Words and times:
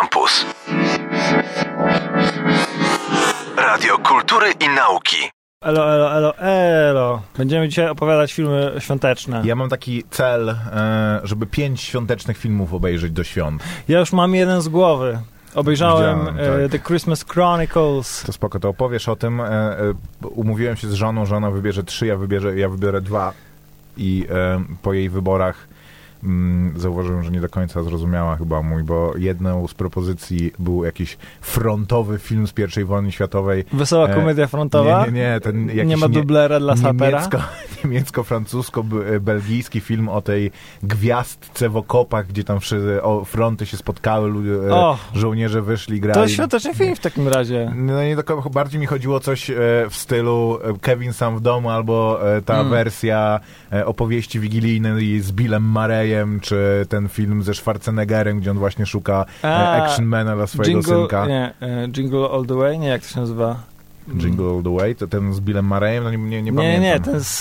Campus. 0.00 0.46
Radio 3.56 3.98
Kultury 3.98 4.52
i 4.60 4.68
Nauki. 4.68 5.16
Elo, 5.62 5.94
elo, 5.94 6.12
elo, 6.16 6.38
elo. 6.38 7.22
Będziemy 7.38 7.68
dzisiaj 7.68 7.88
opowiadać 7.88 8.32
filmy 8.32 8.72
świąteczne. 8.78 9.42
Ja 9.44 9.56
mam 9.56 9.68
taki 9.68 10.04
cel, 10.10 10.48
e, 10.48 11.20
żeby 11.24 11.46
pięć 11.46 11.80
świątecznych 11.80 12.38
filmów 12.38 12.74
obejrzeć 12.74 13.12
do 13.12 13.24
świąt. 13.24 13.62
Ja 13.88 13.98
już 13.98 14.12
mam 14.12 14.34
jeden 14.34 14.62
z 14.62 14.68
głowy. 14.68 15.18
Obejrzałem 15.54 16.28
e, 16.28 16.62
tak. 16.62 16.70
The 16.70 16.78
Christmas 16.78 17.24
Chronicles. 17.24 18.22
To 18.22 18.32
spoko, 18.32 18.60
to 18.60 18.68
opowiesz 18.68 19.08
o 19.08 19.16
tym. 19.16 19.40
E, 19.40 19.76
umówiłem 20.22 20.76
się 20.76 20.88
z 20.88 20.92
żoną, 20.92 21.26
że 21.26 21.36
ona 21.36 21.50
wybierze 21.50 21.84
trzy, 21.84 22.06
ja, 22.06 22.16
wybierze, 22.16 22.58
ja 22.58 22.68
wybiorę 22.68 23.00
dwa. 23.00 23.32
I 23.96 24.26
po 24.82 24.92
jej 24.92 25.10
wyborach 25.10 25.68
zauważyłem, 26.76 27.22
że 27.24 27.30
nie 27.30 27.40
do 27.40 27.48
końca 27.48 27.82
zrozumiała 27.82 28.36
chyba 28.36 28.62
mój, 28.62 28.82
bo 28.82 29.12
jedną 29.18 29.68
z 29.68 29.74
propozycji 29.74 30.52
był 30.58 30.84
jakiś 30.84 31.16
frontowy 31.40 32.18
film 32.18 32.46
z 32.46 32.52
I 32.80 32.84
wojny 32.84 33.12
światowej. 33.12 33.64
Wesoła 33.72 34.08
E, 34.08 34.14
komedia 34.14 34.46
frontowa. 34.46 35.06
Nie, 35.06 35.12
nie, 35.12 35.20
nie. 35.20 35.40
Ten 35.40 35.66
jakiś 35.68 35.84
Nie 35.84 35.96
ma 35.96 36.08
dublera 36.08 36.60
dla 36.60 36.76
sapera. 36.76 37.18
niemiecko, 37.18 37.38
niemiecko-francusko-belgijski 37.84 39.80
film 39.80 40.08
o 40.08 40.22
tej 40.22 40.50
gwiazdce 40.82 41.68
w 41.68 41.76
okopach, 41.76 42.26
gdzie 42.26 42.44
tam 42.44 42.60
wszyscy, 42.60 43.02
o, 43.02 43.24
fronty 43.24 43.66
się 43.66 43.76
spotkały, 43.76 44.28
ludzie, 44.28 44.52
e, 44.68 44.74
O! 44.74 44.98
żołnierze 45.14 45.62
wyszli, 45.62 46.00
grali. 46.00 46.20
To 46.20 46.28
świąteczny 46.28 46.74
film 46.74 46.96
w 46.96 47.00
takim 47.00 47.28
razie. 47.28 47.72
No 47.76 48.02
nie 48.04 48.16
do 48.16 48.24
końca, 48.24 48.50
bardziej 48.50 48.80
mi 48.80 48.86
chodziło 48.86 49.20
coś 49.20 49.50
e, 49.50 49.54
w 49.90 49.96
stylu 49.96 50.58
e, 50.64 50.78
Kevin 50.80 51.12
sam 51.12 51.36
w 51.36 51.40
domu, 51.40 51.70
albo 51.70 52.18
e, 52.36 52.42
ta 52.42 52.56
Mm. 52.56 52.70
wersja 52.70 53.40
e, 53.72 53.86
opowieści 53.86 54.40
wigilijnej 54.40 55.20
z 55.20 55.32
Billem 55.32 55.62
Czy 56.42 56.86
ten 56.88 57.08
film 57.08 57.42
ze 57.42 57.54
Schwarzeneggerem, 57.54 58.40
gdzie 58.40 58.50
on 58.50 58.58
właśnie 58.58 58.86
szuka 58.86 59.24
e, 59.44 59.48
A, 59.48 59.82
actionmana 59.84 60.36
dla 60.36 60.46
swojego 60.46 60.78
Jingle, 60.78 60.96
synka. 60.98 61.26
nie, 61.26 61.54
e, 61.60 61.88
Jingle 61.96 62.28
All 62.30 62.46
the 62.46 62.54
Way? 62.54 62.78
Nie, 62.78 62.88
jak 62.88 63.02
to 63.02 63.08
się 63.08 63.20
nazywa? 63.20 63.56
Jingle 64.14 64.46
All 64.46 64.62
the 64.62 64.74
Way, 64.76 64.94
to 64.94 65.06
ten 65.06 65.34
z 65.34 65.40
Billem 65.40 65.66
Marejem, 65.66 66.04
no 66.04 66.10
nie, 66.10 66.18
nie, 66.18 66.28
nie 66.28 66.42
nie, 66.42 66.52
pamiętam. 66.52 66.82
nie, 66.82 67.00
ten 67.00 67.20
z, 67.20 67.40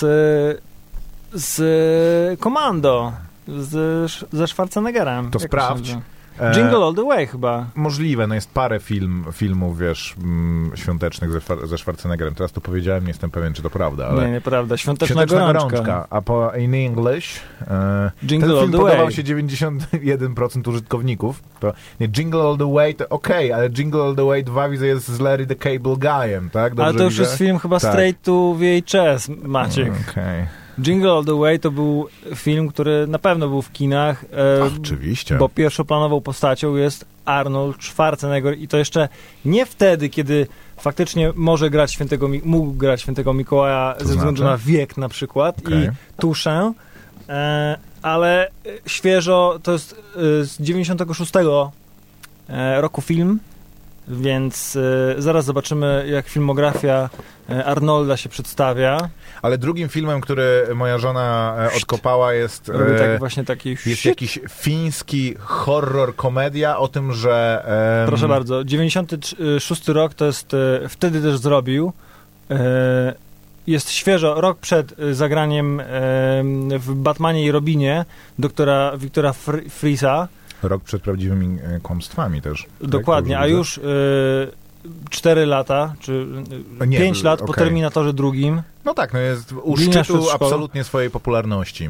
z 1.34 2.40
Komando. 2.40 3.12
Z, 3.48 4.28
ze 4.34 4.48
Schwarzeneggerem. 4.48 5.32
To 5.32 5.40
sprawdź. 5.40 5.96
E, 6.40 6.52
Jingle 6.54 6.78
All 6.86 6.94
the 6.94 7.04
Way 7.04 7.28
chyba. 7.28 7.66
Możliwe, 7.76 8.28
no 8.28 8.36
jest 8.36 8.52
parę 8.54 8.80
film, 8.80 9.26
filmów, 9.32 9.80
wiesz, 9.80 10.16
mm, 10.24 10.72
świątecznych 10.76 11.32
ze, 11.32 11.40
ze 11.68 11.78
Schwarzeneggerem. 11.78 12.36
Teraz 12.36 12.52
to 12.52 12.62
powiedziałem, 12.62 13.04
nie 13.04 13.08
jestem 13.08 13.32
pewien, 13.32 13.54
czy 13.54 13.62
to 13.62 13.70
prawda, 13.70 14.08
ale... 14.08 14.26
Nie, 14.26 14.32
nieprawda. 14.32 14.78
Świąteczna, 14.78 15.16
Świąteczna 15.16 15.54
gorączka. 15.54 16.08
A 16.10 16.22
po 16.22 16.52
in 16.58 16.74
English 16.74 17.40
e, 17.68 18.12
Jingle 18.24 18.50
ten 18.50 18.60
film 18.60 18.72
podobał 18.72 18.98
Way. 19.06 19.12
się 19.12 19.24
91% 19.24 20.70
użytkowników. 20.70 21.44
To 21.60 21.74
nie, 22.00 22.08
Jingle 22.08 22.42
All 22.42 22.58
the 22.58 22.74
Way 22.74 22.96
to 22.96 23.10
okej, 23.10 23.54
ale 23.54 23.70
Jingle 23.70 24.02
All 24.04 24.16
the 24.16 24.26
Way 24.26 24.44
2 24.44 24.70
widzę 24.70 24.88
jest 24.88 25.08
z 25.08 25.20
Larry 25.20 25.46
the 25.48 25.56
Cable 25.56 25.96
Guyem, 25.98 26.50
tak? 26.50 26.76
Dobrze 26.76 26.84
Ale 26.90 26.94
to 26.98 27.04
już 27.04 27.14
widzę? 27.14 27.24
jest 27.24 27.38
film 27.38 27.60
chyba 27.60 27.80
Tak. 27.80 27.92
straight 27.92 28.22
to 28.24 28.56
VHS, 28.60 29.30
Maciek. 29.44 29.94
Okej. 30.12 30.65
Jingle 30.80 31.12
All 31.12 31.26
the 31.26 31.40
Way 31.40 31.60
to 31.60 31.72
był 31.72 32.08
film, 32.36 32.68
który 32.68 33.08
na 33.08 33.20
pewno 33.20 33.48
był 33.48 33.62
w 33.62 33.72
kinach, 33.72 34.26
e, 34.34 34.64
Oczywiście. 34.82 35.36
bo 35.36 35.50
pierwszoplanową 35.50 36.22
postacią 36.22 36.76
jest 36.76 37.06
Arnold 37.26 37.84
Schwarzenegger 37.84 38.60
i 38.60 38.68
to 38.68 38.78
jeszcze 38.78 39.10
nie 39.46 39.66
wtedy, 39.66 40.10
kiedy 40.10 40.48
faktycznie 40.78 41.32
może 41.36 41.70
grać 41.70 41.94
świętego, 41.94 42.30
mógł 42.44 42.72
grać 42.72 43.02
świętego 43.02 43.34
Mikołaja 43.34 43.96
ze 44.00 44.06
względu 44.06 44.42
znaczy? 44.42 44.52
na 44.52 44.58
wiek 44.58 44.98
na 44.98 45.10
przykład 45.10 45.60
Okej. 45.60 45.84
i 45.84 45.90
tuszę, 46.22 46.74
e, 47.30 47.78
ale 48.02 48.48
e, 48.48 48.50
świeżo 48.86 49.60
to 49.64 49.72
jest 49.72 49.94
e, 50.42 50.46
z 50.46 50.58
96 50.60 51.32
e, 52.50 52.82
roku 52.82 53.02
film, 53.02 53.40
więc 54.08 54.78
e, 55.18 55.22
zaraz 55.22 55.46
zobaczymy 55.46 56.06
jak 56.10 56.28
filmografia 56.28 57.10
e, 57.50 57.66
Arnolda 57.66 58.18
się 58.18 58.30
przedstawia. 58.30 59.10
Ale 59.42 59.58
drugim 59.58 59.90
filmem, 59.90 60.22
który 60.22 60.68
moja 60.76 60.98
żona 60.98 61.56
e, 61.60 61.78
odkopała 61.78 62.34
jest... 62.34 62.72
Tak 62.98 63.20
właśnie 63.20 63.44
taki 63.44 63.78
Jest 63.86 64.06
jakiś 64.06 64.40
fiński 64.50 65.36
horror 65.40 66.16
komedia 66.16 66.78
o 66.78 66.88
tym, 66.88 67.14
że... 67.14 67.66
Proszę 68.08 68.28
bardzo, 68.28 68.64
96 68.64 69.88
rok 69.88 70.14
to 70.14 70.26
jest, 70.26 70.54
e, 70.54 70.90
wtedy 70.90 71.22
też 71.22 71.38
zrobił. 71.38 71.94
Jest 73.68 73.92
świeżo, 73.92 74.42
rok 74.42 74.60
przed 74.60 74.96
zagraniem 75.12 75.82
w 76.80 76.94
Batmanie 76.96 77.46
i 77.46 77.52
Robinie 77.52 78.06
doktora 78.40 78.98
Wiktora 78.98 79.32
Fr- 79.32 79.70
Frisa. 79.70 80.28
Rok 80.68 80.84
przed 80.84 81.02
prawdziwymi 81.02 81.58
e, 81.64 81.80
kłamstwami 81.80 82.42
też. 82.42 82.66
tak? 82.82 82.90
Dokładnie, 82.90 83.40
a 83.40 83.42
Dobrze 83.42 83.58
już 83.58 83.80
4 85.10 85.46
lata, 85.46 85.94
czy 86.00 86.28
Nie, 86.88 86.98
5 86.98 87.24
lat 87.24 87.40
po 87.40 87.46
okej. 87.46 87.64
Terminatorze 87.64 88.14
drugim. 88.14 88.62
No 88.86 88.94
tak, 88.94 89.14
no 89.14 89.20
jest 89.20 89.54
u 89.64 89.78
szczytu 89.78 90.32
absolutnie 90.32 90.84
swojej 90.84 91.10
popularności. 91.10 91.90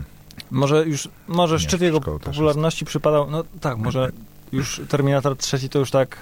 Może 0.52 0.86
już, 0.86 1.10
może 1.28 1.56
Nie, 1.56 1.60
szczyt 1.60 1.82
jego 1.82 2.02
popularności 2.02 2.86
przypadał, 2.86 3.32
no 3.32 3.44
tak, 3.62 3.78
może 3.78 4.12
już 4.52 4.82
Terminator 4.90 5.38
trzeci 5.38 5.70
to 5.70 5.80
już 5.80 5.92
tak 5.92 6.18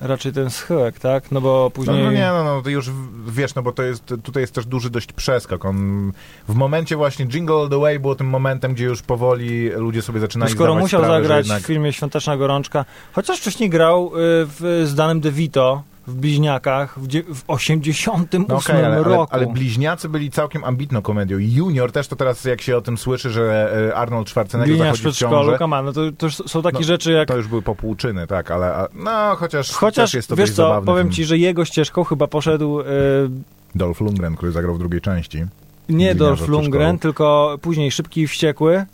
raczej 0.00 0.32
ten 0.32 0.50
schyłek, 0.50 0.98
tak? 0.98 1.32
No 1.32 1.40
bo 1.40 1.62
No, 1.64 1.70
później... 1.70 2.04
no 2.04 2.12
nie, 2.12 2.26
no, 2.26 2.44
no 2.44 2.62
to 2.62 2.70
już 2.70 2.90
wiesz, 3.28 3.54
no 3.54 3.62
bo 3.62 3.72
to 3.72 3.82
jest, 3.82 4.14
tutaj 4.22 4.40
jest 4.40 4.54
też 4.54 4.66
duży 4.66 4.90
dość 4.90 5.12
przeskok. 5.12 5.64
On 5.64 6.12
w 6.48 6.54
momencie 6.54 6.96
właśnie 6.96 7.26
Jingle 7.26 7.56
All 7.56 7.68
The 7.68 7.78
Way 7.80 8.00
było 8.00 8.14
tym 8.14 8.26
momentem, 8.26 8.74
gdzie 8.74 8.84
już 8.84 9.02
powoli 9.02 9.70
ludzie 9.70 10.02
sobie 10.02 10.18
No 10.18 10.20
zaczynali 10.20 10.52
skoro 10.52 10.72
zdawać 10.72 10.82
musiał 10.82 11.00
sprawę, 11.00 11.22
zagrać 11.22 11.46
jednak... 11.46 11.62
w 11.62 11.66
filmie 11.66 11.92
Świąteczna 11.92 12.36
Gorączka, 12.36 12.84
chociaż 13.12 13.40
wcześniej 13.40 13.70
grał 13.70 14.06
y, 14.06 14.10
w, 14.46 14.82
z 14.86 14.94
Danem 14.94 15.20
DeVito 15.20 15.82
w 16.06 16.14
Bliźniakach 16.14 16.98
w, 17.00 17.08
w 17.34 17.44
88 17.48 18.44
No 18.48 18.56
okej, 18.56 18.76
ale, 18.76 18.86
ale, 18.86 19.04
roku. 19.04 19.34
ale 19.34 19.46
Bliźniacy 19.46 20.08
byli 20.08 20.30
całkiem 20.30 20.64
ambitną 20.64 21.02
komedią. 21.02 21.36
Junior 21.40 21.92
też 21.92 22.08
to 22.08 22.16
teraz, 22.16 22.44
jak 22.44 22.60
się 22.62 22.76
o 22.76 22.80
tym 22.80 22.98
słyszy, 22.98 23.30
że 23.30 23.72
e, 23.90 23.96
Arnold 23.96 24.28
Schwarzenegger 24.28 24.76
Gliniarz 24.76 24.98
w 24.98 25.02
zachodzi 25.02 25.14
w 25.14 25.16
przedszkolu, 25.18 25.44
ciążę, 25.46 25.58
come 25.58 25.76
on, 25.78 25.84
no 25.84 25.92
to, 25.92 26.00
to 26.18 26.30
są 26.30 26.62
takie 26.62 26.78
No, 26.78 26.84
rzeczy 26.84 27.12
jak... 27.12 27.28
to 27.28 27.36
już 27.36 27.48
były 27.48 27.62
popłuczyny, 27.62 28.26
tak, 28.26 28.50
ale 28.50 28.74
a, 28.74 28.88
no 28.94 29.36
chociaż, 29.36 29.70
Chociaż, 29.72 30.14
jest 30.14 30.28
to 30.28 30.36
wiesz 30.36 30.48
dość 30.48 30.56
co, 30.56 30.62
zabawny 30.62 30.86
powiem 30.86 31.04
film. 31.06 31.12
ci, 31.14 31.24
że 31.24 31.38
jego 31.38 31.64
ścieżką 31.64 32.04
chyba 32.04 32.26
poszedł 32.26 32.80
y, 32.80 32.84
Dolph 33.74 34.00
Lundgren, 34.00 34.36
który 34.36 34.52
zagrał 34.52 34.74
w 34.74 34.78
drugiej 34.78 35.00
części. 35.00 35.44
nie 35.88 36.14
Dolph 36.14 36.48
Lundgren, 36.48 36.98
tylko 36.98 37.58
później 37.62 37.90
Szybki 37.90 38.20
i 38.20 38.26
Wściekły, 38.28 38.84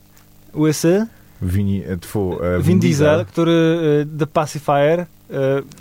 Łysy, 0.55 1.07
Vini, 1.43 1.83
e, 1.85 1.97
tfu, 1.97 2.39
e, 2.43 2.63
Vin 2.63 2.81
Diesel, 2.81 3.27
który 3.27 3.53
y, 3.53 4.19
The 4.19 4.27
Pacifier 4.27 5.01
y, 5.01 5.05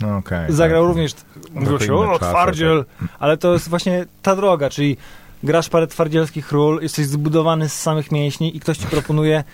No, 0.00 0.16
okej, 0.16 0.52
zagrał 0.52 0.82
tak. 0.82 0.88
również, 0.88 1.14
mówiło 1.54 1.78
to 1.78 1.84
się, 1.84 1.94
o, 1.94 2.06
czasy, 2.06 2.20
tak. 2.20 2.28
twardziel, 2.30 2.84
ale 3.18 3.36
to 3.36 3.52
jest 3.52 3.68
właśnie 3.68 4.06
ta 4.22 4.36
droga, 4.36 4.70
czyli 4.70 4.96
grasz 5.42 5.68
parę 5.68 5.86
twardzielskich 5.86 6.52
ról, 6.52 6.78
jesteś 6.82 7.06
zbudowany 7.06 7.68
z 7.68 7.72
samych 7.80 8.12
mięśni 8.12 8.56
i 8.56 8.60
ktoś 8.60 8.78
ci 8.78 8.86
proponuje, 8.86 9.44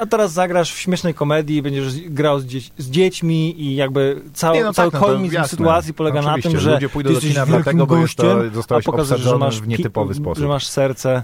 a 0.00 0.06
teraz 0.06 0.32
zagrasz 0.32 0.72
w 0.74 0.78
śmiesznej 0.78 1.14
komedii 1.14 1.62
będziesz 1.62 2.00
grał 2.00 2.40
z, 2.40 2.44
dzieć, 2.44 2.72
z 2.78 2.90
dziećmi 2.90 3.62
i 3.62 3.76
jakby 3.76 4.22
cały, 4.34 4.56
Nie, 4.56 4.64
no 4.64 4.72
cały 4.72 4.90
tak, 4.90 5.00
no 5.00 5.06
kolmizm 5.06 5.34
jasne. 5.34 5.48
sytuacji 5.48 5.94
polega 5.94 6.22
No 6.22 6.36
na 6.36 6.42
tym, 6.42 6.58
że 6.58 6.72
ludzie 6.74 6.88
pójdą 6.88 7.12
do 7.12 7.20
kina 7.20 7.46
dlatego, 7.46 7.86
bo 7.86 7.96
jest 7.96 8.14
to- 8.14 8.22
gościem, 8.22 8.54
zostałeś 8.54 8.88
a 8.88 8.90
pokażesz, 8.90 9.20
że 9.20 9.38
masz 9.38 9.60
w 9.60 9.68
nietypowy 9.68 10.14
sposób. 10.14 10.42
Że 10.42 10.48
masz 10.48 10.66
serce 10.66 11.22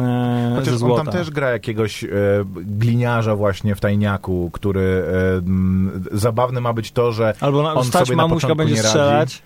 e, 0.00 0.52
Chociaż 0.56 0.76
ze 0.76 0.86
on 0.92 0.96
tam 0.96 1.06
też 1.12 1.30
gra 1.30 1.50
jakiegoś 1.50 2.04
e, 2.04 2.08
gliniarza 2.54 3.36
właśnie 3.36 3.74
w 3.74 3.80
tajniaku, 3.80 4.50
który 4.52 4.80
e, 4.82 5.36
m, 5.38 6.04
zabawne 6.12 6.60
ma 6.60 6.72
być 6.72 6.92
to, 6.92 7.12
że 7.12 7.34
Albo 7.40 7.62
na, 7.62 7.74
on 7.74 7.84
stać 7.84 8.06
sobie 8.06 8.16
mamuśka 8.16 8.54
będzie 8.54 8.74
nie 8.74 8.82
radzi. 8.82 8.88
strzelać. 8.88 9.42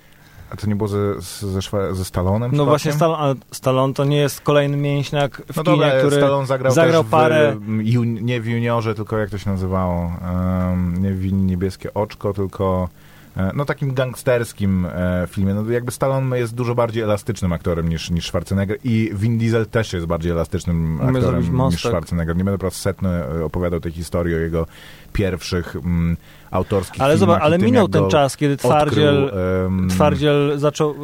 A 0.50 0.56
to 0.56 0.66
nie 0.66 0.76
było 0.76 0.88
ze, 0.88 1.20
ze, 1.20 1.94
ze 1.94 2.04
Stalonem? 2.04 2.50
No 2.54 2.64
właśnie 2.64 2.92
Stallone, 2.92 3.18
ale 3.18 3.34
Stallone 3.50 3.94
to 3.94 4.04
nie 4.04 4.16
jest 4.16 4.40
kolejny 4.40 4.76
mięśniak 4.76 5.42
w 5.52 5.56
No 5.56 5.62
kinie, 5.62 5.76
dobra, 5.76 5.98
który 5.98 6.16
Stallone 6.16 6.46
zagrał, 6.46 6.72
zagrał 6.72 7.02
też 7.04 7.12
parę- 7.12 7.58
w, 7.58 8.22
nie 8.22 8.40
w 8.40 8.46
juniorze, 8.46 8.94
tylko 8.94 9.18
jak 9.18 9.30
to 9.30 9.38
się 9.38 9.50
nazywało? 9.50 10.12
Um, 10.70 11.02
nie 11.02 11.12
w 11.12 11.32
Niebieskie 11.32 11.94
Oczko, 11.94 12.32
tylko 12.32 12.88
no 13.54 13.64
takim 13.64 13.94
gangsterskim 13.94 14.86
e, 14.86 15.26
filmie. 15.30 15.54
No 15.54 15.70
jakby 15.70 15.92
Stallone 15.92 16.38
jest 16.38 16.54
dużo 16.54 16.74
bardziej 16.74 17.02
elastycznym 17.02 17.52
aktorem 17.52 17.88
niż, 17.88 18.10
niż 18.10 18.26
Schwarzenegger 18.26 18.78
i 18.84 19.10
Vin 19.14 19.38
Diesel 19.38 19.66
też 19.66 19.92
jest 19.92 20.06
bardziej 20.06 20.32
elastycznym 20.32 20.98
zrobić 20.98 21.16
aktorem 21.16 21.58
niż. 21.70 21.84
Schwarzenegger. 21.84 22.36
Nie 22.36 22.44
będę 22.44 22.58
po 22.58 22.66
raz 22.66 22.74
setny 22.74 23.08
e, 23.08 23.44
opowiadał 23.44 23.80
tej 23.80 23.92
historii 23.92 24.34
o 24.34 24.38
jego 24.38 24.66
pierwszych 25.12 25.76
mm, 25.76 26.16
autorskich 26.50 27.02
Ale 27.02 27.18
filmach 27.18 27.42
ale 27.42 27.58
minął 27.58 27.88
ten 27.88 28.08
czas, 28.08 28.36
kiedy 28.36 28.56
Twardziel, 28.56 29.24
odkrył, 29.24 29.40
em, 29.66 29.88
Twardziel 29.88 30.58
zaczął, 30.58 30.94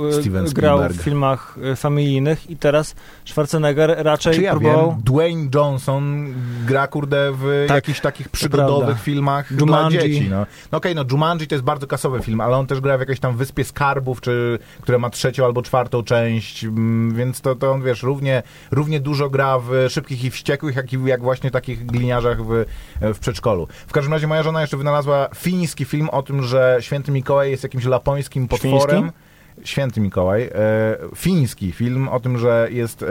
e, 0.47 0.53
grał 0.53 0.89
w 0.89 0.97
filmach 0.97 1.59
e, 1.73 1.77
familijnych 1.77 2.51
i 2.51 2.57
teraz 2.57 2.95
Schwarzenegger 3.25 3.95
raczej 3.99 4.35
Czy 4.35 4.43
ja 4.43 4.51
próbował... 4.51 4.91
wiem, 4.91 5.03
Dwayne 5.05 5.49
Johnson 5.55 6.35
gra, 6.67 6.87
kurde, 6.87 7.33
w 7.33 7.65
Tak, 7.69 7.75
jakichś 7.75 8.01
takich 8.01 8.29
przygodowych 8.29 9.01
filmach 9.01 9.51
Jumanji. 9.51 9.99
dla 9.99 10.09
dzieci. 10.09 10.29
No, 10.31 10.47
no 10.73 10.79
okej, 10.79 10.95
no 10.95 11.05
Jumanji 11.11 11.47
to 11.47 11.55
jest 11.55 11.65
bardzo 11.65 11.87
kasowy 11.87 12.21
film, 12.21 12.41
ale 12.41 12.57
on 12.57 12.67
też 12.67 12.81
gra 12.81 12.97
w 12.97 13.01
jakiejś 13.01 13.21
tam 13.21 13.37
Wyspie 13.37 13.65
Skarbów, 13.65 14.21
czy, 14.21 14.59
która 14.81 14.99
ma 14.99 15.11
trzecią 15.11 15.45
albo 15.45 15.63
czwartą 15.63 16.03
część, 16.03 16.65
mm, 16.65 17.15
więc 17.15 17.41
to, 17.41 17.55
to 17.55 17.73
on, 17.73 17.83
wiesz, 17.83 18.03
równie, 18.03 18.43
równie 18.71 19.01
dużo 19.01 19.31
gra 19.31 19.59
w 19.59 19.71
Szybkich 19.89 20.25
i 20.25 20.31
Wściekłych, 20.31 20.77
jak 20.77 20.93
i 20.93 21.05
jak 21.05 21.23
właśnie 21.23 21.51
takich 21.51 21.87
gliniarzach 21.87 22.39
w, 22.47 22.65
w 23.01 23.19
przedszkolu. 23.19 23.69
W 23.87 23.93
każdym 23.93 24.13
razie 24.13 24.27
moja 24.27 24.43
żona 24.43 24.61
jeszcze 24.61 24.77
wynalazła 24.77 25.29
fiński 25.35 25.85
film 25.85 26.09
o 26.09 26.23
tym, 26.23 26.43
że 26.43 26.77
święty 26.81 27.13
Mikołaj 27.13 27.51
jest 27.51 27.63
jakimś 27.63 27.85
lapońskim 27.85 28.49
potworem. 28.49 28.81
Świński? 28.81 29.22
Święty 29.65 30.01
Mikołaj, 30.01 30.43
e, 30.43 30.51
fiński 31.17 31.73
film 31.73 32.09
o 32.09 32.21
tym, 32.21 32.39
że 32.39 32.69
jest 32.71 33.03
e, 33.03 33.07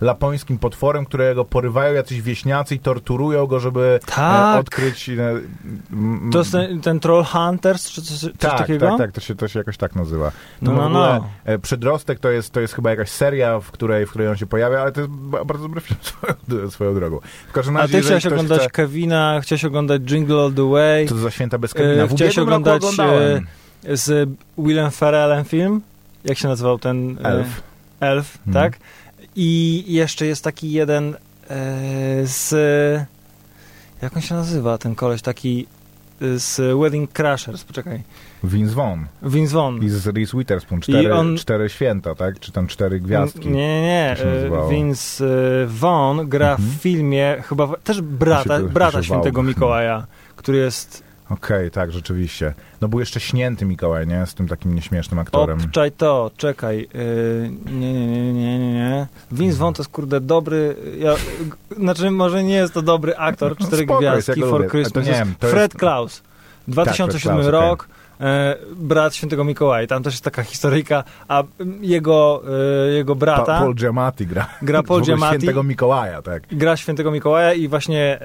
lapońskim 0.00 0.58
potworem, 0.58 1.04
którego 1.04 1.44
porywają 1.44 1.94
jacyś 1.94 2.22
wieśniacy 2.22 2.74
i 2.74 2.78
torturują 2.78 3.46
go, 3.46 3.60
żeby 3.60 4.00
Tak. 4.06 4.56
e, 4.56 4.58
odkryć... 4.60 5.08
E, 5.08 5.12
m, 5.92 6.30
To 6.32 6.38
jest 6.38 6.52
ten, 6.52 6.80
ten 6.80 7.00
Troll 7.00 7.24
Hunters, 7.24 7.90
czy 7.90 8.02
coś, 8.02 8.18
coś 8.18 8.32
tak, 8.38 8.58
takiego? 8.58 8.88
tak, 8.88 8.98
tak, 8.98 9.12
to 9.12 9.20
się, 9.20 9.34
to 9.34 9.48
się 9.48 9.58
jakoś 9.58 9.76
tak 9.76 9.94
nazywa. 9.96 10.32
No, 10.62 10.72
no, 10.72 10.88
no. 10.88 11.26
e, 11.44 11.58
Przedrostek 11.58 12.18
to 12.18 12.30
jest, 12.30 12.52
to 12.52 12.60
jest 12.60 12.74
chyba 12.74 12.90
jakaś 12.90 13.08
seria, 13.10 13.60
w 13.60 13.70
której, 13.70 14.06
w 14.06 14.10
której 14.10 14.28
on 14.28 14.36
się 14.36 14.46
pojawia, 14.46 14.80
ale 14.80 14.92
to 14.92 15.00
jest 15.00 15.12
ba- 15.12 15.44
bardzo 15.44 15.62
dobry 15.64 15.80
film 15.80 16.00
swoją, 16.46 16.70
swoją 16.70 16.94
drogą. 16.94 17.20
W 17.48 17.52
każdym 17.52 17.76
A 17.76 17.80
razie, 17.80 17.90
ty 17.90 17.96
jeżeli 17.96 18.20
chciałeś 18.20 18.26
oglądać 18.32 18.60
chce, 18.60 18.70
Kevina, 18.70 19.40
chciałeś 19.42 19.64
oglądać 19.64 20.02
Jingle 20.02 20.40
All 20.42 20.52
The 20.52 20.70
Way, 20.70 21.08
to 21.08 21.14
za 21.16 21.30
święta 21.30 21.58
bez 21.58 21.74
Kevina. 21.74 22.06
W 22.06 22.14
chciałeś 22.14 22.38
oglądać, 22.38 22.82
z 23.84 24.30
Willem 24.58 24.90
Ferrellem 24.90 25.44
film. 25.44 25.80
Jak 26.24 26.38
się 26.38 26.48
nazywał 26.48 26.78
ten? 26.78 27.18
e, 27.18 27.24
Elf. 27.24 27.62
Elf, 28.00 28.38
Mhm. 28.46 28.64
tak? 28.70 28.80
I 29.36 29.84
jeszcze 29.86 30.26
jest 30.26 30.44
taki 30.44 30.72
jeden 30.72 31.14
e, 31.14 31.16
z... 32.24 32.50
Jak 34.02 34.16
on 34.16 34.22
się 34.22 34.34
nazywa, 34.34 34.78
ten 34.78 34.94
koleś 34.94 35.22
taki 35.22 35.66
e, 36.22 36.38
z 36.38 36.78
Wedding 36.80 37.12
Crashers, 37.12 37.64
poczekaj. 37.64 38.02
Vince 38.44 38.74
Vaughn 38.74 39.00
Vince 39.22 39.54
Vaughn. 39.54 39.82
i 39.84 39.88
z 39.88 40.06
Reese 40.06 40.32
Witherspoon. 40.38 40.80
Cztery, 40.80 41.14
on- 41.14 41.36
cztery 41.36 41.68
święta, 41.68 42.14
tak? 42.14 42.40
Czy 42.40 42.52
tam 42.52 42.66
cztery 42.66 43.00
gwiazdki. 43.00 43.48
Nie, 43.48 43.82
nie, 43.82 43.82
nie. 43.82 44.16
Vince 44.70 45.24
Vaughn 45.66 46.28
gra 46.28 46.50
Mhm. 46.50 46.68
w 46.70 46.82
filmie 46.82 47.36
chyba 47.48 47.68
też 47.84 48.00
brata, 48.00 48.60
brata 48.60 49.02
świętego 49.02 49.42
Mikołaja, 49.42 50.06
który 50.36 50.58
jest 50.58 51.02
Okej, 51.32 51.70
tak, 51.70 51.92
rzeczywiście. 51.92 52.54
No 52.80 52.88
był 52.88 53.00
jeszcze 53.00 53.20
Śnięty 53.20 53.64
Mikołaj, 53.64 54.06
nie? 54.06 54.26
Z 54.26 54.34
tym 54.34 54.48
takim 54.48 54.74
nieśmiesznym 54.74 55.18
aktorem. 55.18 55.58
Obczaj 55.64 55.92
to, 55.92 56.30
czekaj. 56.36 56.88
Yy, 56.94 57.50
nie, 57.72 57.92
nie, 57.92 58.06
nie, 58.06 58.32
nie, 58.32 58.58
nie, 58.58 58.72
nie. 58.72 59.06
Vince 59.32 59.58
Vaughn 59.58 59.74
to 59.74 59.82
jest 59.82 59.92
kurde 59.92 60.20
dobry. 60.20 60.76
Ja, 60.98 61.14
znaczy, 61.78 62.10
może 62.10 62.44
nie 62.44 62.54
jest 62.54 62.74
to 62.74 62.82
dobry 62.82 63.16
aktor, 63.16 63.56
No, 63.60 63.66
cztery 63.66 63.86
ja 63.90 63.98
gwiazdki 63.98 64.40
for. 64.40 64.68
Christmas. 64.70 65.06
To 65.06 65.12
nie 65.12 65.50
Fred 65.50 65.74
Klaus. 65.74 66.22
2007 66.68 67.20
Klaus, 67.20 67.46
okej. 67.46 67.60
rok. 67.60 67.88
E, 67.88 68.01
brat 68.76 69.14
świętego 69.14 69.44
Mikołaja. 69.44 69.86
Tam 69.86 70.02
też 70.02 70.14
jest 70.14 70.24
taka 70.24 70.42
historyjka, 70.42 71.04
a 71.28 71.42
jego, 71.80 72.42
e, 72.88 72.92
jego 72.92 73.14
Pa, 73.16 73.20
brata 73.20 73.58
Paul 73.60 73.74
Giamatti 73.74 74.26
gra. 74.26 74.46
gra 74.62 74.82
Paul 74.82 75.02
Giamatti. 75.02 75.36
Świętego 75.36 75.62
Mikołaja, 75.62 76.22
tak. 76.22 76.42
gra 76.52 76.76
świętego 76.76 77.10
Mikołaja 77.10 77.52
i 77.52 77.68
właśnie 77.68 78.18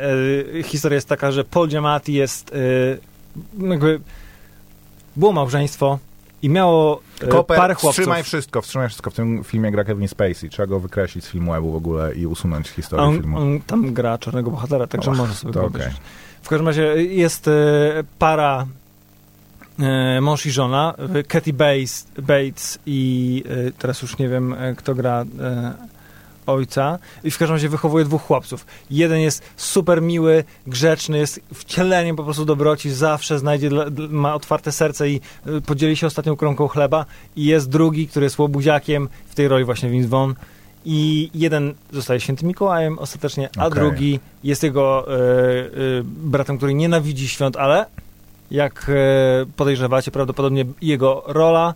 e, 0.58 0.64
historia 0.64 0.96
jest 0.96 1.10
taka, 1.10 1.32
że 1.32 1.44
Paul 1.44 1.68
Giamatti 1.68 2.14
jest 2.14 2.56
e, 2.56 3.68
jakby 3.70 4.00
było 5.16 5.32
małżeństwo 5.32 6.00
i 6.42 6.50
miało 6.50 7.02
e, 7.22 7.28
Koper, 7.28 7.58
parę 7.58 7.74
chłopców. 7.74 7.92
wstrzymaj 7.92 8.24
wszystko, 8.24 8.62
wstrzymaj 8.62 8.88
wszystko. 8.88 9.10
W 9.12 9.14
tym 9.14 9.44
filmie 9.44 9.72
gra 9.72 9.84
Kevin 9.84 10.08
Spacey. 10.08 10.50
Trzeba 10.50 10.68
go 10.68 10.80
wykreślić 10.80 11.26
z 11.26 11.30
filmu 11.30 11.52
webu 11.52 11.72
w 11.72 11.76
ogóle 11.76 12.16
i 12.16 12.26
usunąć 12.28 12.70
historii 12.70 13.06
on, 13.06 13.14
filmu. 13.14 13.38
on 13.38 13.62
tam 13.62 13.94
gra 13.94 14.18
czarnego 14.18 14.52
bohatera, 14.52 14.88
także 14.88 15.12
O, 15.12 15.14
może 15.14 15.34
sobie 15.34 15.54
to 15.54 15.66
obejrzeć. 15.66 15.98
W 16.42 16.50
każdym 16.50 16.68
razie 16.68 17.04
jest 17.04 17.48
e, 17.48 17.52
para 18.20 18.62
e, 18.62 18.66
mąż 20.22 20.46
i 20.46 20.52
żona, 20.52 20.94
e, 21.16 21.24
Kathy 21.24 21.54
Bates, 21.54 22.08
Bates 22.22 22.80
i 22.86 23.44
e, 23.50 23.72
teraz 23.72 24.02
już 24.02 24.18
nie 24.18 24.30
wiem, 24.30 24.54
e, 24.54 24.76
kto 24.76 24.96
gra 24.96 25.26
e, 25.40 25.74
ojca. 26.48 27.00
I 27.24 27.32
w 27.32 27.38
każdym 27.38 27.56
razie 27.56 27.70
wychowuje 27.70 28.06
dwóch 28.06 28.22
chłopców. 28.22 28.66
Jeden 28.90 29.20
jest 29.20 29.44
super 29.58 30.02
miły, 30.02 30.44
grzeczny, 30.68 31.18
jest 31.18 31.42
wcieleniem 31.54 32.16
po 32.16 32.24
prostu 32.24 32.46
dobroci, 32.46 32.92
zawsze 32.92 33.40
znajdzie, 33.40 33.70
ma 34.10 34.36
otwarte 34.36 34.72
serce 34.72 35.10
i 35.10 35.22
e, 35.46 35.62
podzieli 35.62 35.98
się 35.98 36.08
ostatnią 36.08 36.36
kromką 36.36 36.68
chleba. 36.68 37.06
I 37.36 37.46
jest 37.46 37.70
drugi, 37.70 38.08
który 38.08 38.24
jest 38.24 38.40
łobuziakiem, 38.40 39.10
w 39.28 39.36
tej 39.36 39.48
roli 39.48 39.66
właśnie 39.66 39.90
Vince 39.90 40.10
Vaughn. 40.10 40.34
I 40.86 41.30
jeden 41.34 41.74
zostaje 41.92 42.20
świętym 42.20 42.48
Mikołajem 42.48 43.00
ostatecznie, 43.00 43.50
a 43.58 43.66
Okej. 43.66 43.80
drugi 43.80 44.20
jest 44.44 44.64
jego 44.64 45.08
e, 45.08 45.20
e, 45.20 45.68
bratem, 46.04 46.58
który 46.58 46.74
nienawidzi 46.74 47.28
świąt, 47.28 47.58
ale 47.58 47.86
jak 48.52 48.90
e, 48.90 49.46
podejrzewacie, 49.56 50.12
prawdopodobnie 50.12 50.66
jego 50.82 51.24
rola 51.28 51.74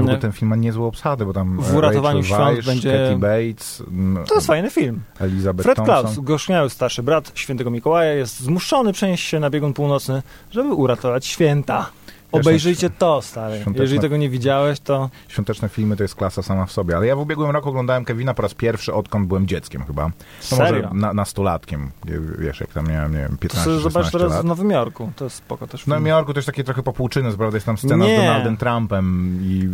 ogóle 0.00 0.18
ten 0.18 0.32
film 0.32 0.48
ma 0.48 0.56
niezłą 0.56 0.86
obsadę, 0.86 1.24
bo 1.24 1.32
tam 1.32 1.56
W 1.60 1.74
uratowaniu 1.74 2.22
Rachel 2.22 2.36
świąt 2.36 2.54
Weisz, 2.54 2.66
będzie- 2.66 2.92
Katie 2.92 3.18
Bates, 3.18 3.82
to 4.28 4.34
jest 4.34 4.46
fajny 4.46 4.70
film. 4.70 5.00
Elizabeth 5.20 5.62
Fred 5.62 5.76
Thompson. 5.76 6.00
Klaus, 6.02 6.18
gorzniały 6.18 6.70
starszy 6.70 7.02
brat 7.02 7.32
świętego 7.34 7.70
Mikołaja, 7.70 8.12
jest 8.12 8.40
zmuszony 8.40 8.92
przenieść 8.92 9.28
się 9.28 9.40
na 9.40 9.50
biegun 9.50 9.74
północny, 9.74 10.22
żeby 10.50 10.74
uratować 10.74 11.26
święta. 11.26 11.90
Obejrzyjcie 12.32 12.90
to, 12.90 13.22
stary. 13.22 13.64
Jeżeli 13.74 14.00
tego 14.00 14.16
nie 14.16 14.28
widziałeś, 14.30 14.80
to 14.80 15.10
Świąteczne 15.28 15.68
filmy 15.68 15.96
to 15.96 16.02
jest 16.04 16.14
klasa 16.14 16.42
sama 16.42 16.66
w 16.66 16.72
sobie. 16.72 16.96
Ale 16.96 17.06
ja 17.06 17.16
w 17.16 17.20
ubiegłym 17.20 17.50
roku 17.50 17.68
oglądałem 17.68 18.04
Kevina 18.04 18.34
po 18.34 18.42
raz 18.42 18.54
pierwszy, 18.54 18.94
odkąd 18.94 19.28
byłem 19.28 19.46
dzieckiem 19.46 19.84
chyba. 19.84 20.04
No 20.06 20.12
serio. 20.56 20.82
może 20.82 20.94
na, 21.00 21.12
nastolatkiem. 21.12 21.90
Wiesz, 22.38 22.60
jak 22.60 22.72
tam 22.72 22.88
miałem, 22.88 23.12
nie 23.12 23.18
wiem, 23.18 23.30
To 23.30 23.36
15 23.38 23.64
sobie 23.64 23.76
zobacz 23.76 23.92
16 24.04 24.18
teraz 24.18 24.32
lat. 24.32 24.42
w 24.42 24.44
Nowym 24.44 24.70
Jorku. 24.70 25.12
To 25.16 25.24
jest 25.24 25.36
spoko 25.36 25.66
też 25.66 25.84
W. 25.84 25.86
Nowym 25.86 26.06
Jorku 26.06 26.32
to 26.32 26.38
jest 26.38 26.46
takie 26.46 26.64
trochę 26.64 26.82
popłuczyny, 26.82 27.32
prawda? 27.32 27.56
Jest 27.56 27.66
tam 27.66 27.78
scena 27.78 28.04
Nie. 28.04 28.16
z 28.16 28.20
Donaldem 28.20 28.56
Trumpem 28.56 29.38
i... 29.42 29.68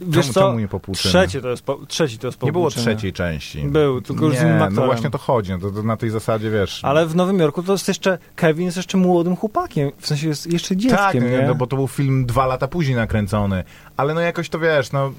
Wiesz 0.00 0.24
czemu, 0.24 0.32
co? 0.32 0.40
czemu 0.40 0.58
nie 0.58 0.68
popłuczyny? 0.68 1.10
Trzeci 1.10 1.40
to 1.40 1.48
jest, 1.48 1.62
po, 1.62 1.78
trzeci 1.88 2.18
to 2.18 2.26
jest 2.26 2.42
Nie 2.42 2.52
było 2.52 2.64
popłuczyny. 2.64 2.94
trzeciej 2.94 3.12
części. 3.12 3.62
Był, 3.64 4.00
tylko 4.00 4.24
już 4.24 4.34
z 4.34 4.38
nie, 4.38 4.46
innym 4.46 4.58
no 4.58 4.64
aktorem. 4.64 4.86
właśnie 4.90 5.10
to 5.10 5.18
chodzi. 5.18 5.52
No 5.52 5.58
to, 5.58 5.70
to 5.70 5.82
na 5.82 5.96
tej 5.96 6.10
zasadzie, 6.10 6.50
wiesz... 6.50 6.80
Ale 6.84 7.06
w 7.06 7.16
Nowym 7.16 7.38
Jorku 7.38 7.62
to 7.62 7.72
jest 7.72 7.88
jeszcze, 7.88 8.18
Kevin 8.36 8.64
jest 8.64 8.76
jeszcze 8.76 8.98
młodym 8.98 9.36
chłopakiem, 9.36 9.90
w 9.98 10.06
sensie 10.06 10.28
jest 10.28 10.52
jeszcze 10.52 10.76
dzieckiem, 10.76 11.22
tak, 11.22 11.32
nie? 11.40 11.46
no 11.46 11.54
bo 11.54 11.66
to 11.66 11.76
był 11.76 11.88
film 11.88 12.26
dwa 12.26 12.46
lata 12.46 12.68
później 12.68 12.96
nakręcony. 12.96 13.64
Ale 13.96 14.14
no 14.14 14.20
jakoś 14.20 14.48
to 14.48 14.58
wiesz, 14.58 14.92
no... 14.92 15.12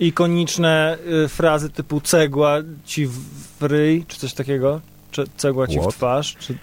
Ikoniczne 0.00 0.98
y, 1.24 1.28
frazy 1.28 1.70
typu 1.70 2.00
cegła 2.00 2.56
ci 2.84 3.06
w 3.06 3.62
ryj, 3.62 4.04
czy 4.08 4.18
coś 4.18 4.34
takiego, 4.34 4.80
czy 5.10 5.24
cegła 5.36 5.66
ci 5.66 5.78
What? 5.78 5.94
w 5.94 5.96
twarz, 5.96 6.36
czy 6.38 6.54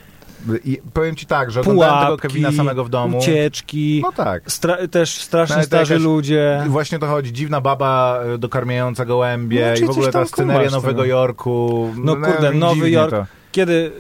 I 0.66 0.82
powiem 0.94 1.16
ci 1.16 1.26
tak, 1.26 1.52
że 1.52 1.62
oglądałem 1.62 2.06
tego 2.06 2.18
Kevina 2.18 2.52
samego 2.52 2.84
w 2.84 2.90
domu. 2.90 3.18
ucieczki, 3.18 4.00
No 4.04 4.12
tak. 4.12 4.44
stra- 4.44 4.88
też 4.88 5.22
strasznie 5.22 5.56
No, 5.58 5.64
starzy 5.64 6.00
ludzie. 6.00 6.64
Właśnie 6.68 7.00
to 7.00 7.08
chodzi. 7.08 7.34
Dziwna 7.34 7.62
baba 7.62 8.20
e, 8.34 8.38
dokarmiająca 8.38 9.06
gołębie 9.06 9.74
No, 9.76 9.82
i 9.84 9.88
w 9.88 9.90
ogóle 9.90 10.12
ta 10.12 10.26
sceneria 10.26 10.70
Nowego 10.70 11.02
tego. 11.02 11.06
Jorku. 11.06 11.94
No 11.98 12.16
kurde, 12.16 12.32
dziwnie 12.42 12.60
Nowy 12.60 12.90
Jork 12.92 13.12
To. 13.12 13.26
Kiedy, 13.56 13.92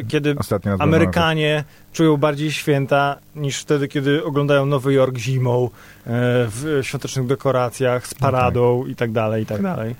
y, 0.00 0.04
kiedy 0.08 0.36
Amerykanie 0.78 1.64
czują 1.92 2.16
bardziej 2.16 2.52
święta 2.52 3.16
niż 3.36 3.60
wtedy, 3.60 3.88
kiedy 3.88 4.24
oglądają 4.24 4.66
Nowy 4.66 4.92
Jork 4.92 5.16
zimą, 5.16 5.64
e, 5.64 5.70
w 6.48 6.80
świątecznych 6.82 7.26
dekoracjach, 7.26 8.06
z 8.06 8.14
paradą 8.14 8.86
i 8.86 8.94
tak 8.94 9.12
dalej, 9.12 9.42
i 9.42 9.46
tak 9.46 9.62
dalej. 9.62 9.94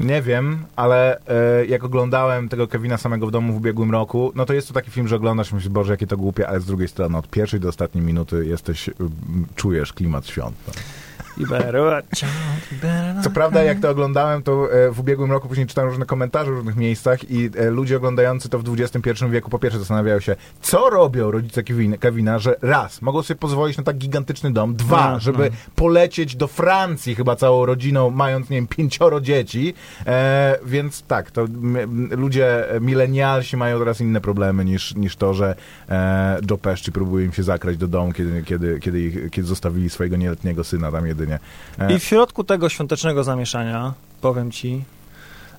Nie 0.00 0.22
wiem, 0.22 0.64
ale 0.76 1.18
e, 1.26 1.66
jak 1.66 1.84
oglądałem 1.84 2.48
tego 2.48 2.68
Kevina 2.68 2.96
samego 2.96 3.26
w 3.26 3.30
domu 3.30 3.52
w 3.52 3.56
ubiegłym 3.56 3.90
roku, 3.90 4.32
no 4.34 4.46
to 4.46 4.52
jest 4.52 4.68
to 4.68 4.74
taki 4.74 4.90
film, 4.90 5.08
że 5.08 5.16
oglądasz 5.16 5.52
i 5.52 5.54
myślisz, 5.54 5.72
Boże, 5.72 5.92
jakie 5.92 6.06
to 6.06 6.16
głupie, 6.16 6.48
ale 6.48 6.60
z 6.60 6.66
drugiej 6.66 6.88
strony 6.88 7.18
od 7.18 7.28
pierwszej 7.28 7.60
do 7.60 7.68
ostatniej 7.68 8.04
minuty 8.04 8.46
jesteś, 8.46 8.90
czujesz 9.54 9.92
klimat 9.92 10.26
świąt. 10.26 10.56
No. 10.66 10.72
Co 13.24 13.30
prawda, 13.30 13.62
jak 13.62 13.80
to 13.80 13.90
oglądałem, 13.90 14.42
to 14.42 14.72
e, 14.72 14.90
w 14.90 15.00
ubiegłym 15.00 15.32
roku 15.32 15.48
później 15.48 15.66
czytałem 15.66 15.90
różne 15.90 16.06
komentarze 16.06 16.52
w 16.52 16.54
różnych 16.54 16.76
miejscach 16.76 17.30
i 17.30 17.50
e, 17.56 17.70
ludzie 17.70 17.96
oglądający 17.96 18.48
to 18.48 18.58
w 18.58 18.80
XXI 18.80 19.24
wieku 19.30 19.50
po 19.50 19.58
pierwsze 19.58 19.78
zastanawiają 19.78 20.20
się, 20.20 20.36
co 20.60 20.90
robią 20.90 21.30
rodzice 21.30 21.62
Kevina, 22.00 22.38
że 22.38 22.56
raz, 22.62 23.02
mogą 23.02 23.22
sobie 23.22 23.38
pozwolić 23.40 23.76
na 23.76 23.84
tak 23.84 23.96
gigantyczny 23.96 24.52
dom, 24.52 24.76
dwa, 24.76 25.12
No, 25.12 25.20
żeby 25.20 25.50
polecieć 25.76 26.36
do 26.36 26.46
Francji 26.46 27.14
chyba 27.14 27.36
całą 27.36 27.66
rodziną, 27.66 28.10
mając, 28.10 28.50
nie 28.50 28.56
wiem, 28.56 28.66
pięcioro 28.66 29.20
dzieci, 29.20 29.74
e, 30.06 30.58
więc 30.66 31.02
tak, 31.02 31.30
to 31.30 31.46
ludzie, 32.10 32.64
milenialsi 32.80 33.56
mają 33.56 33.78
teraz 33.78 34.00
inne 34.00 34.20
problemy 34.20 34.64
niż, 34.64 34.94
niż 34.94 35.16
to, 35.16 35.34
że 35.34 35.54
e, 35.88 36.40
Joe 36.50 36.58
Pesci 36.58 36.92
próbuje 36.92 37.26
im 37.26 37.32
się 37.32 37.42
zakrać 37.42 37.76
do 37.76 37.88
domu, 37.88 38.12
kiedy, 38.12 38.42
kiedy, 38.42 38.80
kiedy, 38.80 39.00
ich, 39.00 39.30
kiedy 39.30 39.48
zostawili 39.48 39.90
swojego 39.90 40.16
nieletniego 40.16 40.64
syna 40.64 40.92
tam 40.92 41.06
jedynie. 41.06 41.27
E, 41.78 41.92
I 41.92 41.98
w 41.98 42.04
środku 42.04 42.44
tego 42.44 42.68
świątecznego 42.68 43.24
zamieszania, 43.24 43.92
powiem 44.20 44.50
ci, 44.50 44.84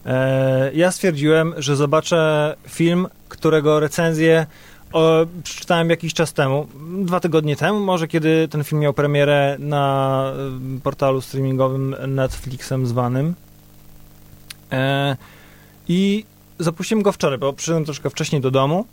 e, 0.05 0.71
ja 0.73 0.91
stwierdziłem, 0.91 1.53
że 1.57 1.75
zobaczę 1.75 2.55
film, 2.67 3.07
którego 3.29 3.79
recenzję 3.79 4.45
o, 4.93 5.25
przeczytałem 5.43 5.89
jakiś 5.89 6.13
czas 6.13 6.33
temu, 6.33 6.67
dwa 7.05 7.19
tygodnie 7.19 7.55
temu, 7.55 7.79
może 7.79 8.07
kiedy 8.07 8.47
ten 8.47 8.63
film 8.63 8.81
miał 8.81 8.93
premierę 8.93 9.55
na 9.59 10.23
e, 10.77 10.79
portalu 10.79 11.21
streamingowym 11.21 11.95
Netflixem 12.07 12.88
zwanym. 12.88 13.33
E, 14.71 15.17
I 15.88 16.25
zapuściłem 16.59 17.03
go 17.03 17.11
wczoraj, 17.11 17.38
bo 17.38 17.53
przyszedłem 17.53 17.85
troszkę 17.85 18.09
wcześniej 18.09 18.41
do 18.41 18.51
domu, 18.51 18.85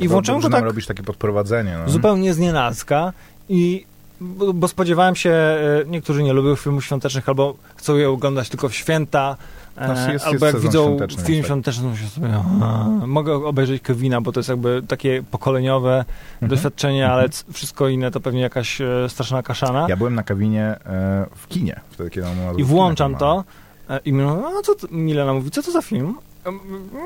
I 0.00 0.08
włączyłem 0.08 0.40
dobrze 0.40 0.48
go 0.50 0.56
tak- 0.56 0.64
robisz 0.64 0.86
takie 0.86 1.02
podprowadzenie. 1.02 1.78
No. 1.86 1.92
zupełnie 1.92 2.34
z 2.34 2.38
nienacka 2.38 3.12
i 3.48 3.86
bo, 4.24 4.52
bo 4.52 4.68
spodziewałem 4.68 5.16
się, 5.16 5.30
e, 5.30 5.58
niektórzy 5.86 6.22
nie 6.22 6.32
lubią 6.32 6.56
filmów 6.56 6.84
świątecznych 6.84 7.28
albo 7.28 7.54
chcą 7.76 7.96
je 7.96 8.10
oglądać 8.10 8.48
tylko 8.48 8.68
w 8.68 8.74
święta, 8.74 9.36
E, 9.76 9.86
Znaczy 9.86 10.12
jest- 10.12 10.24
albo 10.26 10.46
jest 10.46 10.54
jak 10.58 10.62
widzą 10.62 10.84
świąteczny, 10.86 11.24
film 11.24 11.38
tak. 11.38 11.46
świąteczny, 11.46 11.82
to 11.84 11.88
myślę 11.90 12.08
sobie, 12.08 12.28
"A, 12.62 12.84
mogę 13.06 13.34
obejrzeć 13.34 13.82
Kevina, 13.82 14.20
bo 14.20 14.32
to 14.32 14.40
jest 14.40 14.48
jakby 14.48 14.82
takie 14.88 15.22
pokoleniowe 15.30 16.04
Mhm. 16.34 16.50
doświadczenie, 16.50 17.08
ale 17.10 17.28
c- 17.28 17.44
wszystko 17.52 17.88
inne 17.88 18.10
to 18.10 18.20
pewnie 18.20 18.40
jakaś 18.40 18.80
e, 18.80 18.86
straszna 19.08 19.42
kaszana. 19.42 19.86
Ja 19.88 19.96
byłem 19.96 20.14
na 20.14 20.22
kawinie 20.22 20.62
e, 20.64 21.26
w 21.36 21.48
kinie, 21.48 21.80
wtedy 21.90 22.10
kiedy 22.10 22.26
on 22.26 22.58
I 22.58 22.64
włączam 22.64 23.16
to 23.16 23.44
e, 23.90 24.00
i 24.04 24.12
mówię, 24.12 24.24
no 24.26 24.62
co 24.62 24.74
to, 24.74 24.86
Milena 24.90 25.34
mówi, 25.34 25.50
co 25.50 25.62
to 25.62 25.70
za 25.72 25.82
film? 25.82 26.18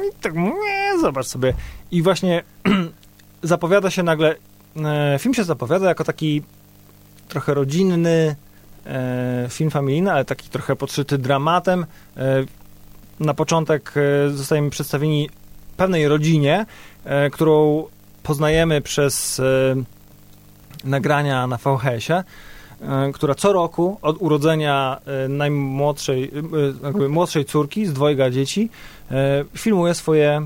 I 0.09 0.23
tak 0.23 0.35
mówię, 0.35 0.53
"Nie, 0.61 1.01
zobacz 1.01 1.27
sobie. 1.27 1.55
I 1.91 2.03
właśnie 2.03 2.43
zapowiada 3.43 3.91
się 3.91 4.03
nagle, 4.03 4.35
e, 4.77 5.17
film 5.19 5.35
się 5.35 5.45
zapowiada 5.45 5.89
jako 5.89 6.05
taki 6.05 6.43
trochę 7.29 7.55
rodzinny 7.55 8.37
e, 8.87 9.47
film 9.49 9.71
familijny, 9.71 10.13
ale 10.13 10.25
taki 10.25 10.49
trochę 10.49 10.77
podszyty 10.77 11.19
dramatem. 11.19 11.87
E, 12.17 12.45
na 13.21 13.35
początek 13.35 13.95
e, 13.97 14.31
zostajemy 14.31 14.71
przedstawieni 14.71 15.31
pewnej 15.77 16.09
rodzinie, 16.09 16.67
którą 17.33 17.85
poznajemy 18.23 18.81
przez 18.81 19.41
nagrania 20.85 21.47
na 21.47 21.57
VHS-ie, 21.57 22.25
która 23.15 23.35
co 23.35 23.53
roku 23.53 23.99
od 24.03 24.17
urodzenia 24.23 25.01
najmłodszej, 25.29 26.31
jakby 26.85 27.09
młodszej 27.09 27.45
córki 27.45 27.87
z 27.87 27.93
dwojga 27.93 28.31
dzieci 28.31 28.71
filmuje 29.57 29.95
swoje 29.95 30.43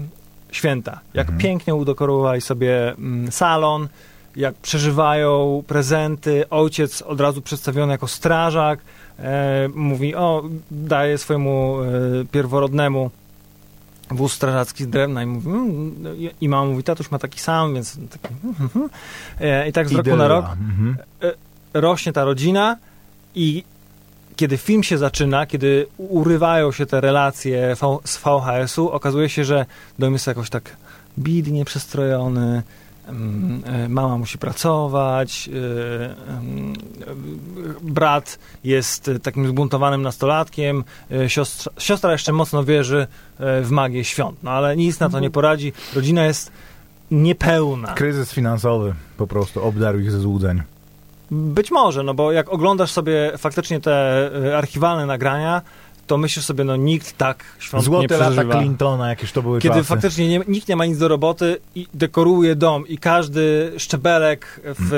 święta. 0.52 1.00
Jak 1.14 1.26
Mhm. 1.26 1.38
pięknie 1.42 1.74
udekorowali 1.74 2.40
sobie 2.40 2.92
mm, 2.92 3.32
salon, 3.32 3.88
jak 4.36 4.54
przeżywają 4.54 5.62
prezenty. 5.66 6.44
Ojciec 6.50 7.02
od 7.02 7.20
razu 7.20 7.42
przedstawiony 7.42 7.92
jako 7.92 8.08
strażak 8.08 8.78
e, 9.18 9.68
mówi, 9.74 10.14
o, 10.14 10.42
daje 10.70 11.18
swojemu 11.18 11.76
e, 11.82 12.24
pierworodnemu 12.32 13.10
wóz 14.10 14.32
strażacki 14.32 14.84
z 14.84 14.88
drewna 14.88 15.22
i 15.22 15.26
mówi, 15.26 15.48
mm, 15.48 15.94
i- 16.40 16.48
mama 16.48 16.70
mówi, 16.70 16.82
tatuś 16.82 17.10
ma 17.10 17.18
taki 17.18 17.38
sam, 17.40 17.74
więc 17.74 17.98
taki, 18.10 18.34
mm, 18.44 18.54
mm, 18.60 18.68
mm. 18.76 18.88
E, 19.40 19.68
i 19.68 19.72
tak 19.72 19.88
z 19.88 19.92
roku 19.92 20.16
na 20.16 20.28
rok 20.28 20.44
Mhm. 20.46 20.96
rośnie 21.74 22.12
ta 22.12 22.24
rodzina 22.24 22.76
i 23.34 23.64
kiedy 24.36 24.56
film 24.56 24.82
się 24.82 24.98
zaczyna, 24.98 25.46
kiedy 25.46 25.86
urywają 25.98 26.72
się 26.72 26.86
te 26.86 27.00
relacje 27.00 27.76
z 28.04 28.16
VHS-u, 28.18 28.88
okazuje 28.90 29.28
się, 29.28 29.44
że 29.44 29.66
dom 29.98 30.12
jest 30.12 30.26
jakoś 30.26 30.50
tak 30.50 30.76
bidnie 31.18 31.64
przestrojony, 31.64 32.40
mm, 32.40 32.62
mama 33.88 34.18
musi 34.18 34.38
pracować, 34.38 35.48
e, 35.48 36.32
mm, 36.38 36.72
e, 36.72 37.90
brat 37.92 38.38
jest 38.64 39.08
e, 39.08 39.18
takim 39.18 39.48
zbuntowanym 39.48 40.02
nastolatkiem, 40.02 40.84
e, 41.10 41.30
siostra, 41.30 41.72
siostra 41.78 42.12
jeszcze 42.12 42.32
mocno 42.32 42.64
wierzy 42.64 43.06
e, 43.38 43.62
w 43.62 43.70
magię 43.70 44.04
świąt, 44.04 44.42
no 44.42 44.50
ale 44.50 44.76
nic 44.76 45.00
na 45.00 45.08
to 45.08 45.20
nie 45.20 45.30
poradzi, 45.30 45.72
rodzina 45.94 46.24
jest 46.24 46.52
niepełna. 47.10 47.94
Kryzys 47.94 48.32
finansowy 48.32 48.94
po 49.16 49.26
prostu 49.26 49.64
obdarł 49.64 49.98
ich 49.98 50.10
ze 50.10 50.20
złudzeń. 50.20 50.62
Być 51.30 51.70
może, 51.70 52.02
no 52.02 52.14
bo 52.14 52.32
jak 52.32 52.48
oglądasz 52.48 52.92
sobie 52.92 53.32
faktycznie 53.38 53.80
te 53.80 54.30
archiwalne 54.56 55.06
nagrania, 55.06 55.62
to 56.06 56.18
myślisz 56.18 56.44
sobie, 56.44 56.64
no 56.64 56.76
nikt 56.76 57.16
tak 57.16 57.44
świąt 57.58 57.82
nie 57.82 57.84
Złote 57.84 58.18
lata 58.18 58.30
przeżywa. 58.30 58.58
Clintona, 58.58 59.08
jakieś 59.08 59.32
to 59.32 59.42
były 59.42 59.60
Kiedy 59.60 59.74
czasy. 59.74 59.88
faktycznie 59.88 60.28
nie, 60.28 60.40
nikt 60.48 60.68
nie 60.68 60.76
ma 60.76 60.86
nic 60.86 60.98
do 60.98 61.08
roboty 61.08 61.56
i 61.74 61.86
dekoruje 61.94 62.54
dom 62.56 62.88
i 62.88 62.98
każdy 62.98 63.72
szczebelek 63.78 64.60
w 64.64 64.92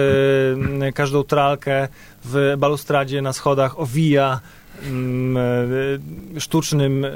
y, 0.88 0.92
każdą 1.00 1.22
tralkę 1.24 1.88
w 2.24 2.54
balustradzie 2.58 3.22
na 3.22 3.32
schodach 3.32 3.80
owija 3.80 4.40
mm, 4.82 5.36
y, 6.36 6.40
sztucznym 6.40 7.06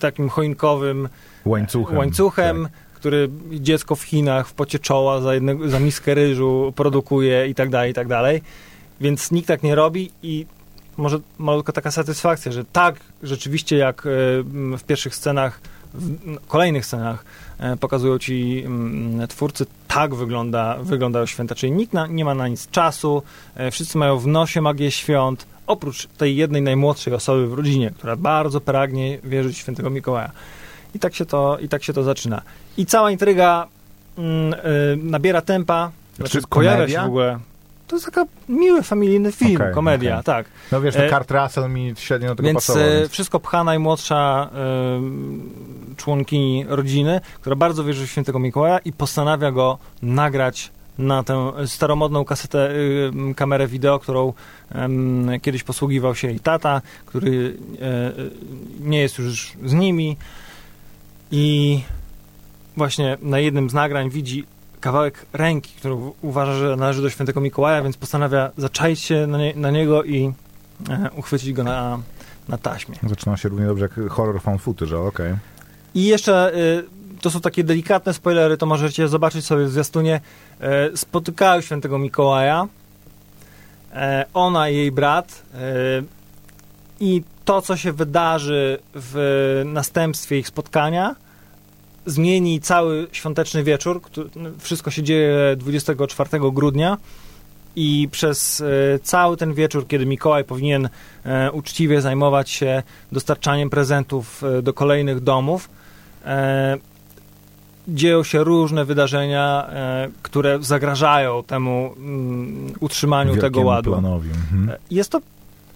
takim 0.00 0.28
choinkowym 0.28 1.08
łańcuchem. 1.44 1.98
łańcuchem, 1.98 2.62
Tak. 2.62 2.72
który 2.94 3.28
dziecko 3.52 3.96
w 3.96 4.02
Chinach 4.02 4.48
w 4.48 4.52
pocie 4.52 4.78
czoła 4.78 5.20
za, 5.20 5.34
jednego, 5.34 5.68
za 5.68 5.80
miskę 5.80 6.14
ryżu 6.14 6.72
produkuje 6.76 7.48
i 7.48 7.54
tak 7.54 7.70
dalej, 7.70 7.90
i 7.90 7.94
tak 7.94 8.08
dalej. 8.08 8.42
Więc 9.00 9.30
nikt 9.30 9.48
tak 9.48 9.62
nie 9.62 9.74
robi 9.74 10.10
i 10.22 10.46
może 10.98 11.18
malutka 11.38 11.72
taka 11.72 11.90
satysfakcja, 11.90 12.52
że 12.52 12.64
tak 12.64 13.00
rzeczywiście 13.22 13.76
jak 13.76 14.06
e, 14.06 14.10
w 14.78 14.82
pierwszych 14.86 15.14
scenach, 15.14 15.60
w 15.94 16.46
kolejnych 16.46 16.86
scenach 16.86 17.24
e, 17.58 17.76
pokazują 17.76 18.18
ci 18.18 18.64
twórcy, 19.28 19.66
tak 19.88 20.14
wygląda, 20.14 20.78
wyglądają 20.82 21.26
święta. 21.26 21.54
Czyli 21.54 21.72
nikt 21.72 21.92
na, 21.92 22.06
nie 22.06 22.24
ma 22.24 22.34
na 22.34 22.48
nic 22.48 22.70
czasu, 22.70 23.22
e, 23.54 23.70
wszyscy 23.70 23.98
mają 23.98 24.18
w 24.18 24.26
nosie 24.26 24.60
magię 24.60 24.90
świąt, 24.90 25.46
oprócz 25.66 26.06
tej 26.06 26.36
jednej 26.36 26.62
najmłodszej 26.62 27.14
osoby 27.14 27.46
w 27.46 27.54
rodzinie, 27.54 27.90
która 27.90 28.16
bardzo 28.16 28.60
pragnie 28.60 29.18
wierzyć 29.24 29.56
w 29.56 29.60
świętego 29.60 29.90
Mikołaja. 29.90 30.30
I 30.94 30.98
tak 30.98 31.14
się 31.14 31.26
to, 31.26 31.58
i 31.58 31.68
tak 31.68 31.84
się 31.84 31.92
to 31.92 32.02
zaczyna. 32.02 32.42
I 32.76 32.86
cała 32.86 33.10
intryga 33.10 33.66
mm, 34.18 34.54
nabiera 35.10 35.42
tempa, 35.42 35.90
Czy 36.12 36.16
znaczy 36.16 36.40
pojawia 36.50 36.88
się 36.88 37.00
w 37.00 37.04
ogóle. 37.04 37.38
To 37.88 37.96
jest 37.96 38.06
taka 38.06 38.24
miły, 38.48 38.82
familijny 38.82 39.32
film, 39.32 39.56
Okej, 39.56 39.74
komedia, 39.74 40.12
okej. 40.12 40.24
tak. 40.24 40.46
No 40.72 40.80
wiesz, 40.80 40.96
E, 40.96 41.10
Kurt 41.10 41.30
Russell 41.30 41.70
mi 41.70 41.92
średnio 41.96 42.28
do 42.28 42.34
tego 42.34 42.46
Więc 42.46 42.56
pasował. 42.66 42.82
e, 42.88 42.98
Więc... 42.98 43.10
wszystko 43.12 43.40
pcha 43.40 43.64
najmłodsza 43.64 44.50
y, 45.92 45.96
członkini 45.96 46.64
rodziny, 46.68 47.20
która 47.40 47.56
bardzo 47.56 47.84
wierzy 47.84 48.06
w 48.06 48.10
świętego 48.10 48.38
Mikołaja 48.38 48.78
i 48.78 48.92
postanawia 48.92 49.50
go 49.52 49.78
nagrać 50.02 50.70
na 50.98 51.22
tę 51.22 51.52
staromodną 51.66 52.24
kasetę, 52.24 52.70
y, 53.30 53.34
kamerę 53.36 53.66
wideo, 53.66 53.98
którą 53.98 54.32
em, 54.72 55.30
kiedyś 55.42 55.62
posługiwał 55.62 56.14
się 56.14 56.28
jej 56.28 56.40
tata, 56.40 56.82
który 57.06 57.56
e, 57.80 57.84
e, 57.84 58.12
nie 58.80 59.00
jest 59.00 59.18
już 59.18 59.52
z 59.64 59.72
nimi 59.72 60.16
i 61.30 61.80
właśnie 62.76 63.16
na 63.22 63.38
jednym 63.38 63.70
z 63.70 63.74
nagrań 63.74 64.10
widzi 64.10 64.46
kawałek 64.80 65.26
ręki, 65.32 65.74
którą 65.78 66.12
uważa, 66.22 66.54
że 66.54 66.76
należy 66.76 67.02
do 67.02 67.10
świętego 67.10 67.40
Mikołaja, 67.40 67.82
więc 67.82 67.96
postanawia 67.96 68.50
zaczaić 68.56 69.00
się 69.00 69.26
na, 69.26 69.38
nie, 69.38 69.54
na 69.54 69.70
niego 69.70 70.04
i 70.04 70.32
e, 70.90 71.10
uchwycić 71.16 71.52
go 71.52 71.64
na, 71.64 71.98
na 72.48 72.58
taśmie. 72.58 72.96
Zaczyna 73.02 73.36
się 73.36 73.48
równie 73.48 73.66
dobrze 73.66 73.84
jak 73.84 74.10
horror 74.10 74.40
found 74.42 74.62
footage, 74.62 74.98
okej. 74.98 75.34
I 75.94 76.04
jeszcze 76.04 76.54
y, 76.54 76.98
to 77.20 77.30
są 77.30 77.40
takie 77.40 77.64
delikatne 77.64 78.14
spoilery, 78.14 78.56
to 78.56 78.66
możecie 78.66 79.08
zobaczyć 79.08 79.44
sobie 79.44 79.64
w 79.64 79.70
zwiastunie. 79.70 80.20
E, 80.60 80.96
spotykają 80.96 81.60
świętego 81.60 81.98
Mikołaja, 81.98 82.68
e, 83.92 84.24
ona 84.34 84.68
i 84.68 84.76
jej 84.76 84.92
brat 84.92 85.42
e, 85.54 85.58
i 87.00 87.22
to, 87.44 87.62
co 87.62 87.76
się 87.76 87.92
wydarzy 87.92 88.78
w 88.94 89.62
następstwie 89.66 90.38
ich 90.38 90.48
spotkania, 90.48 91.14
zmieni 92.10 92.60
cały 92.60 93.06
świąteczny 93.12 93.64
wieczór. 93.64 94.02
Który, 94.02 94.30
wszystko 94.58 94.90
się 94.90 95.02
dzieje 95.02 95.56
24 95.56 96.30
grudnia 96.52 96.96
i 97.76 98.08
przez 98.10 98.60
e, 98.60 98.64
cały 98.98 99.36
ten 99.36 99.54
wieczór, 99.54 99.86
kiedy 99.86 100.06
Mikołaj 100.06 100.44
powinien 100.44 100.88
e, 101.24 101.52
uczciwie 101.52 102.00
zajmować 102.00 102.50
się 102.50 102.82
dostarczaniem 103.12 103.70
prezentów 103.70 104.44
e, 104.44 104.62
do 104.62 104.72
kolejnych 104.72 105.20
domów, 105.20 105.70
dzieją 107.88 108.24
się 108.24 108.44
różne 108.44 108.84
wydarzenia, 108.84 109.70
które 110.22 110.58
zagrażają 110.60 111.42
temu 111.42 111.94
mm, 111.96 112.72
utrzymaniu 112.80 113.36
tego 113.36 113.60
ładu. 113.60 113.94
Mhm. 113.94 114.72
Jest 114.90 115.10
to 115.10 115.20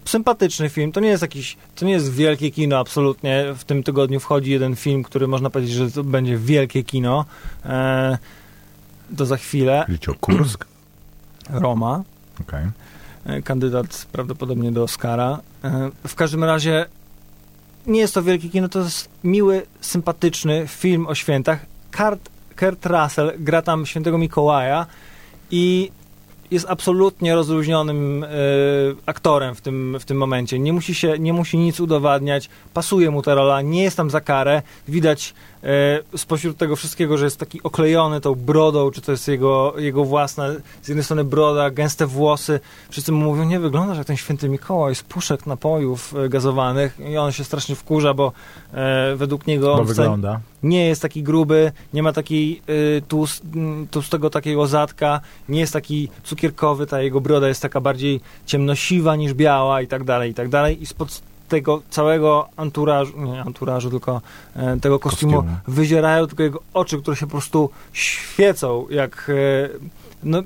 sympatyczny 0.04 0.68
film. 0.68 0.92
To 0.92 1.00
nie 1.00 1.08
jest 1.08 1.22
jakiś, 1.22 1.56
to 1.74 1.84
nie 1.84 1.92
jest 1.92 2.12
wielkie 2.12 2.50
kino 2.50 2.78
absolutnie. 2.78 3.44
W 3.56 3.64
tym 3.64 3.82
tygodniu 3.82 4.20
wchodzi 4.20 4.50
jeden 4.50 4.76
film, 4.76 5.02
który 5.02 5.28
można 5.28 5.50
powiedzieć, 5.50 5.74
że 5.74 5.90
to 5.90 6.04
będzie 6.04 6.36
wielkie 6.38 6.84
kino. 6.84 7.24
E, 7.64 8.18
to 9.16 9.26
za 9.26 9.36
chwilę. 9.36 9.84
Wiecie 9.88 10.12
o 10.12 10.14
Kursk? 10.14 10.64
Roma. 11.50 12.02
Okej. 12.40 12.66
E, 13.26 13.42
kandydat 13.42 14.06
prawdopodobnie 14.12 14.72
do 14.72 14.82
Oscara. 14.82 15.40
E, 15.64 15.90
W 16.06 16.14
każdym 16.14 16.44
razie 16.44 16.86
nie 17.86 18.00
jest 18.00 18.14
to 18.14 18.22
wielkie 18.22 18.48
kino, 18.48 18.68
to 18.68 18.78
jest 18.78 19.08
miły, 19.24 19.62
sympatyczny 19.80 20.64
film 20.68 21.06
o 21.06 21.14
świętach. 21.14 21.66
Kurt, 21.96 22.28
Kurt 22.58 22.86
Russell 22.86 23.32
gra 23.38 23.62
tam 23.62 23.86
świętego 23.86 24.18
Mikołaja 24.18 24.86
i 25.50 25.90
jest 26.52 26.66
absolutnie 26.68 27.34
rozluźnionym 27.34 28.24
e, 28.24 28.28
aktorem 29.06 29.54
w 29.54 29.60
tym, 29.60 29.96
w 30.00 30.04
tym 30.04 30.16
momencie. 30.16 30.58
Nie 30.58 30.72
musi, 30.72 30.94
się, 30.94 31.18
nie 31.18 31.32
musi 31.32 31.58
nic 31.58 31.80
udowadniać, 31.80 32.48
pasuje 32.74 33.10
mu 33.10 33.22
ta 33.22 33.34
rola, 33.34 33.62
nie 33.62 33.82
jest 33.82 33.96
tam 33.96 34.10
za 34.10 34.20
karę. 34.20 34.62
Widać 34.88 35.34
spośród 36.16 36.56
tego 36.56 36.76
wszystkiego, 36.76 37.18
że 37.18 37.24
jest 37.24 37.38
taki 37.38 37.62
oklejony 37.62 38.20
tą 38.20 38.34
brodą, 38.34 38.90
czy 38.90 39.00
to 39.00 39.12
jest 39.12 39.28
jego, 39.28 39.74
jego 39.76 40.04
własna, 40.04 40.48
z 40.82 40.88
jednej 40.88 41.04
strony 41.04 41.24
broda, 41.24 41.70
gęste 41.70 42.06
włosy. 42.06 42.60
Wszyscy 42.90 43.12
mu 43.12 43.24
mówią, 43.24 43.44
nie 43.44 43.60
wyglądasz 43.60 43.98
jak 43.98 44.06
ten 44.06 44.16
święty 44.16 44.48
Mikołaj 44.48 44.94
z 44.94 45.02
puszek 45.02 45.46
napojów 45.46 46.14
e, 46.14 46.28
gazowanych 46.28 47.00
i 47.00 47.16
on 47.16 47.32
się 47.32 47.44
strasznie 47.44 47.74
wkurza, 47.74 48.14
bo 48.14 48.32
e, 48.72 49.16
według 49.16 49.46
niego 49.46 49.72
on 49.72 49.86
wygląda. 49.86 50.40
nie 50.62 50.86
jest 50.86 51.02
taki 51.02 51.22
gruby, 51.22 51.72
nie 51.94 52.02
ma 52.02 52.12
takiej 52.12 52.62
y, 52.68 53.02
tłust, 53.08 53.42
tłustego 53.90 54.30
takiego 54.30 54.66
zadka, 54.66 55.20
nie 55.48 55.60
jest 55.60 55.72
taki 55.72 56.08
cukierkowy, 56.24 56.86
ta 56.86 57.02
jego 57.02 57.20
broda 57.20 57.48
jest 57.48 57.62
taka 57.62 57.80
bardziej 57.80 58.20
ciemnosiwa 58.46 59.16
niż 59.16 59.34
biała 59.34 59.82
i 59.82 59.86
tak 59.86 60.04
dalej, 60.04 60.30
i 60.30 60.34
tak 60.34 60.48
dalej. 60.48 60.82
I 60.82 60.86
spod 60.86 61.22
tego 61.52 61.82
całego 61.90 62.48
anturażu, 62.56 63.20
nie 63.20 63.40
anturażu, 63.42 63.90
tylko 63.90 64.20
e, 64.56 64.76
tego 64.80 64.98
kostiumu, 64.98 65.36
Kostiumu. 65.36 65.56
wyzierają 65.68 66.26
tylko 66.26 66.42
jego 66.42 66.60
oczy, 66.74 66.98
które 66.98 67.16
się 67.16 67.26
po 67.26 67.32
prostu 67.32 67.70
świecą, 67.92 68.86
jak 68.90 69.30
e, 69.30 69.68
no, 70.22 70.42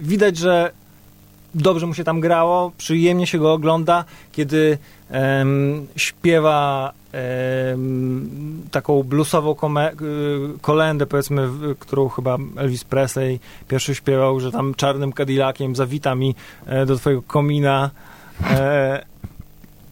widać, 0.00 0.36
że 0.36 0.70
dobrze 1.54 1.86
mu 1.86 1.94
się 1.94 2.04
tam 2.04 2.20
grało, 2.20 2.72
przyjemnie 2.78 3.26
się 3.26 3.38
go 3.38 3.52
ogląda, 3.52 4.04
kiedy 4.32 4.78
em, 5.10 5.86
śpiewa 5.96 6.92
em, 7.12 8.62
taką 8.70 9.02
bluesową 9.02 9.54
kome, 9.54 9.92
y, 9.92 9.96
kolendę, 10.60 11.06
powiedzmy, 11.06 11.48
w- 11.48 11.78
którą 11.78 12.08
chyba 12.08 12.38
Elvis 12.56 12.84
Presley 12.84 13.40
pierwszy 13.68 13.94
śpiewał, 13.94 14.40
że 14.40 14.52
tam 14.52 14.74
czarnym 14.74 15.12
Cadillaciem 15.12 15.76
zawita 15.76 16.14
mi 16.14 16.34
e, 16.66 16.86
do 16.86 16.96
twojego 16.96 17.22
komina. 17.22 17.90
E, 18.50 19.04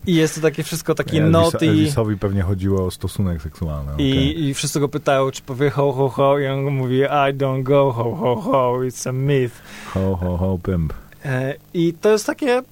I 0.07 0.15
jest 0.15 0.35
to 0.35 0.41
takie 0.41 0.63
wszystko 0.63 0.95
takie 0.95 1.17
Elvis, 1.19 1.33
noty 1.33 1.67
i, 1.67 1.69
Elvisowi 1.69 2.17
pewnie 2.17 2.43
chodziło 2.43 2.85
o 2.87 2.91
stosunek 2.91 3.43
seksualny. 3.43 3.93
okej. 3.93 4.07
i, 4.07 4.45
i 4.49 4.55
wszyscy 4.55 4.81
go 4.81 4.89
pytają, 4.89 5.31
czy 5.31 5.43
powie 5.43 5.71
ho, 5.71 5.93
ho, 5.93 6.09
ho 6.09 6.39
i 6.39 6.47
on 6.47 6.65
mówi 6.65 7.01
I 7.01 7.35
don't 7.35 7.63
go 7.63 7.93
ho, 7.93 8.15
ho, 8.15 8.37
ho, 8.37 8.73
it's 8.79 9.09
a 9.09 9.13
myth. 9.13 9.55
Ho, 9.95 10.17
ho, 10.17 10.37
ho, 10.37 10.59
pimp. 10.63 10.93
E, 11.25 11.55
I 11.75 11.93
to 12.01 12.13
jest 12.13 12.27
takie 12.27 12.63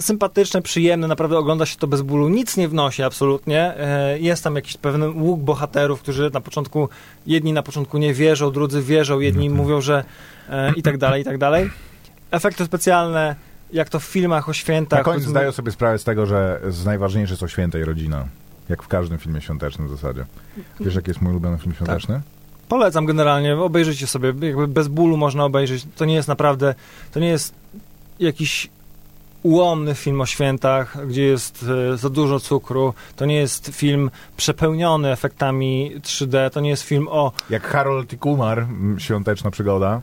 sympatyczne, 0.00 0.62
przyjemne, 0.62 1.08
naprawdę 1.08 1.38
ogląda 1.38 1.66
się 1.66 1.76
to 1.76 1.86
bez 1.86 2.02
bólu, 2.02 2.28
nic 2.28 2.56
nie 2.56 2.68
wnosi 2.68 3.02
absolutnie. 3.02 3.74
E, 3.76 4.18
Jest 4.18 4.44
tam 4.44 4.56
jakiś 4.56 4.76
pewien 4.76 5.22
łuk 5.22 5.40
bohaterów, 5.40 6.02
którzy 6.02 6.30
na 6.34 6.40
początku, 6.40 6.88
jedni 7.26 7.52
na 7.52 7.62
początku 7.62 7.98
nie 7.98 8.14
wierzą, 8.14 8.50
drudzy 8.52 8.82
wierzą, 8.82 9.20
jedni 9.20 9.46
Mhm. 9.46 9.62
mówią, 9.64 9.80
że 9.80 10.04
e, 10.50 10.72
i 10.76 10.82
tak 10.82 10.98
dalej, 10.98 11.22
i 11.22 11.24
tak 11.24 11.38
dalej. 11.38 11.70
Efekty 12.30 12.64
specjalne, 12.64 13.36
jak 13.72 13.88
to 13.88 14.00
w 14.00 14.04
filmach 14.04 14.48
o 14.48 14.52
świętach. 14.52 14.98
Na 14.98 15.04
końcu 15.04 15.14
powiedzmy- 15.14 15.30
zdaję 15.30 15.52
sobie 15.52 15.72
sprawę 15.72 15.98
z 15.98 16.04
tego, 16.04 16.26
że 16.26 16.60
z 16.68 16.84
najważniejsze 16.84 17.36
są 17.36 17.48
święta 17.48 17.78
i 17.78 17.84
rodzina. 17.84 18.24
Jak 18.68 18.82
w 18.82 18.88
każdym 18.88 19.18
filmie 19.18 19.40
świątecznym 19.40 19.88
w 19.88 19.90
zasadzie. 19.90 20.24
Wiesz, 20.80 20.94
jaki 20.94 21.10
jest 21.10 21.20
mój 21.20 21.30
ulubiony 21.30 21.58
film 21.58 21.74
świąteczny? 21.74 22.20
Polecam 22.68 23.06
generalnie, 23.06 23.56
obejrzyjcie 23.56 24.06
sobie, 24.06 24.32
jakby 24.40 24.68
bez 24.68 24.88
bólu 24.88 25.16
można 25.16 25.44
obejrzeć. 25.44 25.86
To 25.96 26.04
nie 26.04 26.14
jest 26.14 26.28
naprawdę, 26.28 26.74
to 27.12 27.20
nie 27.20 27.28
jest 27.28 27.54
jakiś 28.18 28.70
ułomny 29.42 29.94
film 29.94 30.20
o 30.20 30.26
świętach, 30.26 31.06
gdzie 31.06 31.22
jest 31.22 31.64
e, 31.92 31.96
za 31.96 32.10
dużo 32.10 32.40
cukru. 32.40 32.94
To 33.16 33.26
nie 33.26 33.36
jest 33.36 33.68
film 33.74 34.10
przepełniony 34.36 35.12
efektami 35.12 35.92
3D. 36.02 36.50
To 36.50 36.60
nie 36.60 36.70
jest 36.70 36.82
film 36.82 37.08
o, 37.10 37.32
Jak 37.50 37.62
Harold 37.66 38.12
i 38.12 38.18
Kumar, 38.18 38.66
świąteczna 38.98 39.50
przygoda. 39.50 40.00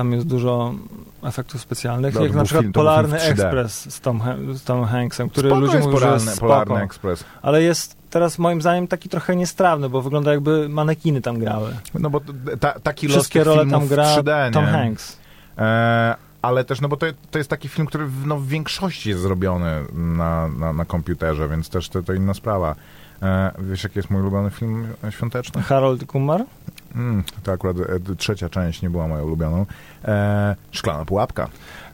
Tam 0.00 0.12
jest 0.12 0.26
dużo 0.26 0.74
efektów 1.22 1.60
specjalnych, 1.60 2.14
No, 2.14 2.22
jak 2.22 2.34
na 2.34 2.44
przykład 2.44 2.62
film- 2.62 2.72
Polarny 2.72 3.18
3D. 3.18 3.30
Ekspres 3.30 3.94
z 3.94 4.00
Tom, 4.00 4.22
z 4.54 4.62
Tom 4.62 4.84
Hanksem, 4.84 5.28
który 5.30 5.48
Spoko 5.48 5.60
ludzie 5.60 5.76
jest 5.76 5.86
mówią, 5.86 5.98
że 5.98 6.06
polarny, 6.06 6.26
jest 6.30 6.40
polarny 6.40 6.64
spoko, 6.74 6.84
ekspres. 6.84 7.24
ale 7.42 7.62
jest 7.62 7.96
teraz 8.10 8.38
moim 8.38 8.60
zdaniem 8.60 8.86
taki 8.88 9.08
trochę 9.08 9.36
niestrawny, 9.36 9.88
bo 9.88 10.02
wygląda 10.02 10.32
jakby 10.32 10.68
manekiny 10.68 11.20
tam 11.20 11.38
grały. 11.38 11.76
No 11.94 12.10
bo 12.10 12.20
ta, 12.60 12.80
taki 12.80 13.06
los 13.06 13.16
Wszystkie 13.16 13.38
tych 13.38 13.46
role 13.48 13.70
tam 13.70 13.86
gra 13.86 14.04
w 14.04 14.18
3D, 14.18 14.52
Tom? 14.52 14.64
Hanks. 14.64 15.18
E, 15.58 16.14
ale 16.42 16.64
też, 16.64 16.80
no 16.80 16.88
bo 16.88 16.96
to, 16.96 17.06
to 17.30 17.38
jest 17.38 17.50
taki 17.50 17.68
film, 17.68 17.86
który 17.86 18.06
w, 18.06 18.26
no, 18.26 18.36
w 18.36 18.46
większości 18.46 19.08
jest 19.08 19.22
zrobiony 19.22 19.84
na, 19.92 20.48
na, 20.48 20.72
na 20.72 20.84
komputerze, 20.84 21.48
więc 21.48 21.68
też 21.68 21.88
to, 21.88 22.02
to 22.02 22.12
inna 22.12 22.34
sprawa. 22.34 22.74
E, 23.22 23.50
wiesz, 23.58 23.84
jaki 23.84 23.98
jest 23.98 24.10
mój 24.10 24.20
ulubiony 24.20 24.50
film 24.50 24.86
świąteczny? 25.10 25.62
Harold 25.62 26.06
Kumar? 26.06 26.44
Mm, 26.94 27.24
to 27.42 27.52
akurat 27.52 27.76
e, 27.80 28.14
trzecia 28.16 28.48
część 28.48 28.82
nie 28.82 28.90
była 28.90 29.08
moją 29.08 29.24
ulubioną. 29.24 29.66
E, 30.04 30.56
Szklana 30.70 31.04
pułapka. 31.04 31.48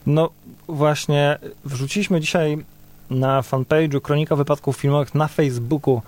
No 0.05 0.29
właśnie, 0.67 1.37
wrzuciliśmy 1.65 2.21
dzisiaj 2.21 2.57
na 3.09 3.41
fanpage'u 3.41 4.01
Kronika 4.01 4.35
Wypadków 4.35 4.77
Filmowych 4.77 5.15
na 5.15 5.27
Facebooku 5.27 6.01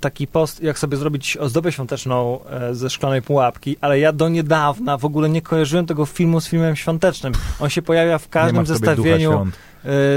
taki 0.00 0.26
post, 0.26 0.62
jak 0.62 0.78
sobie 0.78 0.96
zrobić 0.96 1.36
ozdobę 1.36 1.72
świąteczną 1.72 2.40
e, 2.50 2.74
ze 2.74 2.90
szklanej 2.90 3.22
pułapki, 3.22 3.76
ale 3.80 3.98
ja 3.98 4.12
do 4.12 4.28
niedawna 4.28 4.98
w 4.98 5.04
ogóle 5.04 5.28
nie 5.28 5.42
kojarzyłem 5.42 5.86
tego 5.86 6.06
filmu 6.06 6.40
z 6.40 6.48
filmem 6.48 6.76
świątecznym. 6.76 7.32
On 7.60 7.70
się 7.70 7.82
pojawia 7.82 8.18
w 8.18 8.28
każdym 8.28 8.64
w 8.64 8.68
zestawieniu 8.68 9.46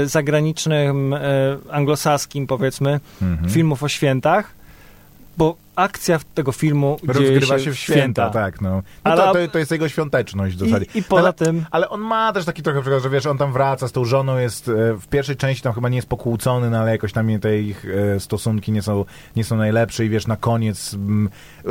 e, 0.02 0.06
zagranicznym, 0.06 1.14
e, 1.14 1.20
anglosaskim 1.70 2.46
powiedzmy, 2.46 3.00
Mhm. 3.22 3.50
filmów 3.50 3.82
o 3.82 3.88
świętach, 3.88 4.50
bo 5.38 5.56
akcja 5.76 6.18
tego 6.34 6.52
filmu 6.52 6.96
Rozgrywa 7.06 7.58
się 7.58 7.64
się 7.64 7.70
w 7.72 7.78
święta, 7.78 8.30
tak, 8.30 8.60
no. 8.60 8.70
no 8.70 8.82
Ale- 9.04 9.22
to, 9.22 9.32
to, 9.32 9.48
to 9.48 9.58
jest 9.58 9.70
jego 9.70 9.88
świąteczność 9.88 10.56
w 10.56 10.58
zasadzie. 10.58 10.86
I, 10.94 10.98
I 10.98 11.02
poza 11.02 11.22
Ale- 11.22 11.32
tym... 11.32 11.66
Ale 11.70 11.88
on 11.88 12.00
ma 12.00 12.32
też 12.32 12.44
taki 12.44 12.62
trochę 12.62 12.80
przykład, 12.80 13.02
że 13.02 13.10
wiesz, 13.10 13.26
on 13.26 13.38
tam 13.38 13.52
wraca 13.52 13.88
z 13.88 13.92
tą 13.92 14.04
żoną, 14.04 14.38
jest 14.38 14.68
e, 14.68 14.72
w 14.94 15.08
pierwszej 15.08 15.36
części 15.36 15.62
tam 15.62 15.72
chyba 15.72 15.88
nie 15.88 15.96
jest 15.96 16.08
pokłócony, 16.08 16.70
no 16.70 16.78
ale 16.78 16.90
jakoś 16.90 17.12
tam 17.12 17.38
te 17.40 17.58
ich 17.58 17.86
e, 18.16 18.20
stosunki 18.20 18.72
nie 18.72 18.82
są, 18.82 19.04
nie 19.36 19.44
są 19.44 19.56
najlepsze 19.56 20.04
i 20.04 20.08
wiesz, 20.08 20.26
na 20.26 20.36
koniec 20.36 20.94
mm, 20.94 21.28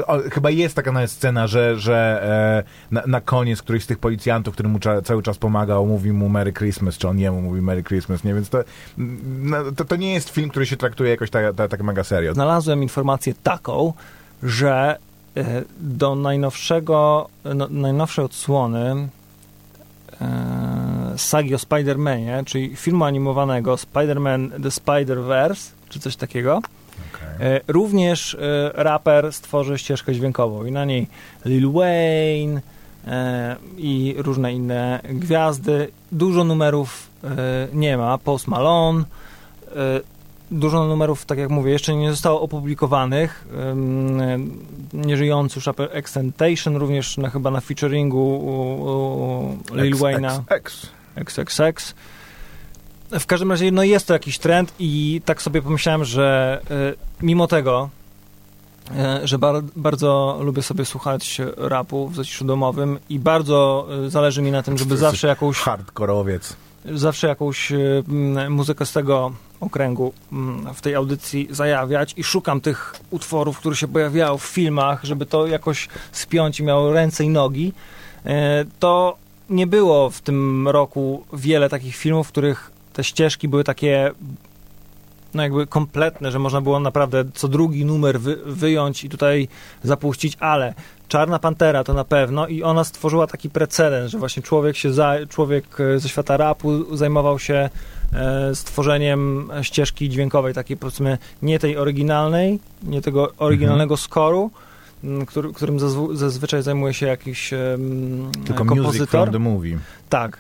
o, 0.08 0.20
chyba 0.32 0.50
jest 0.50 0.76
taka 0.76 0.92
nawet 0.92 1.12
scena, 1.12 1.48
że, 1.48 1.80
że 1.80 2.24
e, 2.64 2.94
na, 2.94 3.04
na 3.08 3.22
koniec 3.22 3.62
któryś 3.62 3.84
z 3.84 3.88
tych 3.88 4.00
policjantów, 4.00 4.54
który 4.54 4.70
mu 4.70 4.80
cza, 4.80 5.02
cały 5.02 5.24
czas 5.24 5.38
pomagał, 5.38 5.86
mówi 5.86 6.12
mu 6.12 6.30
Merry 6.30 6.54
Christmas, 6.54 6.98
czy 6.98 7.08
on 7.08 7.20
jemu 7.20 7.42
mówi 7.42 7.62
Merry 7.62 7.84
Christmas, 7.84 8.24
nie? 8.24 8.34
Więc 8.34 8.50
to, 8.50 8.64
mm, 8.98 9.20
no, 9.50 9.58
to, 9.76 9.86
to 9.86 9.96
nie 9.96 10.14
jest 10.14 10.30
film, 10.30 10.50
który 10.50 10.66
się 10.66 10.78
traktuje 10.78 11.10
jakoś 11.10 11.30
tak, 11.30 11.56
tak, 11.56 11.72
tak 11.72 11.84
mega 11.84 12.04
serio. 12.04 12.34
znalazłem 12.34 12.84
informację 12.84 13.34
taką, 13.44 13.94
że 14.44 14.98
e, 15.38 15.64
do 15.80 16.16
najnowszego, 16.16 17.30
no, 17.56 17.68
najnowszej 17.70 18.26
odsłony 18.26 19.08
e, 20.22 21.14
sagi 21.18 21.56
o 21.56 21.58
Spider-Manie, 21.58 22.44
czyli 22.46 22.76
filmu 22.76 23.06
animowanego 23.06 23.76
Spider-Man 23.76 24.50
The 24.64 24.70
Spider-Verse, 24.70 25.72
czy 25.90 26.00
coś 26.00 26.16
takiego, 26.16 26.58
Okej. 26.58 27.48
e, 27.56 27.62
również 27.68 28.34
e, 28.34 28.72
raper 28.84 29.34
stworzy 29.34 29.78
ścieżkę 29.78 30.14
dźwiękową 30.14 30.66
i 30.66 30.72
na 30.72 30.86
niej 30.86 31.08
Lil 31.46 31.72
Wayne 31.72 32.62
e, 33.08 33.56
i 33.78 34.16
różne 34.18 34.54
inne 34.54 35.00
gwiazdy. 35.04 35.92
Dużo 36.12 36.44
numerów 36.44 37.08
e, 37.24 37.28
nie 37.74 37.98
ma, 37.98 38.18
Post 38.18 38.48
Malone, 38.48 39.04
e, 39.68 39.76
dużo 40.52 40.86
numerów, 40.86 41.26
tak 41.26 41.38
jak 41.38 41.50
mówię, 41.50 41.72
jeszcze 41.72 41.96
nie 41.96 42.12
zostało 42.12 42.42
opublikowanych. 42.42 43.48
Nieżyjący 44.94 45.60
już 45.60 45.70
Extentation, 45.92 46.76
również 46.76 47.18
na, 47.18 47.30
chyba 47.30 47.52
na 47.52 47.62
featuringu 47.62 48.18
u, 48.18 48.52
u 49.74 49.76
Lil 49.76 49.94
X, 49.94 50.02
Wayne'a. 50.02 50.42
XXX. 51.16 51.94
W 53.12 53.26
każdym 53.26 53.52
razie, 53.52 53.72
no 53.72 53.84
jest 53.84 54.08
to 54.08 54.14
jakiś 54.14 54.40
trend 54.40 54.74
i 54.80 55.22
tak 55.26 55.42
sobie 55.42 55.62
pomyślałem, 55.62 56.06
że 56.06 56.62
y, 56.72 57.26
mimo 57.26 57.48
tego, 57.48 57.90
y, 59.24 59.28
że 59.28 59.40
bar, 59.40 59.64
bardzo 59.76 60.40
lubię 60.42 60.62
sobie 60.62 60.86
słuchać 60.86 61.42
rapu 61.58 62.08
w 62.08 62.16
zaciszu 62.16 62.46
domowym 62.46 63.00
i 63.10 63.20
bardzo 63.20 63.88
y, 64.06 64.10
zależy 64.10 64.42
mi 64.42 64.52
na 64.52 64.64
tym, 64.64 64.78
żeby 64.78 64.98
zawsze 64.98 65.28
jakąś 65.28 65.58
Hardkorowiec. 65.58 66.56
Zawsze 66.86 67.28
jakąś 67.28 67.72
y, 67.72 68.04
mm, 68.10 68.54
muzykę 68.54 68.86
z 68.86 68.94
tego 68.94 69.32
okręgu 69.60 70.14
mm, 70.32 70.74
w 70.74 70.82
tej 70.82 70.96
audycji 70.96 71.48
zajawiać 71.52 72.14
i 72.18 72.24
szukam 72.24 72.62
tych 72.62 72.96
utworów, 73.10 73.58
które 73.58 73.76
się 73.76 73.88
pojawiały 73.88 74.38
w 74.38 74.44
filmach, 74.44 75.04
żeby 75.04 75.26
to 75.26 75.48
jakoś 75.48 75.88
spiąć 76.12 76.60
i 76.60 76.64
miało 76.64 76.94
ręce 76.94 77.24
i 77.24 77.30
nogi, 77.30 77.74
y, 78.26 78.30
to 78.80 79.18
nie 79.50 79.68
było 79.68 80.10
w 80.10 80.22
tym 80.22 80.68
roku 80.68 81.26
wiele 81.34 81.70
takich 81.70 81.96
filmów, 81.96 82.28
w 82.28 82.32
których 82.32 82.72
te 82.94 83.04
ścieżki 83.04 83.48
były 83.48 83.64
takie 83.64 84.12
no 85.34 85.44
jakby 85.44 85.68
kompletne, 85.68 86.32
że 86.32 86.40
można 86.40 86.62
było 86.62 86.80
naprawdę 86.80 87.26
co 87.34 87.48
drugi 87.48 87.86
numer 87.86 88.20
wy, 88.20 88.36
wyjąć 88.46 89.04
i 89.04 89.10
tutaj 89.10 89.48
zapuścić, 89.84 90.38
ale 90.40 90.74
Czarna 91.10 91.40
Pantera 91.40 91.84
to 91.84 91.94
na 91.94 92.04
pewno 92.04 92.48
i 92.48 92.64
ona 92.64 92.84
stworzyła 92.84 93.28
taki 93.28 93.50
precedens, 93.50 94.12
że 94.12 94.18
właśnie 94.18 94.44
człowiek 94.44 94.76
się 94.78 94.94
za, 94.94 95.14
człowiek 95.30 95.66
e, 95.80 96.00
ze 96.00 96.10
świata 96.10 96.38
rapu 96.38 96.98
zajmował 96.98 97.40
się 97.40 97.70
e, 98.14 98.56
stworzeniem 98.56 99.50
ścieżki 99.62 100.10
dźwiękowej, 100.10 100.54
takiej 100.54 100.78
powiedzmy 100.78 101.18
nie 101.42 101.60
tej 101.60 101.78
oryginalnej, 101.78 102.60
nie 102.84 103.02
tego 103.02 103.32
oryginalnego 103.38 103.98
skoru, 103.98 104.52
m, 105.04 105.26
który, 105.26 105.54
którym 105.54 105.78
zazw- 105.78 106.16
zazwyczaj 106.16 106.64
zajmuje 106.64 106.94
się 106.94 107.06
jakiś 107.06 107.50
Tylko 108.46 108.66
music 108.66 108.76
kompozytor. 108.84 109.22
from 109.22 109.32
the 109.34 109.40
movie. 109.40 109.78
Tak. 110.10 110.40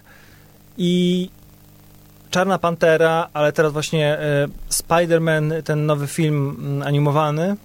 I 0.77 1.29
Czarna 2.31 2.59
Pantera, 2.59 3.27
ale 3.33 3.51
teraz 3.51 3.73
właśnie 3.73 4.19
e, 4.19 4.47
Spider-Man, 4.69 5.63
ten 5.63 5.85
nowy 5.85 6.07
film 6.07 6.57
animowany, 6.85 7.43
e, 7.43 7.55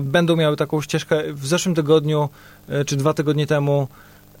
będą 0.00 0.36
miały 0.36 0.56
taką 0.56 0.80
ścieżkę. 0.80 1.22
W 1.32 1.46
zeszłym 1.46 1.74
tygodniu, 1.74 2.28
e, 2.68 2.84
czy 2.84 2.96
dwa 2.96 3.14
tygodnie 3.14 3.46
temu, 3.46 3.88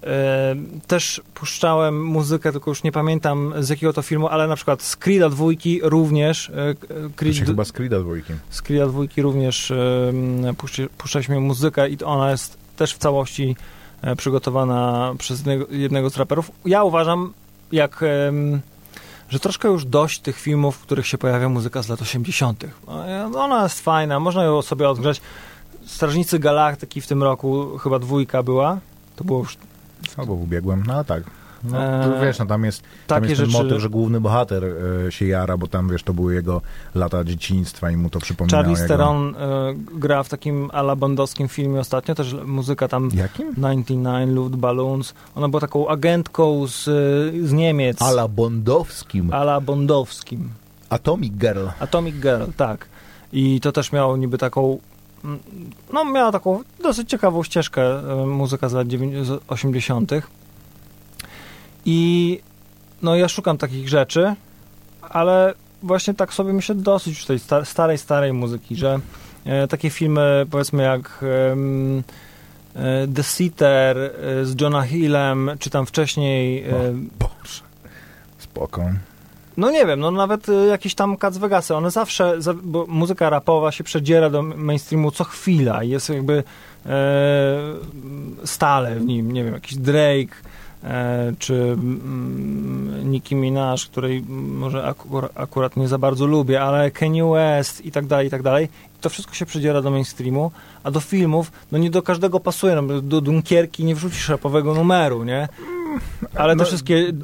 e, 0.02 0.54
też 0.86 1.20
puszczałem 1.34 2.04
muzykę, 2.04 2.52
tylko 2.52 2.70
już 2.70 2.82
nie 2.82 2.92
pamiętam 2.92 3.54
z 3.58 3.68
jakiego 3.68 3.92
to 3.92 4.02
filmu, 4.02 4.28
ale 4.28 4.46
na 4.48 4.56
przykład 4.56 4.82
z 4.82 4.96
Creed'a 4.96 5.30
dwójki 5.30 5.80
również. 5.82 6.50
e, 6.50 6.74
To 6.74 6.94
Creed, 7.16 7.36
się 7.36 7.44
chyba 7.44 7.64
z 7.64 7.72
Creed'a 7.72 8.00
dwójki. 8.00 8.32
z 8.50 8.62
Creed'a 8.62 8.88
dwójki 8.88 9.22
również 9.22 9.70
e, 9.70 10.12
puszczy, 10.58 10.88
puszczaliśmy 10.98 11.40
muzykę 11.40 11.88
i 11.88 12.04
ona 12.04 12.30
jest 12.30 12.56
też 12.76 12.94
w 12.94 12.98
całości 12.98 13.56
e, 14.02 14.16
przygotowana 14.16 15.12
przez 15.18 15.38
jednego, 15.38 15.66
jednego 15.70 16.10
z 16.10 16.16
raperów. 16.16 16.50
Ja 16.64 16.84
uważam, 16.84 17.32
jak 17.72 18.04
że 19.28 19.40
troszkę 19.40 19.68
już 19.68 19.84
dość 19.84 20.20
tych 20.20 20.40
filmów, 20.40 20.76
w 20.76 20.82
których 20.82 21.06
się 21.06 21.18
pojawia 21.18 21.48
muzyka 21.48 21.82
z 21.82 21.88
lat 21.88 22.02
80. 22.02 22.64
No, 23.32 23.42
Ona 23.44 23.62
jest 23.62 23.80
fajna, 23.80 24.20
można 24.20 24.44
ją 24.44 24.62
sobie 24.62 24.88
odgrzać. 24.88 25.20
Strażnicy 25.86 26.38
Galaktyki 26.38 27.00
w 27.00 27.06
tym 27.06 27.22
roku, 27.22 27.78
chyba 27.78 27.98
dwójka 27.98 28.42
była. 28.42 28.78
To 29.16 29.24
było 29.24 29.38
już 29.38 29.56
Albo 30.16 30.36
w 30.36 30.42
ubiegłym, 30.42 30.84
no 30.86 31.04
tak. 31.04 31.22
No, 31.64 31.78
to 32.04 32.20
wiesz, 32.20 32.38
no 32.38 32.46
tam 32.46 32.64
jest, 32.64 32.82
tam 33.06 33.24
jest 33.24 33.36
ten 33.36 33.50
rzeczy- 33.50 33.62
motyw, 33.62 33.82
że 33.82 33.90
główny 33.90 34.20
bohater 34.20 34.64
e, 34.64 35.12
się 35.12 35.26
jara, 35.26 35.56
bo 35.56 35.66
tam, 35.66 35.88
wiesz, 35.88 36.02
to 36.02 36.14
były 36.14 36.34
jego 36.34 36.60
lata 36.94 37.24
dzieciństwa 37.24 37.90
i 37.90 37.96
mu 37.96 38.10
to 38.10 38.20
przypominało. 38.20 38.62
Charlize 38.62 38.82
jego... 38.82 38.94
Theron 38.94 39.34
e, 39.36 39.74
gra 39.98 40.22
w 40.22 40.28
takim 40.28 40.70
ala 40.72 40.96
bondowskim 40.96 41.48
filmie 41.48 41.80
ostatnio, 41.80 42.14
też 42.14 42.36
muzyka 42.46 42.88
tam 42.88 43.08
Jakim? 43.14 43.54
99 43.54 44.36
Loot 44.36 44.56
Balloons. 44.56 45.14
Ona 45.34 45.48
była 45.48 45.60
taką 45.60 45.88
agentką 45.88 46.66
z, 46.66 46.84
z 47.46 47.52
Niemiec. 47.52 48.02
Ala 48.02 48.28
Bondowskim. 48.28 49.32
ala 49.32 49.60
bondowskim. 49.60 50.50
Atomic 50.90 51.32
Girl. 51.32 51.66
Atomic 51.80 52.14
Girl, 52.14 52.44
tak. 52.56 52.86
I 53.32 53.60
to 53.60 53.72
też 53.72 53.92
miało 53.92 54.16
niby 54.16 54.38
taką 54.38 54.78
mm, 55.24 55.38
no 55.92 56.04
miała 56.04 56.32
taką 56.32 56.62
dosyć 56.82 57.10
ciekawą 57.10 57.42
ścieżkę 57.42 58.12
e, 58.12 58.26
muzyka 58.26 58.68
z 58.68 58.72
lat 58.72 58.88
90 58.88 59.26
z 59.26 59.42
80. 59.48 60.12
I 61.90 62.40
no 63.02 63.16
ja 63.16 63.28
szukam 63.28 63.58
takich 63.58 63.88
rzeczy, 63.88 64.34
ale 65.00 65.54
właśnie 65.82 66.14
tak 66.14 66.34
sobie 66.34 66.52
myślę 66.52 66.74
dosyć 66.74 67.14
już 67.14 67.24
tej 67.24 67.38
sta- 67.38 67.64
starej, 67.64 67.98
starej 67.98 68.32
muzyki, 68.32 68.76
że 68.76 68.98
e, 69.44 69.68
takie 69.68 69.90
filmy 69.90 70.46
powiedzmy 70.50 70.82
jak 70.82 71.20
e, 71.22 73.06
The 73.14 73.22
Sitter 73.22 73.98
e, 73.98 74.10
z 74.44 74.60
Johna 74.60 74.82
Hillem, 74.82 75.50
czy 75.58 75.70
tam 75.70 75.86
wcześniej 75.86 76.64
e, 76.64 76.72
Boże. 77.18 77.62
Spoko. 78.38 78.82
no 79.56 79.70
nie 79.70 79.86
wiem, 79.86 80.00
no 80.00 80.10
nawet 80.10 80.48
y, 80.48 80.66
jakieś 80.66 80.94
tam 80.94 81.16
Cats 81.16 81.38
Vegasy, 81.38 81.74
one 81.74 81.90
zawsze, 81.90 82.42
za, 82.42 82.54
bo 82.54 82.86
muzyka 82.88 83.30
rapowa 83.30 83.72
się 83.72 83.84
przedziera 83.84 84.30
do 84.30 84.42
mainstreamu 84.42 85.10
co 85.10 85.24
chwila 85.24 85.82
i 85.82 85.88
jest 85.88 86.10
jakby 86.10 86.44
e, 86.86 87.58
stale 88.44 88.94
w 88.94 89.04
nim, 89.04 89.32
nie 89.32 89.44
wiem, 89.44 89.54
jakiś 89.54 89.76
Drake 89.78 90.34
e, 90.44 90.58
czy 91.38 91.54
mm, 91.54 93.10
Nicki 93.10 93.34
Minaj, 93.34 93.76
której 93.90 94.22
może 94.28 94.84
akur, 94.84 95.28
akurat 95.34 95.76
nie 95.76 95.88
za 95.88 95.98
bardzo 95.98 96.26
lubię, 96.26 96.62
ale 96.62 96.90
Kanye 96.90 97.24
West 97.24 97.86
i 97.86 97.92
tak 97.92 98.06
dalej, 98.06 98.26
i 98.26 98.30
tak 98.30 98.42
dalej. 98.42 98.68
To 99.00 99.08
wszystko 99.10 99.34
się 99.34 99.46
przedziera 99.46 99.82
do 99.82 99.90
mainstreamu, 99.90 100.50
a 100.84 100.90
do 100.90 101.00
filmów, 101.00 101.52
no 101.72 101.78
nie 101.78 101.90
do 101.90 102.02
każdego 102.02 102.40
pasuje, 102.40 102.74
no, 102.82 103.00
do 103.02 103.20
Dunkierki 103.20 103.84
nie 103.84 103.94
wrzucisz 103.94 104.28
rapowego 104.28 104.74
numeru, 104.74 105.24
nie? 105.24 105.48
Ale 106.34 106.52
te 106.52 106.58
No- 106.58 106.64
wszystkie 106.64 106.94
y, 106.96 107.14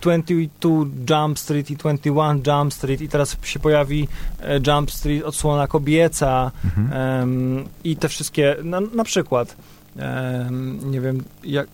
22 0.00 0.68
Jump 1.10 1.38
Street 1.38 1.70
i 1.70 1.76
21 1.76 2.42
Jump 2.46 2.74
Street 2.74 3.00
i 3.00 3.08
teraz 3.08 3.36
się 3.42 3.58
pojawi 3.58 4.08
e, 4.40 4.60
Jump 4.66 4.90
Street, 4.90 5.24
odsłona 5.24 5.66
kobieca 5.66 6.50
Mhm. 6.64 7.64
i 7.84 7.96
te 7.96 8.08
wszystkie, 8.08 8.56
na, 8.64 8.80
na 8.80 9.04
przykład 9.04 9.56
nie 10.84 11.00
wiem, 11.00 11.22
jak, 11.44 11.66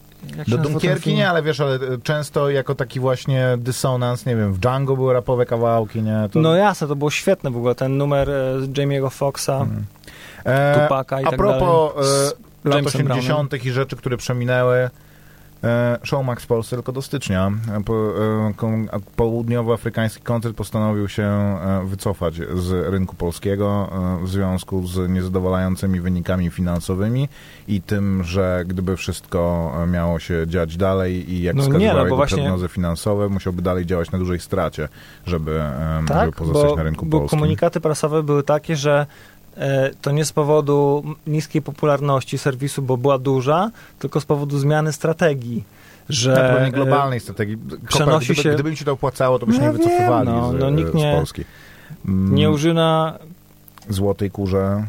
Do 0.49 0.59
Dunkierki 0.59 1.15
nie, 1.15 1.31
ale 1.31 1.43
wiesz, 1.43 1.61
ale 1.61 1.75
e, 1.75 1.79
często 2.03 2.51
jako 2.51 2.75
taki 2.75 3.01
właśnie 3.01 3.49
dysonans, 3.59 4.27
nie 4.27 4.37
wiem, 4.37 4.53
w 4.53 4.59
Django 4.59 4.97
były 4.97 5.13
rapowe 5.13 5.47
kawałki, 5.47 6.03
nie? 6.03 6.29
To... 6.33 6.41
No 6.41 6.57
jasne, 6.57 6.89
to 6.89 6.97
było 6.97 7.11
świetne 7.11 7.51
w 7.51 7.57
ogóle, 7.57 7.75
ten 7.75 7.97
numer 7.97 8.31
e, 8.31 8.59
Jamie'ego 8.61 9.11
Foxa, 9.11 9.49
Mm. 9.61 9.85
E, 10.45 10.81
Tupaka 10.83 11.21
i 11.21 11.25
A 11.25 11.31
tak 11.31 11.39
propos 11.39 11.93
e, 11.97 12.69
lat 12.69 12.77
Jamesem 12.77 13.07
80. 13.07 13.65
i 13.65 13.73
rzeczy, 13.73 13.97
które 13.97 14.17
przeminęły, 14.17 14.91
Showmax 16.05 16.44
w 16.44 16.47
Polsce 16.47 16.77
tylko 16.77 16.92
do 16.92 17.03
stycznia. 17.03 17.51
E, 17.68 17.77
e, 17.77 19.01
południowoafrykański 19.16 20.23
koncert 20.23 20.57
postanowił 20.57 21.09
się 21.09 21.23
e, 21.23 21.83
wycofać 21.87 22.35
z 22.55 22.71
rynku 22.92 23.16
polskiego 23.16 23.90
e, 24.23 24.25
w 24.25 24.29
związku 24.29 24.87
z 24.87 25.11
niezadowalającymi 25.11 26.01
wynikami 26.01 26.51
finansowymi 26.51 27.29
i 27.68 27.83
tym, 27.83 28.25
że 28.25 28.64
gdyby 28.66 28.97
wszystko 28.97 29.73
e, 29.83 29.87
miało 29.87 30.18
się 30.18 30.44
dziać 30.47 30.77
dalej 30.77 31.33
i 31.33 31.42
jak 31.42 31.57
No 31.57 31.62
nie, 31.62 31.68
wskazywały 31.68 32.05
no 32.05 32.11
bo 32.11 32.16
właśnie- 32.16 32.37
prognozy 32.38 32.68
finansowe, 32.68 33.29
musiałby 33.29 33.62
dalej 33.62 33.87
działać 33.87 34.11
na 34.11 34.18
dużej 34.18 34.40
stracie, 34.40 34.88
żeby, 35.27 35.61
e, 35.62 35.97
żeby 35.97 36.09
Tak, 36.09 36.35
pozostać 36.37 36.71
bo, 36.71 36.77
na 36.77 36.83
rynku 36.83 37.07
bo 37.07 37.18
polskim. 37.18 37.38
komunikaty 37.38 37.81
prasowe 37.81 38.23
były 38.23 38.42
takie, 38.42 38.77
że 38.77 39.07
e, 39.07 39.38
to 40.03 40.11
nie 40.11 40.25
z 40.25 40.33
powodu 40.33 41.03
niskiej 41.27 41.62
popularności 41.62 42.38
serwisu, 42.38 42.83
bo 42.83 42.97
była 42.97 43.18
duża, 43.18 43.71
tylko 43.99 44.21
z 44.21 44.25
powodu 44.25 44.59
zmiany 44.59 44.92
strategii. 44.92 45.64
Że 46.09 46.35
Tak, 46.37 46.53
pewnie 46.53 46.68
e, 46.68 46.73
globalnej 46.73 47.21
strategii. 47.21 47.59
przenosi 47.88 48.27
gdyby, 48.27 48.42
się- 48.42 48.55
Gdyby 48.55 48.71
mi 48.71 48.77
się 48.77 48.85
to 48.85 48.92
opłacało, 48.92 49.38
to 49.38 49.47
byśmy 49.47 49.66
No 49.66 49.73
nie 49.73 49.79
wycofywali 49.79 50.29
no, 50.29 50.53
z, 50.53 50.55
no 50.61 50.71
nikt 50.71 50.90
z 50.90 50.94
nie- 50.94 51.12
Polski. 51.16 51.44
Mm, 52.09 52.35
nie 52.35 52.51
użyna. 52.51 53.18
Złotej 53.88 54.31
kurze. 54.31 54.85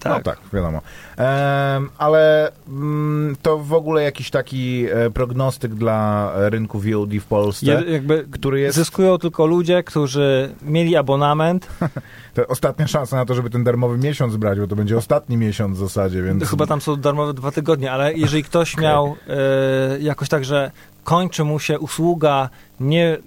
Tak. 0.00 0.12
No 0.12 0.20
tak, 0.32 0.38
wiadomo. 0.52 0.80
Em, 1.16 1.90
ale 1.98 2.52
mm, 2.68 3.36
to 3.42 3.58
w 3.58 3.72
ogóle 3.72 4.02
jakiś 4.02 4.30
taki 4.30 4.86
e, 4.90 5.10
prognostyk 5.10 5.74
dla 5.74 6.32
rynku 6.36 6.78
VOD 6.80 7.10
w 7.20 7.24
Polsce, 7.24 7.66
Je, 7.66 7.82
jakby 7.92 8.26
który 8.30 8.60
jest 8.60 8.76
zyskują 8.76 9.18
tylko 9.18 9.46
ludzie, 9.46 9.82
którzy 9.82 10.50
mieli 10.62 10.96
abonament. 10.96 11.68
to 12.34 12.46
ostatnia 12.46 12.86
szansa 12.86 13.16
na 13.16 13.24
to, 13.24 13.34
żeby 13.34 13.50
ten 13.50 13.64
darmowy 13.64 13.98
miesiąc 13.98 14.36
brać, 14.36 14.60
bo 14.60 14.66
to 14.66 14.76
będzie 14.76 14.96
ostatni 14.96 15.36
miesiąc 15.36 15.76
w 15.76 15.80
zasadzie, 15.80 16.22
więc... 16.22 16.44
Chyba 16.48 16.66
tam 16.66 16.80
są 16.80 16.96
darmowe 16.96 17.34
dwa 17.34 17.50
tygodnie, 17.50 17.92
ale 17.92 18.14
jeżeli 18.14 18.44
ktoś 18.44 18.74
Okej. 18.74 18.84
miał 18.84 19.16
e, 19.28 19.98
jakoś 20.00 20.28
tak, 20.28 20.44
że 20.44 20.70
kończy 21.04 21.44
mu 21.44 21.58
się 21.58 21.78
usługa 21.78 22.48
nie 22.80 23.18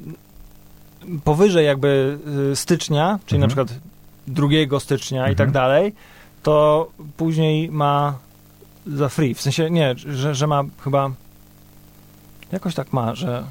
powyżej 1.24 1.66
jakby 1.66 2.18
e, 2.52 2.56
stycznia, 2.56 3.20
czyli 3.26 3.40
na 3.40 3.46
Mhm. 3.46 3.68
przykład 3.68 3.82
2 4.28 4.80
stycznia 4.80 5.20
i 5.28 5.32
Mhm. 5.32 5.36
tak 5.38 5.52
dalej, 5.52 5.94
to 6.44 6.88
później 7.18 7.72
ma 7.72 8.18
za 8.88 9.10
free. 9.10 9.34
W 9.34 9.42
sensie 9.42 9.70
nie, 9.70 9.96
że, 9.98 10.36
że 10.36 10.48
ma 10.48 10.64
chyba 10.84 11.12
jakoś 12.52 12.76
tak 12.76 12.94
ma, 12.94 13.16
że 13.16 13.44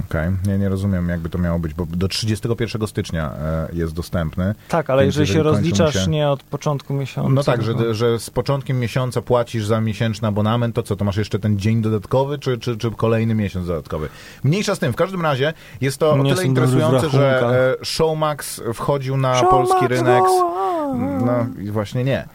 Okej, 0.00 0.30
nie, 0.46 0.58
nie 0.58 0.68
rozumiem 0.68 1.08
jakby 1.08 1.28
to 1.28 1.38
miało 1.38 1.58
być, 1.58 1.74
bo 1.74 1.86
do 1.86 2.08
31 2.08 2.86
stycznia 2.86 3.32
e, 3.32 3.68
jest 3.72 3.94
dostępny. 3.94 4.54
tak, 4.68 4.90
ale 4.90 5.06
jeżeli 5.06 5.26
się 5.26 5.32
jeżeli 5.32 5.44
kończą 5.44 5.58
rozliczasz 5.58 6.04
się- 6.04 6.10
nie 6.10 6.28
od 6.28 6.42
początku 6.42 6.94
miesiąca. 6.94 7.30
No 7.30 7.42
tak, 7.42 7.62
że, 7.62 7.94
że 7.94 8.18
z 8.18 8.30
początkiem 8.30 8.78
miesiąca 8.80 9.22
płacisz 9.22 9.66
za 9.66 9.80
miesięczny 9.80 10.28
abonament, 10.28 10.74
to 10.74 10.82
co, 10.82 10.96
to 10.96 11.04
masz 11.04 11.16
jeszcze 11.16 11.38
ten 11.38 11.58
dzień 11.58 11.82
dodatkowy, 11.82 12.38
czy, 12.38 12.58
czy, 12.58 12.76
czy 12.76 12.90
kolejny 12.90 13.34
miesiąc 13.34 13.66
dodatkowy? 13.66 14.08
Mniejsza 14.44 14.74
z 14.74 14.78
tym, 14.78 14.92
w 14.92 14.96
każdym 14.96 15.22
razie 15.22 15.52
jest 15.80 15.98
to 15.98 16.14
o 16.14 16.22
tyle 16.22 16.44
interesujące, 16.44 17.10
że 17.10 17.40
e, 17.80 17.84
Showmax 17.84 18.60
wchodził 18.74 19.16
na 19.16 19.34
Show 19.34 19.50
polski 19.50 19.88
rynek... 19.88 20.24
No 21.24 21.46
i 21.62 21.70
właśnie 21.70 22.04
nie. 22.04 22.28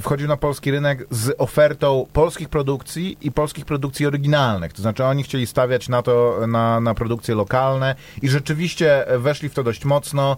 Wchodził 0.00 0.28
na 0.28 0.36
polski 0.36 0.70
rynek 0.70 1.06
z 1.10 1.34
ofertą 1.38 2.06
polskich 2.12 2.48
produkcji 2.48 3.16
i 3.20 3.32
polskich 3.32 3.64
produkcji 3.64 4.06
oryginalnych. 4.06 4.72
To 4.72 4.82
znaczy 4.82 5.04
oni 5.04 5.22
chcieli 5.22 5.46
stawiać 5.46 5.88
na 5.88 6.02
to, 6.02 6.40
na, 6.48 6.80
na 6.80 6.94
produkcje 6.94 7.34
lokalne 7.34 7.94
i 8.22 8.28
rzeczywiście 8.28 9.04
weszli 9.18 9.48
w 9.48 9.54
to 9.54 9.62
dość 9.62 9.84
mocno. 9.84 10.36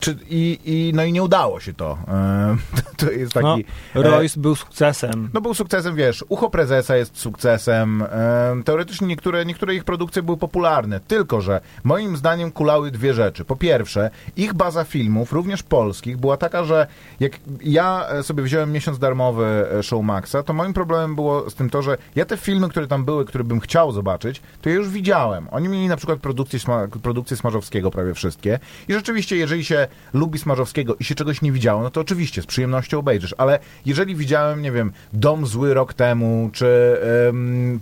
Czy, 0.00 0.16
i, 0.30 0.58
i, 0.64 0.92
no 0.94 1.04
i 1.04 1.12
nie 1.12 1.22
udało 1.22 1.60
się 1.60 1.74
to. 1.74 1.98
Em, 2.08 2.58
to 2.98 3.10
jest 3.10 3.32
taki... 3.32 3.64
No, 3.94 4.02
Royce 4.02 4.40
był 4.40 4.54
sukcesem. 4.54 5.30
No 5.34 5.40
był 5.40 5.54
sukcesem, 5.54 5.96
wiesz, 5.96 6.24
Ucho 6.28 6.50
Prezesa 6.50 6.96
jest 6.96 7.18
sukcesem, 7.18 8.02
em, 8.02 8.62
teoretycznie 8.62 9.06
niektóre, 9.06 9.46
niektóre 9.46 9.74
ich 9.74 9.84
produkcje 9.84 10.22
były 10.22 10.36
popularne, 10.36 11.00
tylko 11.00 11.40
że 11.40 11.60
moim 11.84 12.16
zdaniem 12.16 12.52
kulały 12.52 12.90
dwie 12.90 13.14
rzeczy. 13.14 13.44
Po 13.44 13.56
pierwsze, 13.56 14.10
ich 14.36 14.54
baza 14.54 14.84
filmów, 14.84 15.32
również 15.32 15.62
polskich, 15.62 16.16
była 16.16 16.36
taka, 16.36 16.64
że 16.64 16.86
jak 17.20 17.32
ja 17.62 18.06
e, 18.08 18.22
sobie 18.22 18.42
wziąłem 18.42 18.72
miesiąc 18.72 18.98
darmowy 18.98 19.66
e, 19.78 19.82
Showmaxa, 19.82 20.36
to 20.44 20.52
moim 20.52 20.72
problemem 20.72 21.14
było 21.14 21.50
z 21.50 21.54
tym 21.54 21.70
to, 21.70 21.82
że 21.82 21.98
ja 22.16 22.24
te 22.24 22.36
filmy, 22.36 22.68
które 22.68 22.86
tam 22.86 23.04
były, 23.04 23.24
które 23.24 23.44
bym 23.44 23.60
chciał 23.60 23.92
zobaczyć, 23.92 24.42
to 24.62 24.68
ja 24.68 24.74
już 24.74 24.88
widziałem. 24.88 25.48
Oni 25.50 25.68
mieli 25.68 25.88
na 25.88 25.96
przykład 25.96 26.18
produkcję, 26.18 26.58
produkcję 27.02 27.36
Smarzowskiego 27.36 27.90
prawie 27.90 28.14
wszystkie 28.14 28.58
i 28.88 28.92
rzeczywiście, 28.92 29.36
jeżeli 29.36 29.64
się 29.64 29.87
lubi 30.12 30.38
Smarzowskiego 30.38 30.96
i 31.00 31.04
się 31.04 31.14
czegoś 31.14 31.42
nie 31.42 31.52
widziało, 31.52 31.82
no 31.82 31.90
to 31.90 32.00
oczywiście 32.00 32.42
z 32.42 32.46
przyjemnością 32.46 32.98
obejrzysz, 32.98 33.34
ale 33.38 33.58
jeżeli 33.86 34.16
widziałem, 34.16 34.62
nie 34.62 34.72
wiem, 34.72 34.92
Dom 35.12 35.46
Zły 35.46 35.74
rok 35.74 35.94
temu, 35.94 36.50
czy 36.52 36.96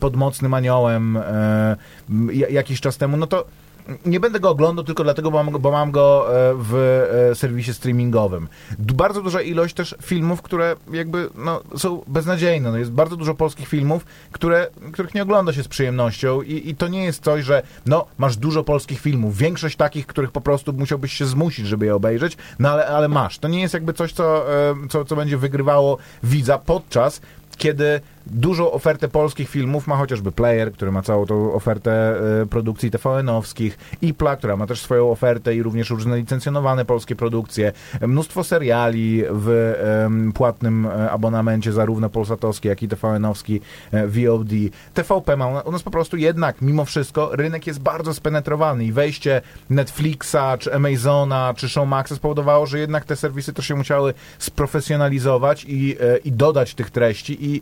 Pod 0.01 0.17
Mocnym 0.17 0.55
Aniołem 0.55 1.17
e, 1.17 1.77
jakiś 2.51 2.81
czas 2.81 2.97
temu, 2.97 3.17
no 3.17 3.27
to 3.27 3.47
nie 4.07 4.21
będę 4.21 4.41
go 4.41 4.51
oglądał 4.51 4.85
tylko 4.85 5.05
dlatego, 5.05 5.31
bo 5.31 5.45
mam 5.45 5.53
go, 5.53 5.59
bo 5.59 5.71
mam 5.71 5.91
go 5.91 6.27
e, 6.29 6.55
w 6.59 6.75
e, 7.31 7.35
serwisie 7.35 7.75
streamingowym. 7.75 8.49
Bardzo 8.79 9.23
duża 9.23 9.43
ilość 9.43 9.75
też 9.75 9.95
filmów, 10.03 10.43
które 10.43 10.77
jakby 10.93 11.29
no, 11.35 11.63
są 11.77 12.03
beznadziejne. 12.07 12.71
No, 12.71 12.79
jest 12.79 12.93
bardzo 12.93 13.17
dużo 13.17 13.35
polskich 13.35 13.69
filmów, 13.69 14.05
które, 14.33 14.67
których 14.93 15.15
nie 15.15 15.23
ogląda 15.23 15.53
się 15.53 15.63
z 15.63 15.69
przyjemnością 15.69 16.43
i, 16.43 16.71
i 16.71 16.75
to 16.75 16.89
nie 16.89 17.05
jest 17.05 17.25
coś, 17.25 17.45
że 17.45 17.63
no, 17.87 18.07
masz 18.19 18.37
dużo 18.37 18.65
polskich 18.65 19.01
filmów. 19.01 19.37
Większość 19.37 19.77
takich, 19.77 20.07
których 20.07 20.33
po 20.33 20.41
prostu 20.41 20.73
musiałbyś 20.73 21.13
się 21.13 21.27
zmusić, 21.27 21.67
żeby 21.67 21.87
je 21.87 21.95
obejrzeć, 21.95 22.37
no 22.59 22.71
ale, 22.71 22.87
ale 22.87 23.09
masz. 23.09 23.39
To 23.39 23.49
nie 23.49 23.61
jest 23.61 23.75
jakby 23.75 23.93
coś, 23.93 24.13
co, 24.13 24.55
e, 24.71 24.75
co, 24.89 25.05
co 25.05 25.17
będzie 25.17 25.37
wygrywało 25.37 25.99
widza 26.23 26.59
podczas 26.59 27.21
kiedy 27.57 28.01
dużą 28.27 28.73
ofertę 28.73 29.09
polskich 29.09 29.49
filmów 29.49 29.87
ma 29.87 29.97
chociażby 29.97 30.33
Player, 30.33 30.73
który 30.73 30.93
ma 30.93 31.03
całą 31.03 31.27
tą 31.27 31.53
ofertę 31.53 32.21
e, 32.43 32.47
produkcji 32.47 32.91
TVN-owskich, 32.91 33.79
IPLA, 34.03 34.37
która 34.37 34.57
ma 34.57 34.67
też 34.67 34.81
swoją 34.81 35.11
ofertę 35.11 35.55
i 35.55 35.63
również 35.63 35.91
różne 35.91 36.17
licencjonowane 36.17 36.85
polskie 36.85 37.17
produkcje, 37.17 37.73
mnóstwo 38.01 38.45
seriali 38.45 39.23
w 39.31 39.77
płatnym 40.35 40.87
e, 40.87 41.11
abonamencie, 41.11 41.73
zarówno 41.73 42.11
polsatowski, 42.11 42.69
jak 42.69 42.83
i 42.83 42.89
TVN-owski, 42.89 43.61
e, 43.93 44.07
VOD. 44.07 44.51
TVP 44.95 45.37
ma 45.37 45.61
u 45.61 45.73
nas 45.73 45.83
po 45.83 45.91
prostu 45.91 46.17
jednak, 46.17 46.63
mimo 46.63 46.85
wszystko, 46.85 47.31
rynek 47.33 47.67
jest 47.67 47.81
bardzo 47.81 48.15
spenetrowany 48.15 48.85
i 48.85 48.93
wejście 48.93 49.43
Netflixa, 49.71 50.37
czy 50.59 50.75
Amazona, 50.75 51.55
czy 51.57 51.69
Showmaxa 51.69 52.15
spowodowało, 52.15 52.67
że 52.67 52.79
jednak 52.79 53.05
te 53.05 53.17
serwisy 53.17 53.53
to 53.53 53.63
się 53.63 53.75
musiały 53.75 54.15
sprofesjonalizować 54.39 55.65
i, 55.69 55.97
i 56.25 56.33
dodać 56.33 56.75
tych 56.75 56.91
treści 56.91 57.47
i 57.47 57.61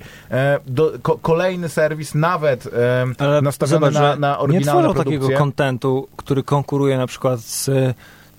do, 0.67 0.93
ko, 1.03 1.19
kolejny 1.23 1.69
serwis, 1.69 2.15
nawet 2.15 2.67
e, 2.67 3.43
nastawiony 3.43 3.93
zobacz, 3.93 3.95
na, 3.95 4.17
na 4.17 4.31
nie 4.31 4.39
oryginalne 4.39 4.83
tworzą 4.83 4.95
produkcje. 4.95 5.21
takiego 5.21 5.39
kontentu, 5.39 6.09
który 6.17 6.43
konkuruje 6.43 6.99
na 6.99 7.07
przykład 7.07 7.41
z 7.41 7.71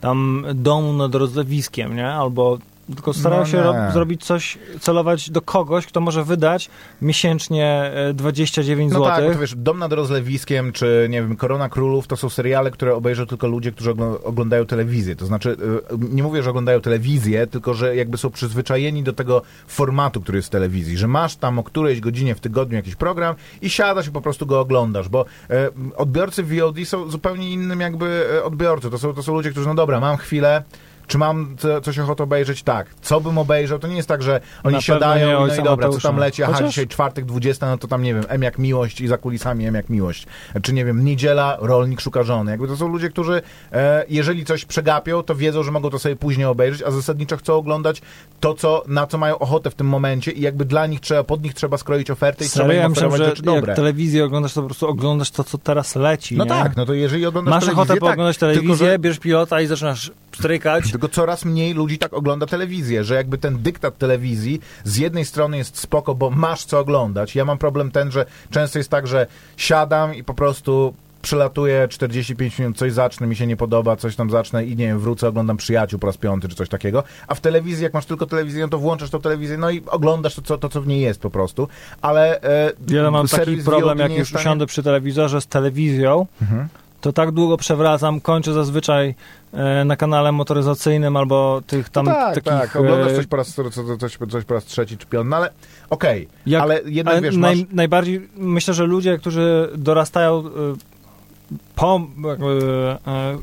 tam 0.01 0.45
domu 0.53 0.93
nad 0.93 1.15
rozlewiskiem, 1.15 1.95
nie? 1.95 2.07
Albo 2.07 2.57
tylko 2.95 3.13
starają 3.13 3.41
No 3.41 3.47
się 3.47 3.57
nie. 3.57 3.63
ro- 3.63 3.91
zrobić 3.93 4.25
coś, 4.25 4.57
celować 4.79 5.29
do 5.31 5.41
kogoś, 5.41 5.85
kto 5.87 6.01
może 6.01 6.23
wydać 6.23 6.69
miesięcznie 7.01 7.91
e, 8.09 8.13
29 8.13 8.93
No 8.93 8.99
zł. 8.99 9.11
tak, 9.15 9.25
bo 9.27 9.33
to 9.33 9.39
wiesz, 9.39 9.55
Dom 9.55 9.79
nad 9.79 9.93
rozlewiskiem, 9.93 10.71
czy 10.71 11.07
nie 11.09 11.21
wiem, 11.21 11.35
Korona 11.35 11.69
Królów, 11.69 12.07
to 12.07 12.17
są 12.17 12.29
seriale, 12.29 12.71
które 12.71 12.95
obejrzą 12.95 13.25
tylko 13.25 13.47
ludzie, 13.47 13.71
którzy 13.71 13.93
ogl- 13.93 14.17
oglądają 14.23 14.65
telewizję. 14.65 15.15
To 15.15 15.25
znaczy, 15.25 15.49
y, 15.49 15.97
nie 16.11 16.23
mówię, 16.23 16.43
że 16.43 16.49
oglądają 16.49 16.81
telewizję, 16.81 17.47
tylko 17.47 17.73
że 17.73 17.95
jakby 17.95 18.17
są 18.17 18.29
przyzwyczajeni 18.29 19.03
do 19.03 19.13
tego 19.13 19.41
formatu, 19.67 20.21
który 20.21 20.37
jest 20.37 20.47
w 20.47 20.51
telewizji, 20.51 20.97
że 20.97 21.07
masz 21.07 21.35
tam 21.35 21.59
o 21.59 21.63
którejś 21.63 21.99
godzinie 21.99 22.35
w 22.35 22.39
tygodniu 22.39 22.75
jakiś 22.75 22.95
program 22.95 23.35
i 23.61 23.69
siadasz 23.69 24.07
i 24.07 24.11
po 24.11 24.21
prostu 24.21 24.45
go 24.45 24.59
oglądasz, 24.59 25.09
bo 25.09 25.25
e, 25.49 25.69
odbiorcy 25.97 26.43
VOD 26.43 26.77
są 26.85 27.09
zupełnie 27.09 27.51
innym 27.51 27.79
jakby 27.81 28.27
e, 28.37 28.43
odbiorcą. 28.43 28.89
To 28.89 28.97
są, 28.97 29.13
to 29.13 29.23
są 29.23 29.33
ludzie, 29.33 29.51
którzy, 29.51 29.67
no 29.67 29.75
dobra, 29.75 29.99
mam 29.99 30.17
chwilę, 30.17 30.63
czy 31.07 31.17
mam 31.17 31.55
co, 31.57 31.81
coś 31.81 31.99
ochotę 31.99 32.23
obejrzeć? 32.23 32.63
Tak. 32.63 32.87
Co 33.01 33.21
bym 33.21 33.37
obejrzał? 33.37 33.79
To 33.79 33.87
nie 33.87 33.95
jest 33.95 34.07
tak, 34.07 34.23
że 34.23 34.41
oni 34.63 34.75
Na 34.75 34.81
siadają 34.81 35.45
i 35.45 35.49
no 35.49 35.55
i 35.55 35.63
dobra, 35.63 35.89
co 35.89 35.99
tam 36.01 36.17
leci? 36.17 36.43
Aha, 36.43 36.53
Chociaż- 36.53 36.69
dzisiaj 36.69 36.87
czwartek, 36.87 37.25
20, 37.25 37.69
no 37.69 37.77
to 37.77 37.87
tam 37.87 38.03
nie 38.03 38.13
wiem, 38.13 38.23
M 38.27 38.41
jak 38.41 38.57
miłość 38.59 39.01
i 39.01 39.07
za 39.07 39.17
kulisami 39.17 39.65
M 39.65 39.75
jak 39.75 39.89
miłość. 39.89 40.27
Czy 40.61 40.73
nie 40.73 40.85
wiem, 40.85 41.05
niedziela, 41.05 41.57
rolnik 41.59 42.01
szuka 42.01 42.23
żony. 42.23 42.51
Jakby 42.51 42.67
to 42.67 42.77
są 42.77 42.87
ludzie, 42.87 43.09
którzy 43.09 43.41
e, 43.71 44.05
jeżeli 44.09 44.45
coś 44.45 44.65
przegapią, 44.65 45.23
to 45.23 45.35
wiedzą, 45.35 45.63
że 45.63 45.71
mogą 45.71 45.89
to 45.89 45.99
sobie 45.99 46.15
później 46.15 46.45
obejrzeć, 46.45 46.81
a 46.87 46.91
zasadniczo 46.91 47.37
chcą 47.37 47.53
oglądać 47.53 48.01
to, 48.39 48.53
co, 48.53 48.83
na 48.87 49.07
co 49.07 49.17
mają 49.17 49.39
ochotę 49.39 49.69
w 49.69 49.75
tym 49.75 49.87
momencie 49.87 50.31
i 50.31 50.41
jakby 50.41 50.65
dla 50.65 50.87
nich 50.87 50.99
trzeba, 50.99 51.23
pod 51.23 51.43
nich 51.43 51.53
trzeba 51.53 51.77
skroić 51.77 52.11
ofertę 52.11 52.45
i 52.45 52.47
Serio? 52.47 52.69
trzeba 52.69 52.85
im 52.85 52.91
oferować 52.91 53.21
rzeczy 53.21 53.43
dobre. 53.43 53.67
jak 53.71 53.75
telewizję 53.75 54.25
oglądasz, 54.25 54.53
to 54.53 54.61
po 54.61 54.67
prostu 54.67 54.87
oglądasz 54.87 55.31
to, 55.31 55.43
co 55.43 55.57
teraz 55.57 55.95
leci, 55.95 56.37
No 56.37 56.43
nie? 56.43 56.49
tak, 56.49 56.77
no 56.77 56.85
to 56.85 56.93
jeżeli 56.93 57.25
oglądasz 57.25 57.51
Masz 57.51 57.63
telewizję, 57.63 57.83
ochotę 57.83 57.99
pooglądać 57.99 58.35
tak, 58.35 58.39
telewizję, 58.39 58.67
tylko, 58.69 58.85
że 58.85 58.99
bierzesz 58.99 59.19
pilota 59.19 59.61
i 59.61 59.67
zaczynasz 59.67 60.11
strykać. 60.35 60.91
Tylko 60.95 61.09
coraz 61.09 61.45
mniej 61.45 61.73
ludzi 61.73 61.97
tak 61.97 62.13
ogląda 62.13 62.45
telewizję, 62.45 63.03
że 63.03 63.15
jakby 63.15 63.37
ten 63.37 63.61
dyktat 63.61 63.97
telewizji 63.97 64.61
z 64.83 64.97
jednej 64.97 65.25
strony 65.25 65.57
jest 65.57 65.77
spoko, 65.77 66.15
bo 66.15 66.29
masz 66.29 66.65
co 66.65 66.79
oglądać. 66.79 67.35
Ja 67.35 67.45
mam 67.45 67.57
problem 67.57 67.91
ten, 67.91 68.11
że 68.11 68.25
często 68.51 68.79
jest 68.79 68.89
tak, 68.89 69.07
że 69.07 69.27
siadam 69.57 70.15
i 70.15 70.23
po 70.23 70.33
prostu 70.33 70.93
przelatuję 71.21 71.87
45 71.87 72.59
minut, 72.59 72.77
coś 72.77 72.93
zacznę, 72.93 73.27
mi 73.27 73.35
się 73.35 73.47
nie 73.47 73.57
podoba, 73.57 73.95
coś 73.95 74.15
tam 74.15 74.29
zacznę 74.29 74.65
i 74.65 74.69
nie 74.75 74.87
wiem, 74.87 74.99
wrócę, 74.99 75.27
oglądam 75.27 75.57
Przyjaciół 75.57 75.99
po 75.99 76.07
raz 76.07 76.17
piąty 76.17 76.47
czy 76.47 76.55
coś 76.55 76.69
takiego. 76.69 77.03
A 77.27 77.35
w 77.35 77.41
telewizji, 77.41 77.83
jak 77.83 77.93
masz 77.93 78.05
tylko 78.05 78.25
telewizję, 78.25 78.61
no 78.63 78.67
to 78.69 78.77
włączasz 78.77 79.09
tą 79.09 79.21
telewizję, 79.21 79.57
no 79.57 79.69
i 79.69 79.81
oglądasz 79.87 80.35
to, 80.35 80.41
co, 80.41 80.57
to, 80.57 80.69
co 80.69 80.81
w 80.81 80.87
niej 80.87 81.01
jest 81.01 81.19
po 81.21 81.29
prostu. 81.29 81.67
Ale 82.01 82.41
e, 82.41 82.71
Ja 82.87 83.11
mam 83.11 83.27
taki 83.27 83.57
problem, 83.57 83.99
jak 83.99 84.17
już 84.17 84.27
stanie- 84.29 84.41
usiądę 84.41 84.65
przy 84.65 84.83
telewizorze 84.83 85.41
z 85.41 85.47
telewizją, 85.47 86.27
Mhm. 86.41 86.67
To 87.05 87.13
tak 87.13 87.31
długo 87.31 87.57
przewracam, 87.57 88.21
kończę 88.21 88.53
zazwyczaj 88.53 89.15
e, 89.53 89.85
na 89.85 89.95
kanale 89.95 90.31
motoryzacyjnym 90.31 91.17
albo 91.17 91.61
tych 91.67 91.89
tam 91.89 92.05
no 92.05 92.11
tak, 92.11 92.35
takich... 92.35 92.59
tak, 92.59 92.75
oglądasz 92.75 93.11
e, 93.11 93.15
coś 93.15 93.27
po 93.27 93.37
raz, 93.37 93.53
co- 93.53 93.69
co- 93.69 93.97
coś, 93.97 94.17
coś 94.29 94.45
po 94.45 94.53
raz 94.53 94.65
trzeci 94.65 94.97
czy 94.97 95.05
piąty, 95.05 95.29
no 95.29 95.35
ale 95.35 95.51
okej, 95.89 96.27
jak- 96.45 96.61
ale 96.61 96.81
jednak 96.85 97.13
ale 97.13 97.21
wiesz, 97.21 97.37
naj, 97.37 97.55
masz... 97.55 97.65
najbardziej 97.71 98.29
myślę, 98.37 98.73
że 98.73 98.85
ludzie, 98.85 99.17
którzy 99.17 99.69
dorastają 99.77 100.39
e, 100.39 100.51
po, 101.75 102.01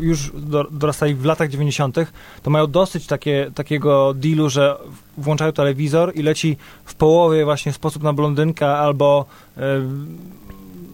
już 0.00 0.32
do, 0.34 0.64
dorastali 0.70 1.14
w 1.14 1.24
latach 1.24 1.48
90., 1.48 1.96
to 2.42 2.50
mają 2.50 2.66
dosyć 2.66 3.06
takie, 3.06 3.50
takiego 3.54 4.14
dealu, 4.14 4.48
że 4.50 4.76
włączają 5.18 5.52
telewizor 5.52 6.12
i 6.14 6.22
leci 6.22 6.56
w 6.84 6.94
połowie 6.94 7.44
właśnie 7.44 7.72
sposób 7.72 8.02
na 8.02 8.12
blondynkę 8.12 8.68
albo 8.78 9.24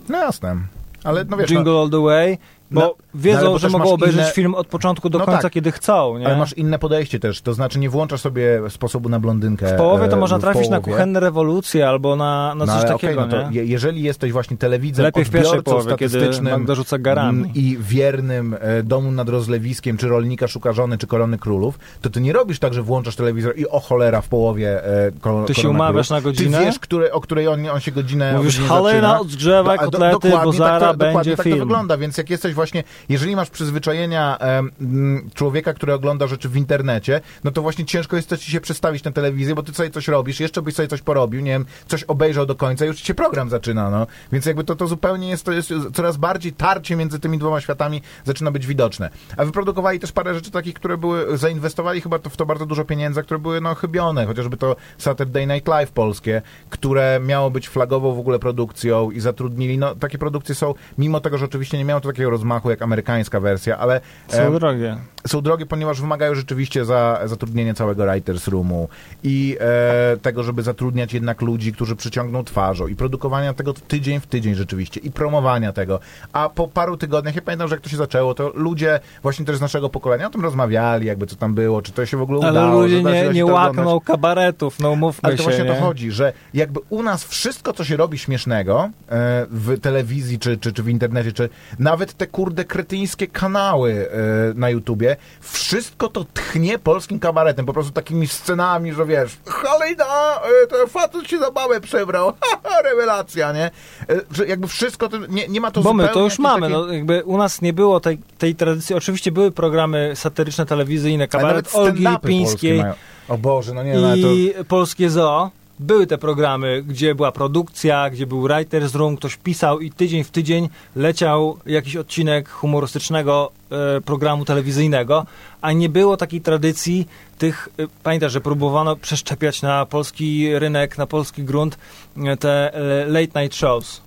No 0.08 0.18
jasne, 0.18 0.56
ale 1.04 1.24
no 1.24 1.36
wiesz, 1.36 1.50
no, 1.50 1.56
Jingle 1.56 1.80
All 1.80 1.90
the 1.90 2.02
Way, 2.02 2.38
bo 2.70 2.80
No, 2.80 2.94
wiedzą, 3.14 3.46
bo 3.46 3.58
że 3.58 3.68
mogą 3.68 3.90
obejrzeć 3.92 4.20
inne- 4.20 4.32
film 4.32 4.54
od 4.54 4.66
początku 4.66 5.10
do 5.10 5.18
No 5.18 5.24
końca, 5.26 5.42
tak. 5.42 5.52
kiedy 5.52 5.72
chcą, 5.72 6.18
nie? 6.18 6.26
Ale 6.26 6.36
masz 6.36 6.52
inne 6.52 6.78
podejście 6.78 7.20
też, 7.20 7.40
to 7.40 7.54
znaczy 7.54 7.78
nie 7.78 7.90
włączasz 7.90 8.20
sobie 8.20 8.60
sposobu 8.68 9.08
na 9.08 9.20
blondynkę. 9.20 9.66
W 9.74 9.76
połowie 9.76 10.08
to 10.08 10.16
e, 10.16 10.20
można 10.20 10.38
trafić 10.38 10.68
na 10.68 10.80
kuchenne 10.80 11.20
rewolucje 11.20 11.88
albo 11.88 12.16
na, 12.16 12.54
na 12.54 12.66
No 12.66 12.80
coś 12.80 12.88
takiego, 12.90 13.20
no 13.20 13.28
to 13.28 13.50
je, 13.50 13.64
jeżeli 13.64 14.02
jesteś 14.02 14.32
właśnie 14.32 14.56
telewidzem, 14.56 15.04
Lepiej 15.04 15.24
w 15.24 15.30
pierwszej 15.30 15.62
połowie, 15.62 15.82
statystycznym 15.84 16.66
mm, 17.06 17.54
i 17.54 17.76
wiernym 17.80 18.56
e, 18.60 18.82
domu 18.82 19.10
nad 19.10 19.28
rozlewiskiem, 19.28 19.96
czy 19.96 20.08
rolnika 20.08 20.48
szuka 20.48 20.72
żony, 20.72 20.98
czy 20.98 21.06
korony 21.06 21.38
królów, 21.38 21.78
to 22.00 22.10
ty 22.10 22.20
nie 22.20 22.32
robisz 22.32 22.58
tak, 22.58 22.74
że 22.74 22.82
włączasz 22.82 23.16
telewizor 23.16 23.58
i 23.58 23.68
o 23.68 23.80
cholera 23.80 24.20
w 24.20 24.28
połowie 24.28 24.84
e, 24.84 25.12
Ty 25.46 25.54
się 25.54 25.68
umawiasz 25.68 26.08
królów. 26.08 26.24
na 26.24 26.30
godzinę? 26.30 26.58
Ty 26.58 26.64
wiesz, 26.64 26.78
które, 26.78 27.12
o 27.12 27.20
której 27.20 27.48
on, 27.48 27.68
on 27.68 27.80
się 27.80 27.92
godzinę 27.92 28.32
Mówisz, 28.36 28.60
Halena, 28.60 29.20
odgrzewaj 29.20 29.78
do- 29.78 29.84
kotlety, 29.84 30.28
dokładnie 30.28 30.58
bo 30.58 30.64
tak 30.64 30.80
to, 30.80 30.86
będzie 30.86 31.06
dokładnie 31.06 31.36
tak 31.36 31.44
film. 31.44 31.58
to 31.58 31.64
wygląda, 31.64 31.96
więc 31.98 32.18
jak 32.18 32.30
jesteś 32.30 32.54
właśnie, 32.58 32.84
jeżeli 33.08 33.36
masz 33.36 33.50
przyzwyczajenia 33.50 34.38
mm, 34.38 35.30
człowieka, 35.34 35.74
który 35.74 35.92
ogląda 35.92 36.26
rzeczy 36.26 36.48
w 36.48 36.56
internecie, 36.56 37.20
no 37.44 37.50
to 37.50 37.62
właśnie 37.62 37.84
ciężko 37.84 38.16
jest 38.16 38.36
ci 38.36 38.50
się 38.50 38.60
przestawić 38.60 39.04
na 39.04 39.12
telewizję, 39.12 39.54
bo 39.54 39.62
ty 39.62 39.74
sobie 39.74 39.90
coś 39.90 40.08
robisz, 40.08 40.40
jeszcze 40.40 40.62
byś 40.62 40.74
sobie 40.74 40.88
coś 40.88 41.02
porobił, 41.02 41.40
nie 41.40 41.50
wiem, 41.50 41.64
coś 41.86 42.04
obejrzał 42.04 42.46
do 42.46 42.54
końca 42.54 42.84
i 42.84 42.88
już 42.88 43.02
się 43.02 43.14
program 43.14 43.50
zaczyna, 43.50 43.90
no. 43.90 44.06
Więc 44.32 44.46
jakby 44.46 44.64
to, 44.64 44.76
to 44.76 44.86
zupełnie 44.86 45.28
jest, 45.28 45.44
to 45.44 45.52
jest 45.52 45.72
coraz 45.94 46.16
bardziej 46.16 46.52
tarcie 46.52 46.96
między 46.96 47.18
tymi 47.18 47.38
dwoma 47.38 47.60
światami 47.60 48.02
zaczyna 48.24 48.50
być 48.50 48.66
widoczne. 48.66 49.10
A 49.36 49.44
wyprodukowali 49.44 50.00
też 50.00 50.12
parę 50.12 50.34
rzeczy 50.34 50.50
takich, 50.50 50.74
które 50.74 50.96
były, 50.96 51.38
zainwestowali 51.38 52.00
chyba 52.00 52.18
to, 52.18 52.30
w 52.30 52.36
to 52.36 52.46
bardzo 52.46 52.66
dużo 52.66 52.84
pieniędzy, 52.84 53.22
które 53.22 53.38
były 53.40 53.60
no 53.60 53.74
chybione, 53.74 54.26
chociażby 54.26 54.56
to 54.56 54.76
Saturday 54.98 55.46
Night 55.46 55.68
Live 55.68 55.90
polskie, 55.90 56.42
które 56.70 57.20
miało 57.24 57.50
być 57.50 57.68
flagową 57.68 58.14
w 58.14 58.18
ogóle 58.18 58.38
produkcją 58.38 59.10
i 59.10 59.20
zatrudnili, 59.20 59.78
no 59.78 59.94
takie 59.94 60.18
produkcje 60.18 60.54
są, 60.54 60.74
mimo 60.98 61.20
tego, 61.20 61.38
że 61.38 61.44
oczywiście 61.44 61.78
nie 61.78 61.84
miało 61.84 62.00
to 62.00 62.08
takiego 62.08 62.30
rozmachu 62.48 62.70
jak 62.70 62.82
amerykańska 62.82 63.40
wersja, 63.40 63.78
ale 63.78 64.00
Są 64.28 64.38
em, 64.42 64.54
drogie. 64.58 64.96
są 65.26 65.40
drogie, 65.40 65.66
ponieważ 65.66 66.00
wymagają 66.00 66.34
rzeczywiście 66.34 66.84
za 66.84 67.20
zatrudnienie 67.24 67.74
całego 67.74 68.04
writers 68.04 68.48
roomu 68.48 68.88
i 69.22 69.56
e, 69.60 70.16
tego, 70.16 70.42
żeby 70.42 70.62
zatrudniać 70.62 71.12
jednak 71.14 71.42
ludzi, 71.42 71.72
którzy 71.72 71.96
przyciągną 71.96 72.44
twarzą 72.44 72.86
i 72.86 72.96
produkowania 72.96 73.54
tego 73.54 73.72
tydzień 73.74 74.20
w 74.20 74.26
tydzień 74.26 74.54
rzeczywiście 74.54 75.00
i 75.00 75.10
promowania 75.10 75.72
tego. 75.72 76.00
A 76.32 76.48
po 76.48 76.68
paru 76.68 76.96
tygodniach, 76.96 77.36
ja 77.36 77.42
pamiętam, 77.42 77.68
że 77.68 77.74
jak 77.74 77.82
to 77.82 77.88
się 77.90 77.96
zaczęło, 77.96 78.34
to 78.34 78.52
ludzie 78.54 79.00
właśnie 79.22 79.44
też 79.44 79.56
z 79.56 79.60
naszego 79.60 79.88
pokolenia 79.88 80.26
o 80.26 80.30
tym 80.30 80.42
rozmawiali, 80.42 81.06
jakby 81.06 81.26
co 81.26 81.36
tam 81.36 81.54
było, 81.54 81.82
czy 81.82 81.92
to 81.92 82.06
się 82.06 82.16
w 82.16 82.22
ogóle 82.22 82.40
Ale 82.48 82.50
udało. 82.60 82.82
ludzie 82.82 83.02
da 83.02 83.14
się- 83.14 83.26
nie, 83.26 83.32
nie 83.34 83.46
łakną 83.46 83.82
oglądać. 83.82 84.06
kabaretów, 84.06 84.78
no 84.80 84.96
mówmy 84.96 85.20
Ale 85.22 85.36
to 85.36 85.42
się, 85.42 85.48
właśnie 85.48 85.64
nie? 85.64 85.74
to 85.74 85.80
chodzi, 85.80 86.10
że 86.12 86.32
jakby 86.54 86.80
u 86.88 87.02
nas 87.02 87.24
wszystko, 87.24 87.72
co 87.72 87.84
się 87.84 87.96
robi 87.96 88.18
śmiesznego 88.18 88.90
e, 89.08 89.46
w 89.50 89.80
telewizji, 89.80 90.38
czy, 90.38 90.56
czy, 90.58 90.72
czy 90.72 90.82
w 90.82 90.88
internecie, 90.88 91.32
czy 91.32 91.48
nawet 91.78 92.12
te 92.14 92.26
kurde 92.38 92.64
kretyńskie 92.64 93.26
kanały 93.26 94.10
e, 94.10 94.54
na 94.54 94.70
YouTubie, 94.70 95.16
wszystko 95.40 96.08
to 96.08 96.24
tchnie 96.34 96.78
polskim 96.78 97.18
kabaretem, 97.18 97.66
po 97.66 97.72
prostu 97.72 97.92
takimi 97.92 98.26
scenami, 98.26 98.92
że 98.92 99.06
wiesz, 99.06 99.36
Halina, 99.46 100.40
e, 100.62 100.66
to 100.66 100.86
facet 100.86 101.28
się 101.28 101.38
za 101.38 101.50
małe 101.50 101.80
przebrał, 101.80 102.32
rewelacja, 102.84 103.52
nie? 103.52 103.64
E, 104.10 104.20
że 104.30 104.46
jakby 104.46 104.68
wszystko, 104.68 105.08
to, 105.08 105.16
nie, 105.28 105.48
nie 105.48 105.60
ma 105.60 105.70
to 105.70 105.80
Bo 105.80 105.92
my 105.92 106.08
to 106.08 106.20
już 106.20 106.38
mamy, 106.38 106.68
no 106.68 106.92
jakby 106.92 107.24
u 107.24 107.38
nas 107.38 107.62
nie 107.62 107.72
było 107.72 108.00
tej, 108.00 108.18
tej 108.38 108.54
tradycji, 108.54 108.94
oczywiście 108.94 109.32
były 109.32 109.50
programy 109.50 110.12
satyryczne, 110.14 110.66
telewizyjne, 110.66 111.28
kabaret 111.28 111.74
Olgi 111.74 112.06
Lipińskiej. 112.08 112.84
O 113.28 113.38
Boże, 113.38 113.74
no 113.74 113.82
nie, 113.82 113.94
no, 113.94 114.06
ale 114.06 114.22
to... 114.22 114.28
i 114.28 114.54
Polskie 114.68 115.10
Zoo. 115.10 115.50
Były 115.80 116.06
te 116.06 116.18
programy, 116.18 116.82
gdzie 116.82 117.14
była 117.14 117.32
produkcja, 117.32 118.10
gdzie 118.10 118.26
był 118.26 118.42
writer's 118.42 118.96
room, 118.96 119.16
ktoś 119.16 119.36
pisał 119.36 119.80
i 119.80 119.90
tydzień 119.90 120.24
w 120.24 120.30
tydzień 120.30 120.68
leciał 120.96 121.58
jakiś 121.66 121.96
odcinek 121.96 122.48
humorystycznego 122.48 123.52
e, 123.70 124.00
programu 124.00 124.44
telewizyjnego, 124.44 125.26
a 125.60 125.72
nie 125.72 125.88
było 125.88 126.16
takiej 126.16 126.40
tradycji 126.40 127.08
tych, 127.38 127.68
e, 127.78 127.86
pamiętasz, 128.02 128.32
że 128.32 128.40
próbowano 128.40 128.96
przeszczepiać 128.96 129.62
na 129.62 129.86
polski 129.86 130.58
rynek, 130.58 130.98
na 130.98 131.06
polski 131.06 131.42
grunt 131.42 131.78
e, 132.16 132.36
te 132.36 132.74
e, 132.74 133.06
late 133.06 133.42
night 133.42 133.58
shows. 133.58 134.00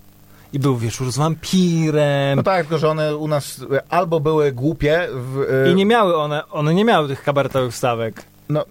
I 0.54 0.60
był 0.60 0.78
wieczór 0.78 1.12
z 1.12 1.18
wampirem. 1.18 2.36
No 2.36 2.44
tak, 2.44 2.62
tylko 2.62 2.78
że 2.78 2.90
one 2.90 3.16
u 3.18 3.28
nas 3.28 3.66
albo 3.90 4.20
były 4.20 4.52
głupie 4.52 5.08
w, 5.12 5.68
I 5.72 5.76
nie 5.76 5.86
miały 5.86 6.16
one, 6.16 6.48
one 6.50 6.74
nie 6.74 6.86
miały 6.86 7.08
tych 7.08 7.24
kabaretowych 7.24 7.74
wstawek. 7.74 8.31
No, 8.52 8.66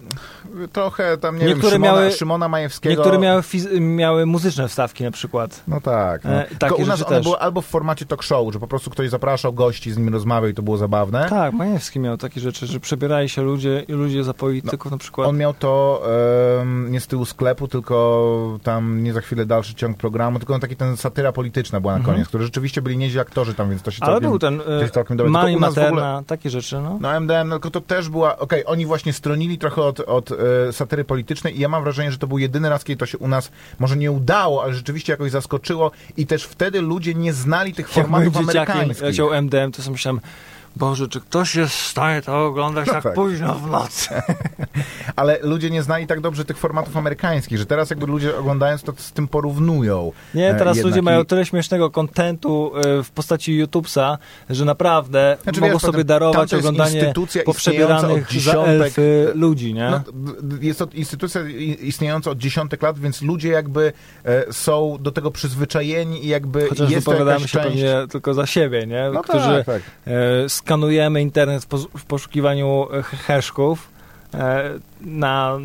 trochę 0.73 1.17
tam, 1.19 1.39
nie 1.39 1.45
Niektóre 1.47 1.63
wiem, 1.63 1.73
Szymona, 1.83 1.93
miały- 2.01 2.13
Szymona 2.13 2.49
Majewskiego... 2.49 2.95
Niektóre 2.95 3.19
miały, 3.19 3.43
miały 3.81 4.27
muzyczne 4.27 4.69
wstawki 4.69 5.05
na 5.05 5.11
przykład. 5.11 5.63
No 5.69 5.81
tak. 5.81 6.25
No. 6.25 6.31
E, 6.31 6.47
takie 6.59 6.75
u 6.83 6.87
nas 6.87 7.03
one 7.07 7.21
były 7.21 7.39
albo 7.39 7.61
w 7.61 7.67
formacie 7.67 8.07
talk 8.07 8.23
show, 8.23 8.53
że 8.53 8.59
po 8.61 8.67
prostu 8.67 8.91
ktoś 8.91 9.11
zapraszał 9.11 9.53
gości, 9.53 9.93
z 9.93 9.97
nimi 9.99 10.11
rozmawiał 10.11 10.51
i 10.51 10.55
to 10.55 10.63
było 10.63 10.77
zabawne. 10.77 11.27
Tak, 11.31 11.53
Majewski 11.55 12.01
miał 12.01 12.17
takie 12.17 12.41
rzeczy, 12.41 12.67
że 12.67 12.81
przebierali 12.81 13.29
się 13.29 13.43
ludzie 13.43 13.85
i 13.89 13.93
ludzie 13.93 14.25
za 14.25 14.35
polityków 14.35 14.93
na 14.93 14.99
przykład. 14.99 15.29
On 15.29 15.37
miał 15.37 15.55
to 15.55 16.03
em, 16.61 16.93
nie 16.93 17.01
z 17.01 17.07
tyłu 17.07 17.25
sklepu, 17.25 17.69
tylko 17.69 18.59
tam 18.63 19.03
nie 19.03 19.13
za 19.13 19.21
chwilę 19.21 19.47
dalszy 19.47 19.75
ciąg 19.75 19.97
programu, 19.97 20.39
tylko 20.39 20.59
taki 20.59 20.77
ten 20.77 20.97
satyra 20.97 21.33
polityczna 21.33 21.81
była 21.81 21.93
na 21.93 21.99
Mhm. 21.99 22.15
koniec, 22.15 22.29
którzy 22.29 22.45
rzeczywiście 22.45 22.83
byli 22.83 22.97
nieźli 22.97 23.21
aktorzy 23.21 23.55
tam, 23.55 23.71
więc 23.71 23.83
to 23.83 23.91
się 23.91 23.99
Ale 24.03 24.13
całkiem... 24.13 24.31
był 24.31 24.39
ten 24.39 24.61
e, 24.85 24.89
całkiem 24.89 25.17
dobre. 25.17 25.31
Mani 25.33 25.53
w 25.55 25.57
ogóle- 25.57 25.69
Materna, 25.71 26.23
takie 26.27 26.51
rzeczy, 26.51 26.81
no. 26.81 26.99
No 27.01 27.17
MDM, 27.21 27.49
no, 27.49 27.55
tylko 27.57 27.71
to 27.71 27.81
też 27.81 28.09
była, 28.09 28.39
okej, 28.39 28.63
oni 28.67 28.87
właśnie 28.87 29.13
stronili 29.13 29.59
trochę 29.59 29.70
od, 29.79 30.01
od 30.01 30.31
e, 30.33 30.73
satyry 30.73 31.05
politycznej 31.05 31.57
i 31.57 31.61
ja 31.61 31.69
mam 31.69 31.83
wrażenie, 31.83 32.13
że 32.13 32.19
to 32.19 32.27
był 32.27 32.39
jedyny 32.39 32.69
raz, 32.69 32.85
kiedy 32.85 32.99
to 32.99 33.07
się 33.07 33.19
u 33.19 33.29
nas 33.29 33.51
może 33.79 33.97
nie 33.97 34.13
udało, 34.13 34.63
ale 34.63 34.75
rzeczywiście 34.75 35.13
jakoś 35.13 35.31
zaskoczyło 35.31 35.91
i 36.17 36.27
też 36.27 36.45
wtedy 36.45 36.81
ludzie 36.81 37.15
nie 37.15 37.33
znali 37.33 37.75
tych 37.75 37.87
Jak 37.87 37.95
formatów 37.95 38.35
dzieciakiem 38.35 38.75
amerykańskich. 38.75 39.21
MDM, 39.43 39.73
to 39.73 39.83
sobie 39.83 39.93
myślałem, 39.93 40.21
Boże, 40.77 41.09
czy 41.09 41.21
ktoś 41.21 41.55
jest 41.55 41.75
w 41.75 41.87
stanie 41.87 42.23
to 42.23 42.47
oglądać 42.47 42.87
No 42.87 42.93
tak, 42.93 43.03
tak. 43.03 43.15
późno 43.15 43.55
w 43.55 43.71
nocy? 43.71 44.09
Ale 45.17 45.39
ludzie 45.43 45.71
nie 45.71 45.83
znali 45.83 46.07
tak 46.07 46.21
dobrze 46.21 46.45
tych 46.45 46.59
formatów 46.59 46.97
amerykańskich, 46.97 47.59
że 47.59 47.67
teraz 47.67 47.91
jakby 47.91 48.07
ludzie 48.07 48.37
oglądając 48.39 48.83
to 48.83 48.93
z 48.97 49.13
tym 49.13 49.29
porównują. 49.29 50.13
Nie, 50.35 50.51
e, 50.51 50.55
teraz 50.55 50.77
jednak 50.77 50.91
ludzie 50.91 51.01
i- 51.01 51.03
mają 51.03 51.25
tyle 51.25 51.47
śmiesznego 51.47 51.91
kontentu 51.91 52.73
e, 52.77 53.03
w 53.03 53.11
postaci 53.11 53.57
YouTubesa, 53.57 54.19
że 54.51 54.65
naprawdę 54.65 55.37
Znaczy, 55.43 55.61
mogą 55.61 55.73
wiesz, 55.73 55.83
sobie 55.83 56.05
darować 56.05 56.55
oglądanie 56.55 57.13
poprzebieranych 57.45 58.27
dziesiątek- 58.29 58.93
ludzi, 59.35 59.75
nie? 59.75 59.91
No, 59.91 60.01
jest 60.61 60.79
to 60.79 60.89
instytucja 60.95 61.41
istniejąca 61.81 62.31
od 62.31 62.39
dziesiątek 62.39 62.83
lat, 62.83 62.99
więc 62.99 63.23
ludzie 63.23 63.49
jakby 63.49 63.93
e, 64.25 64.53
są 64.53 64.99
do 65.01 65.11
tego 65.11 65.31
przyzwyczajeni 65.31 66.25
i 66.25 66.29
jakby 66.29 66.69
Chociaż 66.69 66.91
jest 66.91 67.07
to 67.07 67.15
jakaś 67.15 67.43
się 67.43 67.49
część... 67.49 67.67
pewnie 67.69 67.95
tylko 68.11 68.35
za 68.35 68.47
siebie, 68.47 68.87
nie? 68.87 69.11
No 69.15 69.23
Którzy 69.23 69.65
tak, 69.67 69.67
tak. 69.67 69.83
Skanujemy 70.61 71.23
internet 71.23 71.67
w 71.99 72.05
poszukiwaniu 72.05 72.87
e, 72.93 73.03
heszków 73.03 73.89
e, 74.35 74.71
na, 75.01 75.59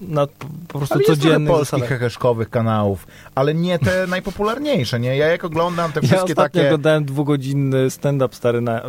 na 0.00 0.26
po, 0.68 0.78
prostu 0.78 0.94
Ale 0.94 1.04
jest 1.08 1.20
codziennych 1.22 1.48
polskich 1.48 1.70
zasadach. 1.70 1.88
heheszkowych 1.88 2.50
kanałów, 2.50 3.06
ale 3.34 3.54
nie 3.54 3.78
te 3.78 4.06
najpopularniejsze, 4.06 5.00
nie? 5.00 5.16
Ja 5.16 5.26
jak 5.26 5.44
oglądam 5.44 5.92
te 5.92 6.00
Ja 6.00 6.08
wszystkie 6.08 6.32
ostatnio 6.32 6.60
takie... 6.60 6.66
oglądałem 6.66 7.04
dwugodzinny 7.04 7.90
stand-up 7.90 8.34
stary 8.34 8.60
na, 8.60 8.82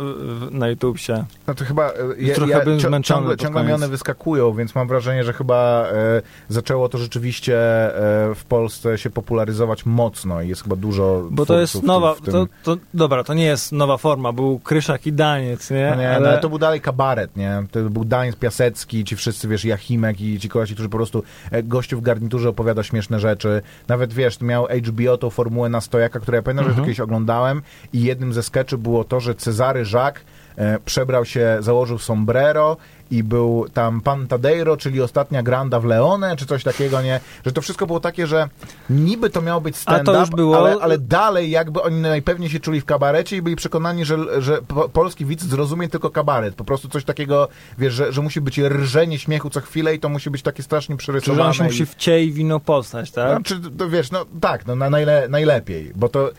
na 0.50 0.68
YouTubsie. 0.68 1.12
No 1.46 1.54
to 1.54 1.64
chyba... 1.64 1.88
e, 1.88 1.92
Ja, 2.18 2.34
trochę 2.34 2.52
ja, 2.52 2.64
zmęczony 2.64 3.02
ciągle, 3.02 3.36
ciągle 3.36 3.74
one 3.74 3.88
wyskakują, 3.88 4.52
więc 4.52 4.74
mam 4.74 4.88
wrażenie, 4.88 5.24
że 5.24 5.32
chyba 5.32 5.86
e, 5.86 6.22
zaczęło 6.48 6.88
to 6.88 6.98
rzeczywiście 6.98 7.56
e, 7.58 8.34
w 8.34 8.44
Polsce 8.48 8.98
się 8.98 9.10
popularyzować 9.10 9.86
mocno 9.86 10.42
i 10.42 10.48
jest 10.48 10.62
chyba 10.62 10.76
dużo 10.76 11.28
Bo 11.30 11.46
to 11.46 11.60
jest 11.60 11.82
nowa, 11.82 12.14
tym... 12.14 12.32
to, 12.32 12.46
to, 12.62 12.76
dobra, 12.94 13.24
to 13.24 13.34
nie 13.34 13.44
jest 13.44 13.72
nowa 13.72 13.96
forma, 13.96 14.32
był 14.32 14.58
Kryszak 14.58 15.06
i 15.06 15.12
Daniec, 15.12 15.70
nie? 15.70 15.90
No 15.90 15.96
nie, 16.02 16.10
ale, 16.16 16.32
no, 16.32 16.38
to 16.38 16.48
był 16.48 16.58
dalej 16.58 16.80
kabaret, 16.80 17.36
nie? 17.36 17.64
To 17.70 17.80
był 17.80 18.04
Daniel 18.04 18.34
Piasecki, 18.34 19.04
ci 19.04 19.16
wszyscy, 19.16 19.48
wiesz, 19.48 19.64
Jachimek 19.64 20.20
i 20.20 20.38
ci 20.38 20.48
koleś, 20.48 20.72
którzy 20.72 20.88
po 20.88 20.98
prostu 21.02 21.22
e, 21.50 21.62
gościu 21.62 21.98
w 21.98 22.02
garniturze 22.02 22.48
opowiada 22.48 22.82
śmieszne 22.82 23.20
rzeczy. 23.20 23.62
Nawet, 23.88 24.12
wiesz, 24.12 24.40
miał 24.40 24.66
HBO 24.86 25.16
tą 25.18 25.30
formułę 25.30 25.68
na 25.68 25.80
stojaka, 25.80 26.20
którą 26.20 26.36
ja 26.36 26.42
pamiętam, 26.42 26.64
że 26.64 26.70
Mhm. 26.70 26.84
to 26.84 26.86
kiedyś 26.86 27.00
oglądałem 27.00 27.62
i 27.92 28.00
jednym 28.02 28.32
ze 28.32 28.42
skeczy 28.42 28.78
było 28.78 29.04
to, 29.04 29.20
że 29.20 29.34
Cezary 29.34 29.84
Jacques 29.92 30.24
e, 30.56 30.78
przebrał 30.84 31.24
się, 31.24 31.56
założył 31.60 31.98
sombrero 31.98 32.76
i 33.12 33.22
był 33.22 33.66
tam 33.74 34.00
Pan 34.00 34.26
Tadeiro, 34.26 34.76
czyli 34.76 35.00
ostatnia 35.02 35.42
granda 35.42 35.80
w 35.80 35.84
Leone, 35.84 36.36
czy 36.36 36.46
coś 36.46 36.62
takiego, 36.64 37.02
nie? 37.02 37.20
Że 37.46 37.52
to 37.52 37.60
wszystko 37.62 37.86
było 37.86 38.00
takie, 38.00 38.26
że 38.26 38.48
niby 38.90 39.30
to 39.30 39.42
miało 39.42 39.60
być 39.60 39.76
stand-up, 39.76 40.36
było- 40.36 40.58
ale, 40.58 40.76
ale 40.80 40.98
dalej 40.98 41.50
jakby 41.50 41.82
oni 41.82 42.00
najpewniej 42.00 42.50
się 42.50 42.60
czuli 42.60 42.80
w 42.80 42.84
kabarecie 42.84 43.36
i 43.36 43.42
byli 43.42 43.56
przekonani, 43.56 44.04
że, 44.04 44.42
że 44.42 44.62
po, 44.62 44.88
polski 44.88 45.24
widz 45.26 45.44
zrozumie 45.44 45.88
tylko 45.88 46.10
kabaret. 46.10 46.54
Po 46.54 46.64
prostu 46.64 46.88
coś 46.88 47.04
takiego, 47.04 47.48
wiesz, 47.78 47.94
że, 47.94 48.12
że 48.12 48.22
musi 48.22 48.40
być 48.40 48.58
rżenie 48.58 49.18
śmiechu 49.18 49.50
co 49.50 49.60
chwilę 49.60 49.94
i 49.94 49.98
to 50.00 50.08
musi 50.08 50.30
być 50.30 50.42
takie 50.42 50.62
strasznie 50.62 50.96
przerysowane. 50.96 51.42
on 51.44 51.52
się 51.52 51.64
i- 51.64 51.66
musi 51.66 51.86
w 51.86 51.94
ciej 51.94 52.32
wino 52.32 52.60
postać, 52.60 53.10
tak? 53.10 53.34
no, 53.38 53.42
czy 53.44 53.60
to 53.78 53.88
wiesz, 53.88 54.10
no 54.10 54.24
tak, 54.40 54.66
no 54.66 54.76
na 54.76 54.90
najle, 54.90 55.26
najlepiej, 55.28 55.92
bo 55.94 56.08
to 56.08 56.30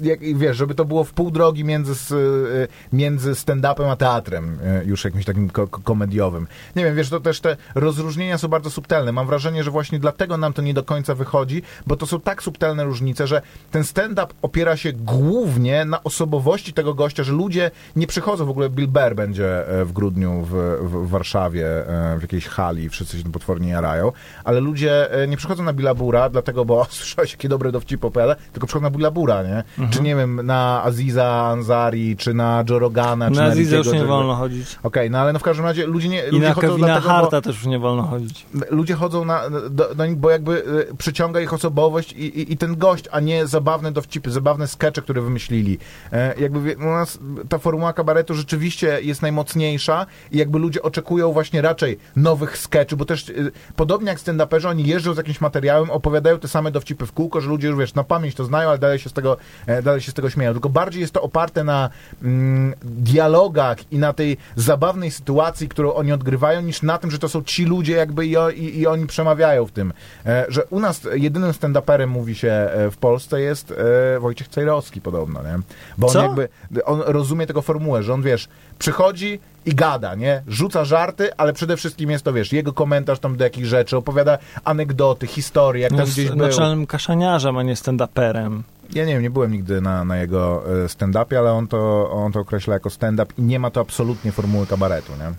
jak, 0.00 0.20
wiesz, 0.36 0.56
żeby 0.56 0.74
to 0.74 0.84
było 0.84 1.04
w 1.04 1.12
pół 1.12 1.30
drogi 1.30 1.64
między, 1.64 2.14
y, 2.14 2.68
między 2.92 3.32
stand-upem 3.32 3.90
a 3.90 3.96
teatrem, 3.96 4.58
y, 4.82 4.84
już 4.86 5.04
jakimś 5.04 5.24
takim 5.24 5.50
ko- 5.50 5.66
ko- 5.68 5.80
komediowym. 6.02 6.46
Nie 6.76 6.84
wiem, 6.84 6.96
wiesz, 6.96 7.10
to 7.10 7.20
też 7.20 7.40
te 7.40 7.56
rozróżnienia 7.74 8.38
są 8.38 8.48
bardzo 8.48 8.70
subtelne. 8.70 9.12
Mam 9.12 9.26
wrażenie, 9.26 9.64
że 9.64 9.70
właśnie 9.70 9.98
dlatego 9.98 10.36
nam 10.36 10.52
to 10.52 10.62
nie 10.62 10.74
do 10.74 10.82
końca 10.82 11.14
wychodzi, 11.14 11.62
bo 11.86 11.96
to 11.96 12.06
są 12.06 12.20
tak 12.20 12.42
subtelne 12.42 12.84
różnice, 12.84 13.26
że 13.26 13.42
ten 13.70 13.84
stand-up 13.84 14.26
opiera 14.42 14.76
się 14.76 14.92
głównie 14.92 15.84
na 15.84 16.02
osobowości 16.02 16.72
tego 16.72 16.94
gościa, 16.94 17.22
że 17.22 17.32
ludzie 17.32 17.70
nie 17.96 18.06
przychodzą, 18.06 18.46
w 18.46 18.50
ogóle 18.50 18.70
Bill 18.70 18.88
Burr 18.88 19.14
będzie 19.14 19.68
e, 19.68 19.84
w 19.84 19.92
grudniu 19.92 20.42
w, 20.42 20.54
w, 20.82 21.08
Warszawie, 21.08 21.66
e, 21.66 22.18
w 22.18 22.22
jakiejś 22.22 22.46
hali, 22.46 22.88
wszyscy 22.88 23.18
się 23.18 23.32
potwornie 23.32 23.68
jarają, 23.68 24.12
ale 24.44 24.60
ludzie 24.60 25.12
e, 25.12 25.28
nie 25.28 25.36
przychodzą 25.36 25.62
na 25.62 25.72
Billa 25.72 25.94
Bura, 25.94 26.28
dlatego, 26.28 26.64
bo 26.64 26.86
słyszałeś, 26.90 27.32
jakie 27.32 27.48
dobre 27.48 27.72
dowcipy 27.72 28.06
opowiada, 28.06 28.36
tylko 28.52 28.66
przychodzą 28.66 28.82
na 28.82 28.90
Billa 28.90 29.10
Bura, 29.10 29.42
nie? 29.42 29.64
Czy 29.90 30.02
nie 30.02 30.16
wiem, 30.16 30.40
na 30.46 30.84
Aziza 30.84 31.26
Ansari, 31.26 32.16
czy 32.16 32.34
na 32.34 32.64
Joe 32.70 32.78
Rogana, 32.78 33.30
czy 33.30 33.36
Na 33.36 33.48
na 33.48 33.54
Zizę 33.54 33.76
już 33.76 33.92
nie 33.92 34.04
wolno 34.04 34.34
chodzić. 34.34 34.78
Okej, 34.82 35.10
no 35.10 35.18
ale 35.18 35.32
no 35.32 35.38
w 35.38 35.42
każdym 35.42 35.66
razie 35.66 35.86
ludzie 35.92 36.08
nie 36.08 36.22
I 36.22 36.30
ludzie 36.30 36.48
na 36.48 36.54
chodzą 36.54 36.76
dlatego, 36.76 37.08
Harta 37.08 37.40
też 37.40 37.56
już 37.56 37.66
nie 37.66 37.78
wolno 37.78 38.02
chodzić. 38.02 38.46
bo, 38.54 38.66
ludzie 38.70 38.94
chodzą 38.94 39.24
na, 39.24 39.50
do, 39.70 39.94
do 39.94 40.06
nich, 40.06 40.16
bo 40.16 40.30
jakby 40.30 40.64
y, 40.90 40.96
przyciąga 40.98 41.40
ich 41.40 41.52
osobowość 41.52 42.12
i, 42.12 42.40
i, 42.40 42.52
i 42.52 42.56
ten 42.56 42.76
gość, 42.76 43.04
a 43.12 43.20
nie 43.20 43.46
zabawne 43.46 43.92
dowcipy, 43.92 44.30
zabawne 44.30 44.68
skecze, 44.68 45.02
które 45.02 45.22
wymyślili. 45.22 45.78
E, 46.12 46.40
jakby 46.40 46.76
u 46.76 46.90
nas 46.90 47.18
ta 47.48 47.58
formuła 47.58 47.92
kabaretu 47.92 48.34
rzeczywiście 48.34 48.98
jest 49.02 49.22
najmocniejsza 49.22 50.06
i 50.32 50.38
jakby 50.38 50.58
ludzie 50.58 50.82
oczekują 50.82 51.32
właśnie 51.32 51.62
raczej 51.62 51.98
nowych 52.16 52.58
skeczy, 52.58 52.96
bo 52.96 53.04
też 53.04 53.28
y, 53.28 53.52
podobnie 53.76 54.08
jak 54.08 54.18
stand-uperzy, 54.18 54.68
oni 54.68 54.86
jeżdżą 54.86 55.14
z 55.14 55.16
jakimś 55.16 55.40
materiałem, 55.40 55.90
opowiadają 55.90 56.38
te 56.38 56.48
same 56.48 56.70
dowcipy 56.70 57.06
w 57.06 57.12
kółko, 57.12 57.40
że 57.40 57.48
ludzie 57.48 57.68
już 57.68 57.78
wiesz, 57.78 57.94
na 57.94 58.04
pamięć 58.04 58.34
to 58.34 58.44
znają, 58.44 58.68
ale 58.68 58.78
dalej 58.78 58.98
się 58.98 59.10
z 59.10 59.12
tego, 59.12 59.36
e, 59.66 59.82
dalej 59.82 60.00
się 60.00 60.10
z 60.10 60.14
tego 60.14 60.30
śmieją. 60.30 60.52
Tylko 60.52 60.68
bardziej 60.68 61.00
jest 61.00 61.12
to 61.12 61.22
oparte 61.22 61.64
na 61.64 61.90
mm, 62.22 62.74
dialogach 62.82 63.92
i 63.92 63.98
na 63.98 64.12
tej 64.12 64.36
zabawnej 64.56 65.10
sytuacji, 65.10 65.68
którą 65.72 65.92
oni 65.92 66.12
odgrywają, 66.12 66.62
niż 66.62 66.82
na 66.82 66.98
tym, 66.98 67.10
że 67.10 67.18
to 67.18 67.28
są 67.28 67.42
ci 67.42 67.64
ludzie 67.64 67.92
jakby 67.92 68.26
i, 68.26 68.34
i, 68.54 68.78
i 68.78 68.86
oni 68.86 69.06
przemawiają 69.06 69.66
w 69.66 69.72
tym. 69.72 69.92
E, 70.26 70.46
że 70.48 70.64
u 70.64 70.80
nas 70.80 71.00
jedynym 71.14 71.50
stand-uperem 71.50 72.06
mówi 72.06 72.34
się 72.34 72.48
e, 72.48 72.90
w 72.90 72.96
Polsce 72.96 73.40
jest 73.40 73.74
e, 74.16 74.20
Wojciech 74.20 74.48
Cejrowski 74.48 75.00
podobno, 75.00 75.42
nie? 75.42 75.58
Bo 75.98 76.06
on 76.06 76.12
Co? 76.12 76.22
jakby, 76.22 76.48
on 76.84 77.02
rozumie 77.06 77.46
tego 77.46 77.62
formułę, 77.62 78.02
że 78.02 78.14
on 78.14 78.22
wiesz, 78.22 78.48
przychodzi 78.78 79.40
i 79.66 79.74
gada, 79.74 80.14
nie? 80.14 80.42
Rzuca 80.48 80.84
żarty, 80.84 81.36
ale 81.36 81.52
przede 81.52 81.76
wszystkim 81.76 82.10
jest 82.10 82.24
to, 82.24 82.32
wiesz, 82.32 82.52
jego 82.52 82.72
komentarz 82.72 83.18
tam 83.18 83.36
do 83.36 83.44
jakichś 83.44 83.68
rzeczy, 83.68 83.96
opowiada 83.96 84.38
anegdoty, 84.64 85.26
historie, 85.26 85.82
jak 85.82 85.90
tam 85.90 86.00
Jest 86.00 86.12
gdzieś 86.12 86.28
był. 86.28 86.36
naczelnym 86.36 86.86
kaszaniarzem, 86.86 87.56
a 87.56 87.62
nie 87.62 87.74
stand-uperem. 87.74 88.60
Ja 88.94 89.04
nie 89.04 89.12
wiem, 89.12 89.22
nie 89.22 89.30
byłem 89.30 89.52
nigdy 89.52 89.80
na, 89.80 90.04
na 90.04 90.16
jego 90.16 90.62
e, 90.84 90.88
stand-upie, 90.88 91.36
ale 91.38 91.52
on 91.52 91.68
to, 91.68 92.10
on 92.10 92.32
to 92.32 92.40
określa 92.40 92.74
jako 92.74 92.90
stand-up 92.90 93.34
i 93.38 93.42
nie 93.42 93.58
ma 93.58 93.70
to 93.70 93.80
absolutnie 93.80 94.32
formuły 94.32 94.66
kabaretu, 94.66 95.12
nie? 95.12 95.32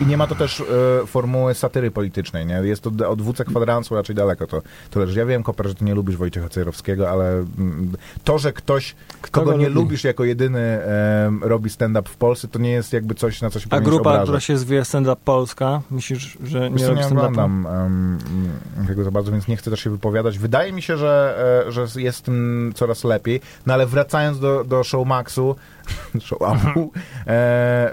I 0.00 0.06
nie 0.06 0.16
ma 0.16 0.26
to 0.26 0.34
też 0.34 0.60
e, 0.60 1.06
formuły 1.06 1.54
satyry 1.54 1.90
politycznej, 1.90 2.46
nie? 2.46 2.54
Jest 2.54 2.82
to 2.82 3.08
od 3.08 3.22
WC 3.22 3.44
kwadransu 3.44 3.94
raczej 3.94 4.16
daleko 4.16 4.46
to, 4.46 4.62
to 4.90 5.00
leży. 5.00 5.18
Ja 5.18 5.26
wiem, 5.26 5.42
Koper, 5.42 5.68
że 5.68 5.74
ty 5.74 5.84
nie 5.84 5.94
lubisz 5.94 6.16
Wojciecha 6.16 6.48
Cejrowskiego, 6.48 7.10
ale 7.10 7.30
mm, 7.32 7.92
to, 8.24 8.38
że 8.38 8.52
ktoś, 8.52 8.94
kogo 9.30 9.50
go 9.52 9.56
nie 9.56 9.68
lubi? 9.68 9.80
lubisz 9.80 10.04
jako 10.04 10.24
jedyny 10.24 10.78
robi 11.42 11.70
stand-up 11.70 12.08
w 12.08 12.16
Polsce, 12.16 12.48
to 12.48 12.58
nie 12.58 12.70
jest 12.70 12.92
jakby 12.92 13.14
coś, 13.14 13.40
na 13.42 13.50
co 13.50 13.60
się 13.60 13.66
A 13.70 13.80
grupa, 13.80 14.00
obrażać. 14.00 14.22
która 14.22 14.40
się 14.40 14.58
zwie 14.58 14.84
Stand 14.84 15.08
Up 15.08 15.16
Polska, 15.24 15.80
myślisz, 15.90 16.38
że 16.44 16.70
Wiesz 16.70 16.80
nie 16.80 16.86
co, 16.86 16.88
robi 16.88 17.00
nie 17.00 17.06
oglądam 17.06 17.66
um, 17.66 18.18
tego 18.86 19.04
za 19.04 19.10
bardzo, 19.10 19.32
więc 19.32 19.48
nie 19.48 19.56
chcę 19.56 19.70
też 19.70 19.80
się 19.80 19.90
wypowiadać. 19.90 20.38
Wydaje 20.38 20.72
mi 20.72 20.82
się, 20.82 20.96
że, 20.96 21.38
e, 21.66 21.72
że 21.72 21.86
jest 21.96 22.24
tym 22.24 22.72
coraz 22.78 23.04
lepiej, 23.04 23.40
no 23.66 23.74
ale 23.74 23.86
wracając 23.86 24.38
do, 24.38 24.64
do 24.64 24.84
Showmaxu, 24.84 25.56
Showamu, 26.26 26.90
e, 27.26 27.92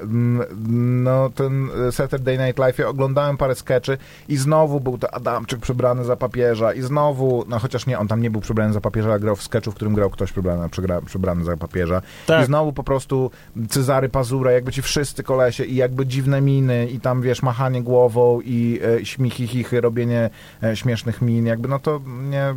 no 0.69 1.29
ten 1.29 1.69
Saturday 1.91 2.37
Night 2.37 2.59
Live, 2.59 2.77
ja 2.77 2.87
oglądałem 2.87 3.37
parę 3.37 3.55
skeczy 3.55 3.97
i 4.29 4.37
znowu 4.37 4.79
był 4.79 4.97
to 4.97 5.13
Adamczyk 5.13 5.59
przebrany 5.59 6.03
za 6.05 6.15
papieża 6.15 6.73
i 6.73 6.81
znowu, 6.81 7.45
no 7.47 7.59
chociaż 7.59 7.85
nie, 7.85 7.99
on 7.99 8.07
tam 8.07 8.21
nie 8.21 8.29
był 8.29 8.41
przebrany 8.41 8.73
za 8.73 8.81
papieża, 8.81 9.09
ale 9.09 9.19
grał 9.19 9.35
w 9.35 9.43
sketchu, 9.43 9.71
w 9.71 9.75
którym 9.75 9.93
grał 9.93 10.09
ktoś 10.09 10.31
przebrany, 10.31 10.69
przebrany 11.05 11.43
za 11.43 11.57
papieża. 11.57 12.01
I 12.23 12.27
Tak. 12.27 12.45
znowu 12.45 12.73
po 12.73 12.83
prostu 12.83 13.31
Cezary 13.69 14.09
Pazura, 14.09 14.51
jakby 14.51 14.71
ci 14.71 14.81
wszyscy 14.81 15.23
kolesie 15.23 15.63
i 15.63 15.75
jakby 15.75 16.05
dziwne 16.05 16.41
miny 16.41 16.87
i 16.87 16.99
tam, 16.99 17.21
wiesz, 17.21 17.41
machanie 17.43 17.83
głową 17.83 18.41
i 18.41 18.79
e, 19.01 19.05
śmichy, 19.05 19.47
chichy, 19.47 19.81
robienie 19.81 20.29
e, 20.63 20.75
śmiesznych 20.75 21.21
min, 21.21 21.45
jakby 21.45 21.67
no 21.67 21.79
to 21.79 22.01
nie, 22.29 22.53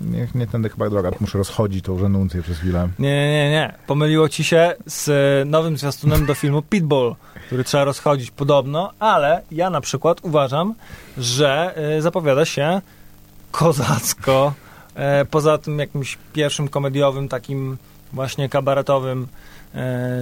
nie, 0.00 0.26
nie 0.34 0.46
tędy 0.46 0.68
chyba 0.68 0.90
droga. 0.90 1.10
Muszę 1.20 1.38
rozchodzić 1.38 1.84
tą 1.84 1.98
żenuncję 1.98 2.42
przez 2.42 2.58
chwilę. 2.58 2.88
Nie, 2.98 3.32
nie, 3.32 3.50
nie. 3.50 3.74
Pomyliło 3.86 4.28
ci 4.28 4.44
się. 4.44 4.61
Z 4.86 5.08
nowym 5.48 5.76
zwiastunem 5.76 6.26
do 6.26 6.34
filmu 6.34 6.62
Pitbull, 6.62 7.14
który 7.46 7.64
trzeba 7.64 7.84
rozchodzić 7.84 8.30
podobno, 8.30 8.92
ale 8.98 9.42
ja 9.50 9.70
na 9.70 9.80
przykład 9.80 10.18
uważam, 10.22 10.74
że 11.18 11.74
y, 11.98 12.02
zapowiada 12.02 12.44
się 12.44 12.80
kozacko. 13.50 14.52
E, 14.94 15.24
poza 15.24 15.58
tym 15.58 15.78
jakimś 15.78 16.18
pierwszym 16.32 16.68
komediowym, 16.68 17.28
takim 17.28 17.78
właśnie 18.12 18.48
kabaretowym 18.48 19.22
e, 19.22 19.51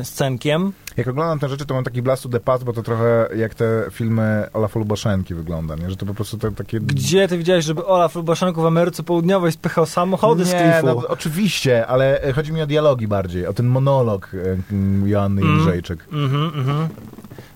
scenkiem. 0.02 0.72
Jak 0.96 1.08
oglądam 1.08 1.38
te 1.38 1.48
rzeczy, 1.48 1.66
to 1.66 1.74
mam 1.74 1.84
taki 1.84 2.02
blastu 2.02 2.28
de 2.28 2.40
pas, 2.40 2.64
bo 2.64 2.72
to 2.72 2.82
trochę 2.82 3.28
jak 3.36 3.54
te 3.54 3.84
filmy 3.90 4.46
Olafa 4.52 4.78
Lubaszenki 4.78 5.34
wygląda, 5.34 5.76
nie? 5.76 5.90
Że 5.90 5.96
to 5.96 6.06
po 6.06 6.14
prostu 6.14 6.38
to, 6.38 6.50
takie... 6.50 6.80
Gdzie 6.80 7.28
ty 7.28 7.38
widziałeś, 7.38 7.64
żeby 7.64 7.86
Olaf 7.86 8.14
Lubaszenko 8.14 8.62
w 8.62 8.66
Ameryce 8.66 9.02
Południowej 9.02 9.52
spychał 9.52 9.86
samochody 9.86 10.44
z 10.44 10.52
nie, 10.52 10.58
klifu? 10.60 10.86
no, 10.86 11.08
oczywiście, 11.08 11.86
ale 11.86 12.22
e, 12.22 12.32
chodzi 12.32 12.52
mi 12.52 12.62
o 12.62 12.66
dialogi 12.66 13.08
bardziej, 13.08 13.46
o 13.46 13.52
ten 13.52 13.66
monolog 13.66 14.30
e, 14.34 15.08
Joanny 15.08 15.42
Mm. 15.42 15.56
Jędrzejczyk. 15.56 16.06
Mhm, 16.12 16.44
mhm. 16.54 16.88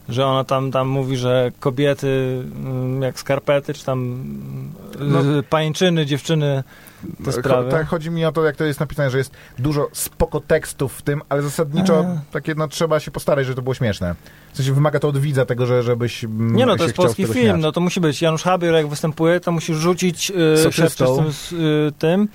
Że 0.09 0.27
ona 0.27 0.45
tam, 0.45 0.71
tam 0.71 0.89
mówi, 0.89 1.17
że 1.17 1.53
kobiety 1.61 2.43
mm, 2.57 3.03
jak 3.03 3.19
skarpety, 3.19 3.75
czy 3.75 3.85
tam 3.85 4.25
No. 5.01 5.23
no. 5.23 5.43
pańczyny, 5.43 6.07
dziewczyny, 6.07 6.63
te 7.25 7.33
sprawy. 7.33 7.71
Tak, 7.71 7.87
chodzi 7.87 8.11
mi 8.11 8.25
o 8.25 8.33
to, 8.33 8.45
jak 8.45 8.57
to 8.57 8.65
jest 8.65 8.81
napisane, 8.81 9.11
że 9.11 9.19
jest 9.19 9.33
dużo 9.59 9.89
spoko 9.93 10.41
tekstów 10.41 10.95
w 10.95 11.03
tym, 11.03 11.23
ale 11.29 11.43
zasadniczo 11.43 12.07
A. 12.09 12.33
takie, 12.33 12.55
no 12.55 12.69
trzeba 12.69 13.01
się 13.01 13.11
postarać, 13.11 13.47
żeby 13.47 13.57
to 13.57 13.63
było 13.63 13.75
śmieszne. 13.75 14.15
W 14.53 14.57
sensie 14.57 14.73
wymaga 14.73 14.99
to 14.99 15.09
od 15.09 15.19
widza 15.19 15.47
tego, 15.47 15.67
że, 15.67 15.83
żebyś 15.83 16.25
mm, 16.25 16.57
Nie 16.57 16.67
no, 16.67 16.77
to 16.77 16.83
jest 16.83 16.97
polski 16.97 17.25
film, 17.25 17.35
śmiać. 17.35 17.61
no 17.61 17.73
to 17.73 17.81
musi 17.81 18.01
być. 18.01 18.23
Janusz 18.23 18.43
Habior 18.43 18.75
jak 18.75 18.89
występuje, 18.89 19.41
to 19.41 19.53
musisz 19.53 19.77
rzucić 19.77 20.31
y, 20.31 20.59
Sofistą. 20.63 21.17
szepczeć 21.17 21.55
tym, 21.99 22.29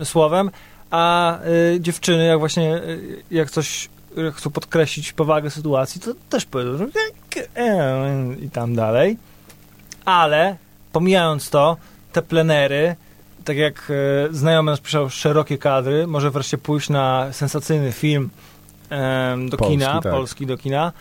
y, 0.00 0.04
słowem, 0.12 0.50
a 0.90 1.38
y, 1.74 1.80
dziewczyny 1.80 2.24
jak 2.26 2.38
właśnie, 2.38 2.76
y, 2.76 3.22
jak 3.30 3.50
coś 3.50 3.88
y, 4.18 4.32
chcą 4.32 4.50
podkreślić 4.50 5.12
powagę 5.12 5.50
sytuacji, 5.50 6.00
to 6.00 6.14
też 6.28 6.44
powiedzą, 6.44 6.78
że 6.78 6.86
e, 7.56 8.34
i 8.40 8.50
tam 8.50 8.74
dalej. 8.74 9.16
Ale 10.04 10.56
pomijając 10.92 11.50
to, 11.50 11.76
te 12.12 12.22
plenery, 12.22 12.96
tak 13.48 13.56
jak 13.56 13.90
e, 13.90 14.34
znajomy 14.34 14.70
nasz 14.70 14.80
pisał 14.80 15.10
szerokie 15.10 15.58
kadry, 15.58 16.06
może 16.06 16.30
wreszcie 16.30 16.58
pójść 16.58 16.88
na 16.88 17.32
sensacyjny 17.32 17.92
film 17.92 18.30
em, 18.90 19.48
do 19.48 19.56
Polski, 19.56 19.78
kina, 19.78 20.00
tak. 20.00 20.12
polski 20.12 20.46
do 20.46 20.56
kina. 20.56 20.92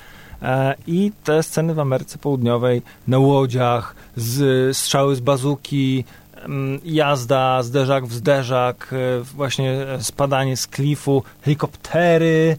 E, 0.41 0.75
I 0.87 1.11
te 1.23 1.43
sceny 1.43 1.73
w 1.73 1.79
Ameryce 1.79 2.17
Południowej, 2.17 2.81
na 3.07 3.19
łodziach, 3.19 3.95
z, 4.15 4.77
strzały 4.77 5.15
z 5.15 5.19
bazuki, 5.19 6.03
jazda, 6.83 7.63
zderzak 7.63 8.05
w 8.05 8.13
zderzak, 8.13 8.93
e, 8.93 9.23
właśnie 9.23 9.71
e, 9.71 10.03
spadanie 10.03 10.57
z 10.57 10.67
klifu, 10.67 11.23
helikoptery. 11.41 12.57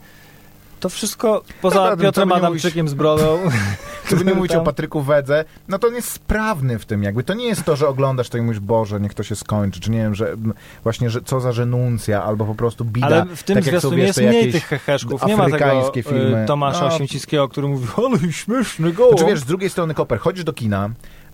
To 0.81 0.89
wszystko 0.89 1.43
poza 1.63 1.75
Dobra, 1.77 1.97
Piotrem 1.97 2.33
Adamczykiem 2.33 2.89
z 2.89 2.95
brodą. 2.95 3.39
Gdyby 4.07 4.25
nie 4.25 4.35
mówić 4.39 4.53
o 4.53 4.61
Patryku 4.61 5.03
Wedze, 5.03 5.45
no 5.69 5.79
to 5.79 5.89
on 5.89 5.95
jest 5.95 6.11
sprawny 6.11 6.79
w 6.79 6.87
tym 6.87 7.03
jakby. 7.03 7.25
To 7.25 7.35
nie 7.35 7.47
jest 7.47 7.65
to, 7.65 7.77
że 7.77 7.89
oglądasz 7.89 8.29
to 8.29 8.39
i 8.39 8.43
mówisz, 8.43 8.61
Boże, 8.61 9.01
niech 9.01 9.15
to 9.15 9.23
się 9.23 9.37
skończy, 9.37 9.81
czy 9.81 9.91
nie 9.91 9.99
wiem, 9.99 10.15
że 10.15 10.37
właśnie, 10.83 11.11
że 11.11 11.23
co 11.23 11.41
za 11.41 11.53
renuncja, 11.53 12.25
albo 12.25 12.45
po 12.45 12.55
prostu 12.55 12.85
bida. 12.85 13.07
Ale 13.07 13.27
w 13.27 13.43
tym 13.43 13.55
tak 13.57 13.67
jak 13.67 13.81
są, 13.81 13.89
zwiastunie 13.89 14.03
jest 14.03 14.21
mniej 14.21 14.53
tych 14.53 14.65
heheszków. 14.67 15.27
Nie 15.27 15.37
ma 15.37 15.45
tego 15.45 15.57
afrykańskie 15.57 16.03
filmy. 16.03 16.43
y, 16.45 16.47
Tomasza 16.47 16.85
No. 16.85 16.91
Święcickiego, 16.91 17.49
który 17.49 17.69
mówi, 17.69 17.87
ale 17.97 18.33
śmieszny 18.33 18.93
go. 18.93 19.09
Znaczy 19.09 19.25
wiesz, 19.27 19.41
z 19.41 19.45
drugiej 19.45 19.71
strony, 19.71 19.95
Koper, 19.95 20.19
chodzisz 20.19 20.45
do 20.45 20.53
kina, 20.53 20.91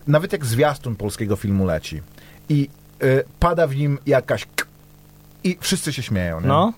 nawet 0.07 0.33
jak 0.33 0.47
zwiastun 0.47 0.97
polskiego 0.97 1.37
filmu 1.37 1.65
leci 1.67 2.03
i 2.49 2.69
y, 3.03 3.25
pada 3.41 3.67
w 3.67 3.77
nim 3.77 3.99
jakaś 4.07 4.47
k 4.57 4.65
i 5.45 5.57
wszyscy 5.61 5.93
się 5.93 6.03
śmieją, 6.03 6.41
nie? 6.41 6.47
No, 6.47 6.73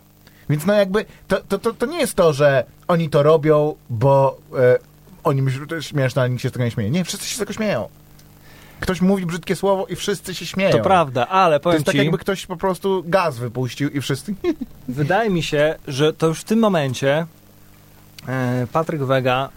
Więc 0.51 0.67
no 0.67 0.75
jakby, 0.75 1.05
to, 1.29 1.41
to, 1.49 1.59
to, 1.59 1.73
to 1.73 1.87
nie 1.87 1.99
jest 1.99 2.15
to, 2.15 2.33
że 2.33 2.65
oni 2.89 3.11
to 3.11 3.23
robią, 3.23 3.75
bo 3.91 4.39
e, 4.59 4.79
oni 5.25 5.43
myślą, 5.43 5.61
że 5.61 5.67
to 5.67 5.75
jest 5.75 5.89
śmieszne, 5.89 6.23
ale 6.23 6.31
nikt 6.31 6.43
się 6.43 6.49
z 6.49 6.53
tego 6.53 6.65
nie 6.65 6.71
śmieje. 6.71 6.91
Nie, 6.91 7.05
wszyscy 7.05 7.29
się 7.29 7.35
z 7.35 7.39
tego 7.39 7.53
śmieją. 7.53 7.89
Ktoś 8.81 9.01
mówi 9.01 9.27
brzydkie 9.27 9.57
słowo 9.57 9.87
i 9.87 9.97
wszyscy 9.97 10.35
się 10.35 10.47
śmieją. 10.47 10.77
to 10.77 10.85
prawda, 10.85 11.29
ale 11.29 11.57
To 11.57 11.63
powiem 11.63 11.75
jest 11.75 11.87
tak 11.87 11.93
ci, 11.93 11.99
jakby 11.99 12.19
ktoś 12.19 12.47
po 12.47 12.57
prostu 12.57 13.05
gaz 13.07 13.39
wypuścił 13.39 13.89
i 13.89 14.01
wszyscy... 14.01 14.35
wydaje 14.89 15.31
mi 15.31 15.43
się, 15.43 15.75
że 15.89 16.13
to 16.13 16.27
już 16.27 16.41
w 16.41 16.45
tym 16.45 16.59
momencie 16.59 17.27
e, 18.29 18.67
Patryk 18.73 19.03
Wega 19.03 19.49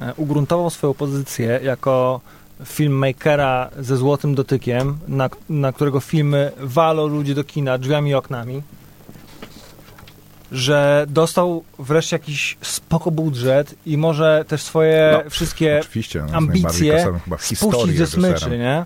e, 0.00 0.14
ugruntował 0.14 0.70
swoją 0.70 0.94
pozycję 0.94 1.60
jako 1.62 2.20
filmmakera 2.64 3.70
ze 3.78 3.96
złotym 3.96 4.34
dotykiem, 4.34 4.98
na, 5.08 5.30
na 5.48 5.72
którego 5.72 6.00
filmy 6.00 6.52
walą 6.58 7.06
ludzi 7.06 7.34
do 7.34 7.44
kina 7.44 7.78
drzwiami 7.78 8.10
i 8.10 8.14
oknami, 8.14 8.62
że 10.52 11.06
dostał 11.08 11.64
wreszcie 11.78 12.16
jakiś 12.16 12.56
spoko 12.62 13.10
budżet 13.10 13.74
i 13.86 13.96
może 13.98 14.44
też 14.48 14.62
swoje 14.62 15.20
No, 15.24 15.30
wszystkie 15.30 15.78
Oczywiście. 15.80 16.24
no, 16.30 16.36
ambicje 16.36 17.06
spuścić 17.38 17.96
ze 17.98 18.06
smyczy, 18.06 18.58
nie? 18.58 18.84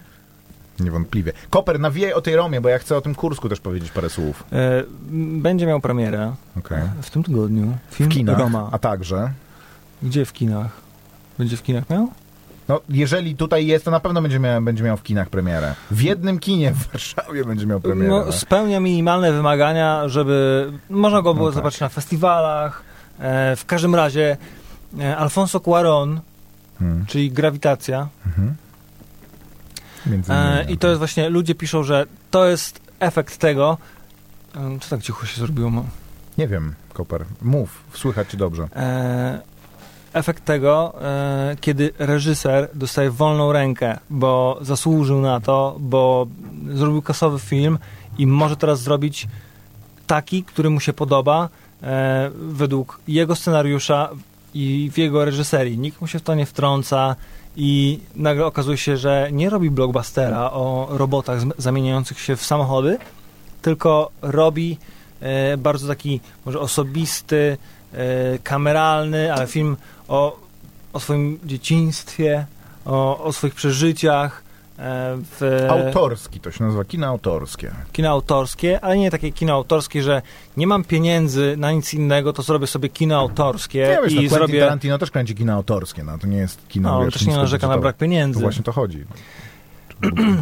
Niewątpliwie. 0.81 1.33
Koper, 1.51 1.81
nawijaj 1.81 2.13
o 2.13 2.21
tej 2.21 2.37
Romie, 2.37 2.61
bo 2.61 2.69
ja 2.69 2.79
chcę 2.79 2.97
o 2.97 3.01
tym 3.01 3.15
Kursku 3.15 3.49
też 3.49 3.61
powiedzieć 3.61 3.91
parę 3.91 4.11
słów. 4.11 4.45
E, 4.53 4.83
Będzie 5.43 5.67
miał 5.67 5.81
premierę 5.81 6.35
Okej. 6.59 6.79
w 7.03 7.11
tym 7.11 7.23
tygodniu. 7.23 7.77
Film 7.91 8.11
W 8.11 8.13
kinach, 8.13 8.39
Roma. 8.39 8.69
a 8.73 8.79
także... 8.79 9.33
Gdzie 10.03 10.25
w 10.25 10.33
kinach? 10.33 10.71
Będzie 11.39 11.57
w 11.57 11.63
kinach 11.63 11.91
miał? 11.91 12.09
No, 12.69 12.81
jeżeli 12.89 13.37
tutaj 13.37 13.67
jest, 13.67 13.85
to 13.85 13.91
na 13.91 14.01
pewno 14.01 14.23
będzie 14.23 14.39
miał, 14.39 14.63
będzie 14.63 14.85
miał 14.85 14.97
w 14.97 15.03
kinach 15.03 15.29
premierę. 15.31 15.75
W 15.91 16.01
jednym 16.03 16.39
kinie 16.39 16.73
w 16.73 16.87
Warszawie 16.93 17.45
będzie 17.45 17.67
miał 17.67 17.81
premierę. 17.81 18.09
No, 18.11 18.33
spełnia 18.33 18.81
minimalne 18.81 19.33
wymagania, 19.33 20.09
żeby 20.09 20.73
można 20.91 21.23
go 21.23 21.35
było 21.35 21.47
No 21.47 21.51
tak. 21.53 21.55
zobaczyć 21.55 21.81
na 21.81 21.89
festiwalach. 21.89 22.83
E, 23.19 23.57
w 23.57 23.67
każdym 23.67 23.95
razie 23.95 24.37
e, 25.01 25.17
Alfonso 25.17 25.61
Cuaron, 25.61 26.21
Hmm. 26.79 27.07
czyli 27.07 27.31
Grawitacja. 27.31 28.09
Mhm. 28.27 28.55
E, 30.29 30.65
I 30.69 30.79
to 30.79 30.89
jest 30.89 30.99
właśnie, 30.99 31.29
ludzie 31.29 31.55
piszą, 31.55 31.83
że 31.83 32.07
to 32.31 32.47
jest 32.47 32.81
efekt 33.01 33.37
tego. 33.39 33.79
E, 34.57 34.79
co 34.81 34.91
tak 34.91 35.03
cicho 35.03 35.27
się 35.27 35.41
zrobiło? 35.41 35.71
Nie 36.39 36.49
wiem, 36.49 36.75
Koper. 36.93 37.25
Mów, 37.43 37.83
słychać 37.93 38.31
ci 38.31 38.37
dobrze. 38.37 38.69
E, 38.77 39.41
efekt 40.15 40.45
tego, 40.45 40.95
e, 41.03 41.57
kiedy 41.61 41.93
reżyser 41.99 42.69
dostaje 42.75 43.11
wolną 43.11 43.53
rękę, 43.53 43.99
bo 44.11 44.59
zasłużył 44.61 45.21
na 45.21 45.41
to, 45.41 45.77
bo 45.81 46.27
zrobił 46.73 47.03
kasowy 47.03 47.39
film 47.39 47.79
i 48.19 48.27
może 48.27 48.57
teraz 48.57 48.81
zrobić 48.81 49.29
taki, 50.07 50.45
który 50.45 50.71
mu 50.71 50.81
się 50.81 50.93
podoba 50.93 51.49
e, 51.83 52.31
według 52.35 53.01
jego 53.09 53.37
scenariusza 53.37 54.09
i 54.55 54.91
w 54.93 54.99
jego 54.99 55.25
reżyserii. 55.25 55.79
Nikt 55.79 56.01
mu 56.01 56.07
się 56.07 56.19
w 56.19 56.23
to 56.23 56.35
nie 56.35 56.47
wtrąca 56.47 57.17
i 57.57 58.01
nagle 58.17 58.47
okazuje 58.47 58.79
się, 58.79 58.97
że 58.97 59.29
nie 59.33 59.51
robi 59.51 59.71
blockbustera 59.71 60.51
o 60.51 60.89
robotach 60.91 61.41
zamieniających 61.59 62.21
się 62.21 62.37
w 62.37 62.45
samochody, 62.45 62.99
tylko 63.63 64.11
robi 64.23 64.79
e, 65.21 65.57
bardzo 65.57 65.89
taki 65.89 66.21
może 66.47 66.61
osobisty, 66.61 67.57
kameralny, 68.43 69.35
ale 69.35 69.47
film 69.47 69.77
o, 70.09 70.39
o 70.93 71.01
swoim 71.01 71.39
dzieciństwie, 71.45 72.47
o, 72.85 73.25
o 73.25 73.33
swoich 73.33 73.55
przeżyciach. 73.55 74.45
E, 74.79 75.17
w, 75.41 75.67
Autorski 75.71 76.41
to 76.41 76.51
się 76.51 76.65
nazywa, 76.65 76.85
kino 76.85 77.07
autorskie. 77.07 77.73
kino 77.93 78.11
autorskie, 78.11 78.81
ale 78.85 78.99
nie 78.99 79.11
takie 79.11 79.33
kino 79.33 79.53
autorskie, 79.55 80.03
że 80.03 80.23
nie 80.57 80.67
mam 80.67 80.85
pieniędzy 80.85 81.55
na 81.59 81.73
nic 81.73 81.95
innego, 81.95 82.33
to 82.33 82.43
zrobię 82.43 82.67
sobie 82.67 82.89
kino 82.89 83.19
autorskie 83.19 83.79
Nie 83.79 83.87
wiesz, 83.87 83.99
no, 84.01 84.07
i 84.07 84.15
Quentin 84.15 84.29
zrobię... 84.29 84.61
Tarantino 84.61 84.99
też 84.99 85.11
kręci 85.11 85.35
kino 85.35 85.53
autorskie, 85.53 86.05
no 86.05 86.19
to 86.19 86.27
nie 86.27 86.37
jest 86.37 86.69
kino, 86.69 86.89
No, 86.91 86.99
on 86.99 87.11
też 87.11 87.27
nie 87.27 87.37
narzeka 87.37 87.69
na 87.69 87.79
brak 87.79 87.97
To 87.97 88.01
pieniędzy. 88.01 88.41
właśnie 88.41 88.65
to 88.65 88.73
chodzi. 88.73 89.05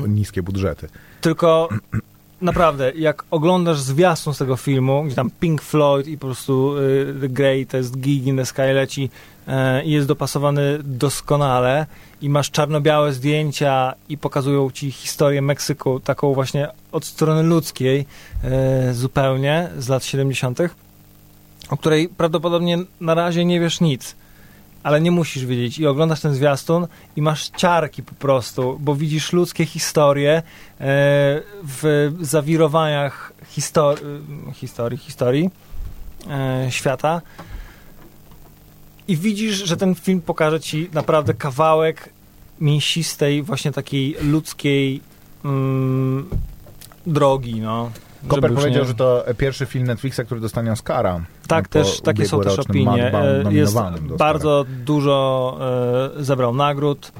Niskie 0.08 0.42
budżety. 0.42 0.88
Tylko 1.20 1.68
naprawdę, 2.40 2.92
jak 2.96 3.24
oglądasz 3.30 3.80
zwiastun 3.80 4.34
z 4.34 4.38
tego 4.38 4.56
filmu, 4.56 5.04
gdzie 5.04 5.14
tam 5.14 5.30
Pink 5.40 5.62
Floyd 5.62 6.06
i 6.08 6.18
po 6.18 6.26
prostu 6.26 6.76
y, 6.78 7.14
The 7.20 7.28
Greatest 7.28 7.98
Gig 7.98 8.26
in 8.26 8.36
the 8.36 8.46
Sky 8.46 8.62
leci 8.62 9.10
i 9.84 9.90
jest 9.90 10.08
dopasowany 10.08 10.78
doskonale 10.84 11.86
i 12.22 12.28
masz 12.28 12.50
czarno-białe 12.50 13.12
zdjęcia 13.12 13.94
i 14.08 14.18
pokazują 14.18 14.70
ci 14.70 14.90
historię 14.90 15.42
Meksyku, 15.42 16.00
taką 16.00 16.34
właśnie 16.34 16.68
od 16.92 17.04
strony 17.04 17.42
ludzkiej 17.42 18.06
y, 18.90 18.94
zupełnie 18.94 19.68
z 19.78 19.88
lat 19.88 20.04
70., 20.04 20.58
o 21.70 21.76
której 21.76 22.08
prawdopodobnie 22.08 22.78
na 23.00 23.14
razie 23.14 23.44
nie 23.44 23.60
wiesz 23.60 23.80
nic. 23.80 24.16
Ale 24.82 25.00
nie 25.00 25.10
musisz 25.10 25.46
wiedzieć 25.46 25.78
i 25.78 25.86
oglądasz 25.86 26.20
ten 26.20 26.34
zwiastun 26.34 26.86
i 27.16 27.22
masz 27.22 27.48
ciarki 27.48 28.02
po 28.02 28.14
prostu, 28.14 28.76
bo 28.80 28.94
widzisz 28.94 29.32
ludzkie 29.32 29.66
historie 29.66 30.36
e, 30.36 30.42
w 31.62 32.12
zawirowaniach 32.20 33.32
histor- 33.56 33.98
historii, 34.54 34.98
historii 34.98 35.50
e, 36.30 36.66
świata 36.70 37.20
i 39.12 39.16
widzisz, 39.16 39.64
że 39.64 39.76
ten 39.76 39.94
film 39.94 40.20
pokaże 40.20 40.60
ci 40.60 40.88
naprawdę 40.92 41.34
kawałek 41.34 42.08
mięsistej, 42.60 43.42
właśnie 43.42 43.72
takiej 43.72 44.16
ludzkiej 44.22 45.00
mm, 45.44 46.28
drogi, 47.06 47.60
no. 47.60 47.90
Koper 48.28 48.54
powiedział, 48.54 48.82
nie- 48.82 48.88
że 48.88 48.94
to 48.94 49.24
pierwszy 49.38 49.66
film 49.66 49.86
Netflixa, 49.86 50.20
który 50.26 50.40
dostanie 50.40 50.72
Oscara. 50.72 51.20
Tak, 51.46 51.68
Po 51.68 51.72
też, 51.72 52.00
takie 52.00 52.26
są 52.26 52.40
też 52.40 52.58
opinie. 52.58 53.12
E, 53.14 53.44
Jest 53.54 53.76
bardzo 54.18 54.64
dużo 54.84 55.58
e, 56.18 56.24
zebrał 56.24 56.54
nagród. 56.54 57.12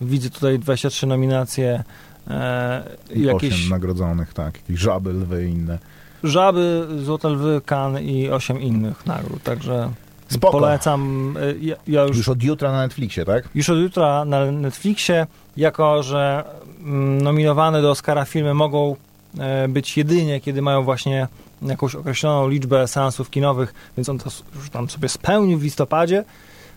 Widzę 0.00 0.30
tutaj 0.30 0.58
23 0.58 1.06
nominacje. 1.06 1.84
E, 2.30 2.82
I 3.14 3.22
jakieś 3.22 3.52
osiem 3.54 3.68
nagrodzonych, 3.68 4.34
tak. 4.34 4.54
Jakieś 4.56 4.78
żaby, 4.80 5.12
lwy 5.12 5.48
i 5.48 5.50
inne. 5.50 5.78
żaby, 6.24 6.86
Złote 7.04 7.28
Lwy, 7.28 7.60
Kan 7.66 7.98
i 8.00 8.30
8 8.30 8.60
innych 8.60 9.06
nagród. 9.06 9.42
Także 9.42 9.90
Spoko. 10.28 10.52
polecam. 10.52 11.34
E, 11.40 11.54
Ja, 11.60 11.76
ja 11.86 12.02
już, 12.02 12.16
Już 12.16 12.28
od 12.28 12.42
jutra 12.42 12.72
na 12.72 12.78
Netflixie, 12.78 13.24
tak? 13.24 13.48
już 13.54 13.70
od 13.70 13.78
jutra 13.78 14.24
na 14.24 14.52
Netflixie, 14.52 15.26
jako 15.56 16.02
że 16.02 16.44
mm, 16.80 17.22
nominowane 17.22 17.82
do 17.82 17.90
Oscara 17.90 18.24
filmy 18.24 18.54
mogą 18.54 18.96
e, 19.38 19.68
być 19.68 19.96
jedynie, 19.96 20.40
kiedy 20.40 20.62
mają 20.62 20.82
właśnie 20.82 21.28
jakąś 21.62 21.94
określoną 21.94 22.48
liczbę 22.48 22.88
seansów 22.88 23.30
kinowych, 23.30 23.74
więc 23.96 24.08
on 24.08 24.18
to 24.18 24.30
już 24.54 24.70
tam 24.70 24.90
sobie 24.90 25.08
spełnił 25.08 25.58
w 25.58 25.62
listopadzie 25.62 26.24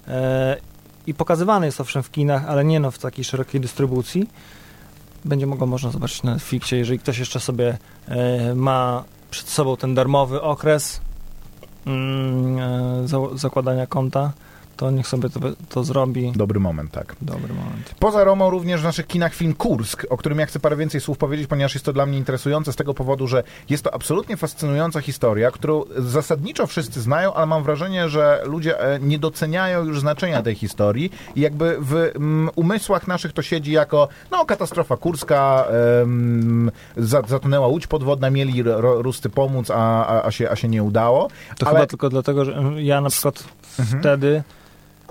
e, 0.08 0.58
i 1.08 1.14
pokazywany 1.14 1.66
jest 1.66 1.82
owszem 1.82 2.04
w 2.04 2.12
kinach, 2.12 2.46
ale 2.48 2.66
nie 2.66 2.80
no 2.80 2.92
w 2.92 3.00
takiej 3.00 3.26
szerokiej 3.26 3.62
dystrybucji. 3.62 4.28
Będzie 5.26 5.48
mogło 5.48 5.68
można 5.68 5.92
zobaczyć 5.92 6.24
na 6.24 6.34
Netflixie, 6.34 6.78
jeżeli 6.78 7.00
ktoś 7.00 7.18
jeszcze 7.18 7.40
sobie 7.40 7.78
e, 8.08 8.56
ma 8.56 9.04
przed 9.32 9.50
sobą 9.50 9.78
ten 9.78 9.96
darmowy 9.96 10.42
okres 10.42 11.02
zakładania 13.36 13.88
konta, 13.88 14.32
to 14.82 14.92
niech 14.92 15.08
sobie 15.08 15.30
to, 15.30 15.40
to 15.70 15.84
zrobi. 15.84 16.32
Dobry 16.36 16.60
moment, 16.60 16.92
tak. 16.92 17.16
Dobry 17.22 17.54
moment. 17.54 17.96
Poza 18.00 18.24
Romą 18.24 18.50
również 18.50 18.82
w 18.82 18.84
naszych 18.84 19.08
kinach 19.08 19.34
film 19.34 19.54
Kursk, 19.54 20.06
o 20.10 20.18
którym 20.18 20.40
ja 20.40 20.46
chcę 20.46 20.60
parę 20.60 20.76
więcej 20.76 21.02
słów 21.02 21.18
powiedzieć, 21.18 21.48
ponieważ 21.48 21.74
jest 21.74 21.86
to 21.86 21.94
dla 21.94 22.06
mnie 22.06 22.18
interesujące 22.18 22.74
z 22.74 22.76
tego 22.76 22.94
powodu, 22.94 23.28
że 23.28 23.44
jest 23.70 23.84
to 23.84 23.94
absolutnie 23.94 24.38
fascynująca 24.38 25.02
historia, 25.02 25.52
którą 25.52 25.84
zasadniczo 25.98 26.68
wszyscy 26.68 27.02
znają, 27.02 27.34
ale 27.34 27.46
mam 27.46 27.64
wrażenie, 27.64 28.10
że 28.10 28.42
ludzie 28.46 28.80
e, 28.80 29.00
nie 29.00 29.20
doceniają 29.20 29.84
już 29.84 30.00
znaczenia 30.00 30.42
tej 30.44 30.56
historii 30.56 31.12
i 31.36 31.42
jakby 31.42 31.78
w 31.80 31.94
mm, 32.16 32.50
umysłach 32.56 33.08
naszych 33.08 33.34
to 33.34 33.42
siedzi 33.42 33.72
jako 33.72 34.08
no, 34.32 34.46
katastrofa 34.46 34.98
kurska, 34.98 35.66
zatonęła 37.28 37.68
łódź 37.68 37.88
podwodna, 37.88 38.30
mieli 38.30 38.64
ro, 38.64 39.02
Ruscy 39.02 39.30
pomóc, 39.30 39.72
a, 39.72 40.06
a, 40.06 40.26
a, 40.26 40.32
się, 40.32 40.50
a 40.50 40.56
się 40.56 40.68
nie 40.68 40.84
udało. 40.84 41.28
To 41.58 41.68
Ale- 41.68 41.76
chyba 41.76 41.88
tylko 41.88 42.10
dlatego, 42.10 42.46
że 42.46 42.54
ja 42.78 43.02
na 43.02 43.10
przykład 43.10 43.44
Mhm. 43.80 44.00
wtedy 44.00 44.44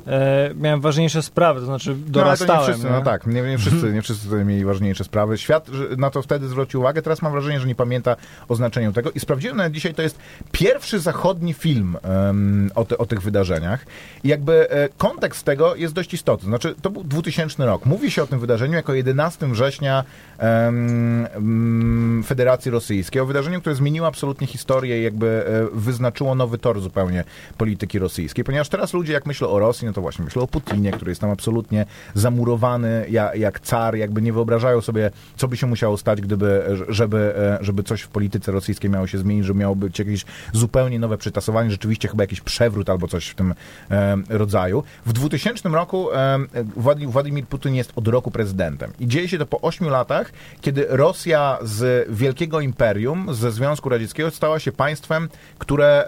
e, 0.07 0.51
miałem 0.55 0.80
ważniejsze 0.80 1.22
sprawy, 1.22 1.61
to 1.61 1.66
znaczy 1.66 1.90
No, 1.90 1.96
dorastałem. 2.07 2.61
nie 2.61 2.66
wszyscy, 2.68 2.86
nie? 2.86 2.92
no 2.92 3.03
tak, 3.03 3.26
nie, 3.26 3.42
nie, 3.42 3.59
wszyscy, 3.59 3.92
nie 3.92 4.03
wszyscy 4.03 4.44
mieli 4.44 4.64
ważniejsze 4.64 5.05
sprawy. 5.05 5.38
Świat 5.38 5.68
na 5.96 6.11
to 6.11 6.22
wtedy 6.22 6.48
zwrócił 6.48 6.80
uwagę, 6.80 7.03
teraz 7.03 7.22
mam 7.22 7.32
wrażenie, 7.32 7.61
że 7.61 7.66
nie 7.66 7.74
pamięta 7.74 8.16
o 8.48 8.55
znaczeniu 8.55 8.92
tego 8.92 9.11
i 9.11 9.20
sprawdziłem 9.20 9.57
nawet 9.57 9.72
dzisiaj, 9.72 9.94
to 9.94 10.03
jest 10.03 10.18
pierwszy 10.53 10.98
zachodni 11.01 11.55
film 11.55 11.96
em, 12.03 12.70
o, 12.74 12.84
te, 12.84 12.98
o 12.98 13.07
tych 13.07 13.22
wydarzeniach 13.22 13.86
i 14.24 14.28
jakby 14.28 14.70
e, 14.70 14.88
kontekst 14.98 15.44
tego 15.44 15.74
jest 15.76 15.94
dość 15.94 16.14
istotny. 16.14 16.48
Znaczy, 16.48 16.74
to 16.82 16.90
był 16.90 17.05
2000 17.05 17.66
rok. 17.66 17.86
Mówi 17.86 18.11
się 18.11 18.22
o 18.22 18.26
tym 18.26 18.38
wydarzeniu 18.38 18.74
jako 18.74 18.94
11 18.94 19.46
września 19.46 20.05
em, 20.38 22.22
Federacji 22.26 22.70
Rosyjskiej, 22.70 23.22
o 23.22 23.26
wydarzeniu, 23.26 23.61
które 23.61 23.74
zmieniło 23.76 24.07
absolutnie 24.07 24.46
historię 24.46 25.01
i 25.01 25.05
jakby 25.05 25.26
e, 25.72 25.78
wyznaczyło 25.78 26.34
nowy 26.34 26.59
tor 26.59 26.80
zupełnie 26.80 27.24
polityki 27.59 27.98
rosyjskiej, 27.98 28.44
ponieważ 28.44 28.68
teraz 28.68 28.92
ludzie 28.94 29.12
jak 29.12 29.26
myślą 29.26 29.48
o 29.48 29.59
Rosji, 29.59 29.86
no 29.91 29.95
to 29.95 30.01
właśnie 30.01 30.24
myślą 30.24 30.43
o 30.43 30.47
Putinie, 30.47 30.93
który 30.93 31.11
jest 31.11 31.20
tam 31.20 31.30
absolutnie 31.30 31.86
zamurowany 32.14 33.07
jak, 33.09 33.36
jak 33.36 33.61
car, 33.61 33.97
jakby 33.97 34.22
nie 34.22 34.32
wyobrażają 34.32 34.80
sobie, 34.80 35.11
co 35.36 35.49
by 35.49 35.57
się 35.57 35.66
musiało 35.66 35.97
stać, 35.97 36.20
gdyby, 36.20 36.76
żeby, 36.88 37.34
e, 37.36 37.59
żeby 37.61 37.82
coś 37.82 38.03
w 38.03 38.09
polityce 38.09 38.53
rosyjskiej 38.53 38.91
miało 38.91 39.07
się 39.07 39.18
zmienić, 39.18 39.45
że 39.45 39.55
miało 39.55 39.76
być 39.76 39.99
jakieś 39.99 40.24
zupełnie 40.53 40.99
nowe 40.99 41.18
przytasowanie, 41.18 41.70
rzeczywiście 41.70 42.09
chyba 42.09 42.22
jakiś 42.22 42.41
przewrót 42.41 42.91
albo 42.91 43.09
coś 43.09 43.28
w 43.28 43.34
tym 43.34 43.55
e, 43.91 44.16
rodzaju. 44.28 44.82
W 45.07 45.12
2000 45.12 45.68
roku 45.68 46.12
e, 46.12 46.38
Władi- 46.76 47.07
Władimir 47.07 47.47
Putin 47.47 47.74
jest 47.74 47.93
od 47.97 48.09
roku 48.09 48.30
prezydentem 48.30 48.93
i 49.01 49.07
dzieje 49.07 49.28
się 49.28 49.38
to 49.38 49.47
po 49.47 49.61
8 49.61 49.88
latach, 49.88 50.32
kiedy 50.61 50.86
Rosja 50.88 51.59
z 51.62 52.09
wielkiego 52.11 52.61
imperium, 52.61 53.34
ze 53.34 53.53
Związku 53.53 53.88
Radzieckiego 53.88 54.30
stała 54.30 54.59
się 54.59 54.72
państwem, 54.72 55.28
które 55.59 56.05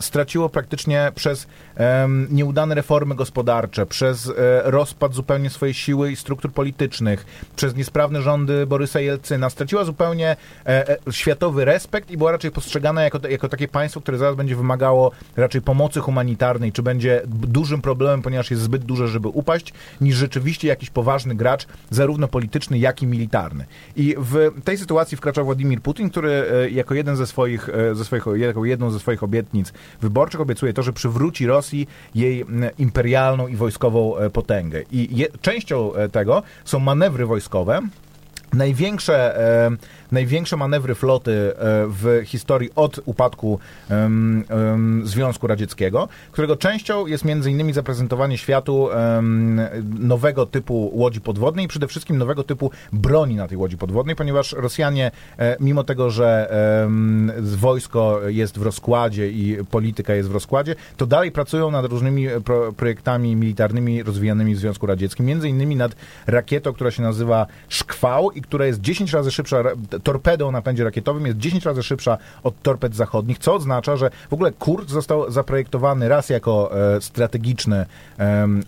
straciło 0.00 0.48
praktycznie 0.48 1.12
przez 1.14 1.46
nieudane 2.30 2.74
reformy 2.74 2.95
gospodarcze, 3.04 3.86
przez 3.86 4.28
e, 4.28 4.32
rozpad 4.64 5.14
zupełnie 5.14 5.50
swojej 5.50 5.74
siły 5.74 6.12
i 6.12 6.16
struktur 6.16 6.52
politycznych, 6.52 7.26
przez 7.56 7.76
niesprawne 7.76 8.22
rządy 8.22 8.66
Borysa 8.66 9.00
Jelcyna, 9.00 9.50
straciła 9.50 9.84
zupełnie 9.84 10.36
e, 10.66 10.88
e, 10.88 11.12
światowy 11.12 11.64
respekt 11.64 12.10
i 12.10 12.16
była 12.16 12.32
raczej 12.32 12.50
postrzegana 12.50 13.02
jako, 13.02 13.28
jako 13.28 13.48
takie 13.48 13.68
państwo, 13.68 14.00
które 14.00 14.18
zaraz 14.18 14.36
będzie 14.36 14.56
wymagało 14.56 15.10
raczej 15.36 15.62
pomocy 15.62 16.00
humanitarnej, 16.00 16.72
czy 16.72 16.82
będzie 16.82 17.22
dużym 17.26 17.82
problemem, 17.82 18.22
ponieważ 18.22 18.50
jest 18.50 18.62
zbyt 18.62 18.84
duże, 18.84 19.08
żeby 19.08 19.28
upaść, 19.28 19.72
niż 20.00 20.16
rzeczywiście 20.16 20.68
jakiś 20.68 20.90
poważny 20.90 21.34
gracz, 21.34 21.66
zarówno 21.90 22.28
polityczny, 22.28 22.78
jak 22.78 23.02
i 23.02 23.06
militarny. 23.06 23.66
I 23.96 24.14
w 24.18 24.62
tej 24.64 24.78
sytuacji 24.78 25.16
wkracza 25.16 25.42
Władimir 25.42 25.80
Putin, 25.80 26.10
który 26.10 26.46
jako 26.72 26.94
jeden 26.94 27.16
ze 27.16 27.26
swoich, 27.26 27.68
ze 27.92 28.04
swoich, 28.04 28.24
jako 28.36 28.64
jedną 28.64 28.90
ze 28.90 28.98
swoich 28.98 29.22
obietnic 29.22 29.72
wyborczych 30.00 30.40
obiecuje 30.40 30.72
to, 30.72 30.82
że 30.82 30.92
przywróci 30.92 31.46
Rosji 31.46 31.88
jej 32.14 32.44
imperialną 32.86 33.48
i 33.48 33.56
wojskową 33.56 34.16
e, 34.16 34.30
potęgę. 34.30 34.82
I 34.92 35.16
je, 35.16 35.26
częścią 35.40 35.94
e, 35.94 36.08
tego 36.08 36.42
są 36.64 36.78
manewry 36.78 37.26
wojskowe, 37.26 37.80
Największe, 38.52 39.38
e, 39.66 39.70
największe 40.12 40.56
manewry 40.56 40.94
floty 40.94 41.32
e, 41.32 41.54
w 41.88 42.22
historii 42.24 42.70
od 42.76 43.00
upadku 43.04 43.58
em, 43.90 44.44
Związku 45.04 45.46
Radzieckiego, 45.46 46.08
którego 46.32 46.56
częścią 46.56 47.06
jest 47.06 47.24
innymi 47.46 47.72
zaprezentowanie 47.72 48.38
światu 48.38 48.88
nowego 49.98 50.46
typu 50.46 50.90
łodzi 50.94 51.20
podwodnej 51.20 51.64
i 51.64 51.68
przede 51.68 51.88
wszystkim 51.88 52.18
nowego 52.18 52.44
typu 52.44 52.70
broni 52.92 53.36
na 53.36 53.48
tej 53.48 53.58
łodzi 53.58 53.76
podwodnej, 53.76 54.16
ponieważ 54.16 54.52
Rosjanie, 54.52 55.10
e, 55.38 55.56
mimo 55.60 55.84
tego, 55.84 56.10
że 56.10 56.50
wojsko 57.40 58.20
jest 58.26 58.58
w 58.58 58.62
rozkładzie 58.62 59.30
i 59.30 59.58
polityka 59.70 60.14
jest 60.14 60.28
w 60.28 60.32
rozkładzie, 60.32 60.74
to 60.96 61.06
dalej 61.06 61.32
pracują 61.32 61.70
nad 61.70 61.86
różnymi 61.86 62.26
e, 62.26 62.40
pro, 62.40 62.72
projektami 62.72 63.36
militarnymi 63.36 64.02
rozwijanymi 64.02 64.54
w 64.54 64.58
Związku 64.58 64.86
Radzieckim, 64.86 65.30
innymi 65.30 65.76
nad 65.76 65.96
rakietą, 66.26 66.72
która 66.72 66.90
się 66.90 67.02
nazywa 67.02 67.46
Szkwał 67.68 68.30
i 68.36 68.42
która 68.42 68.66
jest 68.66 68.80
10 68.80 69.12
razy 69.12 69.30
szybsza, 69.30 69.62
torpedą 70.02 70.48
o 70.48 70.52
napędzie 70.52 70.84
rakietowym 70.84 71.26
jest 71.26 71.38
10 71.38 71.64
razy 71.64 71.82
szybsza 71.82 72.18
od 72.42 72.62
torped 72.62 72.94
zachodnich, 72.96 73.38
co 73.38 73.54
oznacza, 73.54 73.96
że 73.96 74.10
w 74.30 74.32
ogóle 74.32 74.52
Kursk 74.52 74.90
został 74.90 75.30
zaprojektowany 75.30 76.08
raz 76.08 76.28
jako 76.28 76.70
e, 76.96 77.00
strategiczny 77.00 77.86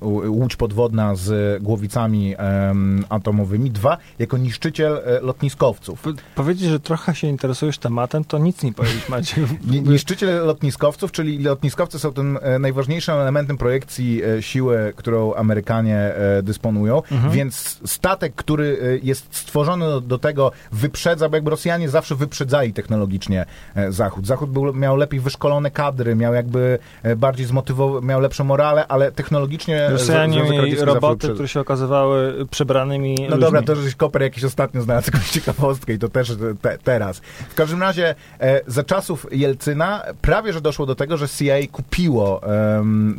u- 0.01 0.33
łódź 0.39 0.57
podwodna 0.57 1.15
z 1.15 1.63
głowicami 1.63 2.35
em, 2.39 3.05
atomowymi, 3.09 3.71
dwa 3.71 3.97
jako 4.19 4.37
niszczyciel 4.39 5.01
e, 5.05 5.21
lotniskowców. 5.21 6.01
Po- 6.03 6.11
Powiedzieć, 6.35 6.69
że 6.71 6.81
trochę 6.81 7.15
się 7.15 7.27
interesujesz 7.27 7.79
tematem, 7.79 8.25
to 8.25 8.39
nic 8.39 8.63
nie 8.63 8.73
powiedzieć, 8.73 9.09
Maciek. 9.19 9.45
Ni- 9.71 9.81
Niszczyciel 9.83 10.47
lotniskowców, 10.47 11.13
czyli 11.13 11.39
lotniskowcy 11.39 11.99
są 11.99 12.13
tym 12.13 12.39
e, 12.43 12.59
najważniejszym 12.59 13.15
elementem 13.15 13.59
projekcji 13.59 14.23
e, 14.25 14.43
siły, 14.43 14.93
którą 14.97 15.35
Amerykanie 15.35 15.97
e, 15.99 16.43
dysponują, 16.43 17.03
Mhm. 17.11 17.33
więc 17.33 17.81
statek, 17.87 18.35
który 18.35 18.79
e, 18.83 19.07
jest 19.07 19.27
stworzony 19.37 19.58
do, 19.65 20.01
do 20.01 20.19
tego, 20.19 20.53
wyprzedza, 20.73 21.29
bo 21.29 21.37
jakby 21.37 21.51
Rosjanie 21.51 21.89
zawsze 21.89 22.15
wyprzedzali 22.15 22.73
technologicznie 22.73 23.47
e, 23.75 23.93
Zachód. 23.93 24.27
Zachód 24.27 24.51
był, 24.51 24.75
miał 24.75 24.97
lepiej 24.97 25.21
wyszkolone 25.21 25.71
kadry, 25.71 26.15
miał 26.15 26.35
jakby 26.35 26.79
e, 27.03 27.17
bardziej 27.17 27.47
zmotywował, 27.47 28.03
miał 28.03 28.21
lepsze 28.21 28.45
morale, 28.45 28.87
ale 28.87 29.13
technologicznie 29.13 29.83
e, 29.83 29.91
Rosjanie 29.91 30.43
mieli 30.43 30.77
roboty, 30.77 31.29
które 31.29 31.49
się 31.49 31.61
okazywały 31.61 32.47
przebranymi 32.51 33.15
No 33.15 33.23
ludźmi. 33.25 33.41
dobra, 33.41 33.63
to 33.63 33.77
żeś 33.77 33.95
Koper 33.95 34.23
jakiś 34.23 34.45
ostatnio 34.45 34.83
znalazł 34.83 35.11
jakąś 35.13 35.31
ciekawostkę 35.31 35.93
i 35.93 35.99
to 35.99 36.09
też 36.09 36.33
te, 36.63 36.79
teraz. 36.79 37.21
W 37.49 37.55
każdym 37.55 37.81
razie 37.81 38.15
e, 38.41 38.61
za 38.67 38.85
czasów 38.85 39.27
Jelcyna 39.31 40.03
prawie, 40.23 40.53
że 40.53 40.61
doszło 40.61 40.87
do 40.87 40.95
tego, 40.95 41.17
że 41.17 41.29
CIA 41.29 41.55
kupiło 41.73 42.41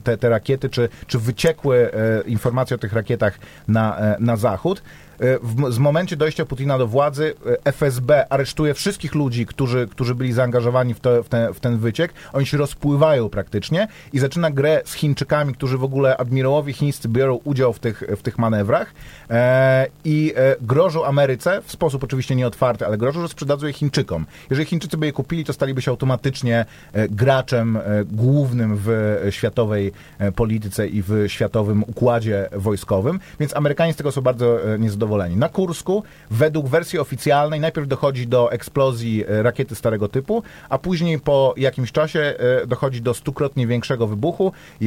te, 0.04 0.18
te 0.18 0.30
rakiety, 0.30 0.70
czy, 0.70 0.90
czy 1.08 1.20
wyciekły 1.20 1.92
e, 1.94 2.22
informacje 2.22 2.76
o 2.76 2.78
tych 2.78 2.94
rakietach 2.94 3.40
na, 3.68 3.98
e, 3.98 4.16
na 4.20 4.36
zachód. 4.36 4.82
E, 5.20 5.40
W, 5.44 5.72
z 5.72 5.78
momencie 5.78 6.18
dojścia 6.18 6.46
Putina 6.46 6.78
do 6.78 6.88
władzy 6.88 7.34
e, 7.66 7.72
FSB 7.72 8.26
aresztuje 8.30 8.74
wszystkich 8.74 9.16
ludzi, 9.16 9.46
którzy, 9.46 9.88
którzy 9.88 10.16
byli 10.16 10.34
zaangażowani 10.34 10.94
w, 10.94 11.00
to, 11.00 11.24
w, 11.24 11.30
ten, 11.30 11.54
w 11.54 11.60
ten 11.60 11.78
wyciek. 11.78 12.14
Oni 12.34 12.46
się 12.46 12.58
rozpływają 12.58 13.30
praktycznie 13.30 13.88
i 14.14 14.20
zaczyna 14.20 14.52
grę 14.52 14.82
z 14.86 14.94
Chińczykami, 14.94 15.54
którzy 15.54 15.78
w 15.78 15.84
ogóle 15.84 16.18
admirałowie 16.18 16.74
chińscy 16.74 17.10
biorą 17.10 17.40
udział 17.44 17.74
w 17.74 17.80
tych, 17.80 18.04
w 18.18 18.22
tych 18.22 18.38
manewrach 18.38 18.94
e, 19.30 19.88
i 20.06 20.34
e, 20.36 20.56
grożą 20.62 21.06
Ameryce, 21.06 21.62
w 21.62 21.72
sposób 21.72 22.04
oczywiście 22.04 22.36
nieotwarty, 22.36 22.86
ale 22.86 22.98
grożą, 22.98 23.22
że 23.22 23.28
sprzedadzą 23.28 23.68
je 23.68 23.74
Chińczykom. 23.74 24.26
Jeżeli 24.50 24.66
Chińczycy 24.66 24.98
by 24.98 25.06
je 25.06 25.12
kupili, 25.12 25.46
to 25.46 25.54
staliby 25.54 25.82
się 25.82 25.92
automatycznie 25.92 26.66
e, 26.94 27.10
graczem 27.10 27.80
głównym 28.12 28.78
w 28.86 29.20
światowej 29.30 29.92
polityce 30.36 30.88
i 30.88 31.02
w 31.02 31.26
światowym 31.28 31.84
układzie 31.84 32.50
wojskowym, 32.52 33.20
więc 33.40 33.56
Amerykanie 33.56 33.94
z 33.94 33.96
tego 33.96 34.12
są 34.12 34.22
bardzo 34.22 34.60
niezadowoleni. 34.80 35.09
Niezadowoleni. 35.10 35.36
Na 35.36 35.50
Kursku, 35.50 36.04
według 36.32 36.68
wersji 36.68 37.00
oficjalnej, 37.00 37.60
najpierw 37.60 37.88
dochodzi 37.88 38.28
do 38.28 38.52
eksplozji 38.52 39.26
e, 39.28 39.44
rakiety 39.44 39.76
starego 39.76 40.08
typu, 40.08 40.44
a 40.70 40.78
później 40.78 41.20
po 41.20 41.54
jakimś 41.58 41.92
czasie 41.92 42.20
e, 42.20 42.68
dochodzi 42.68 43.02
do 43.02 43.14
stukrotnie 43.14 43.68
większego 43.68 44.08
wybuchu, 44.08 44.52
e, 44.82 44.86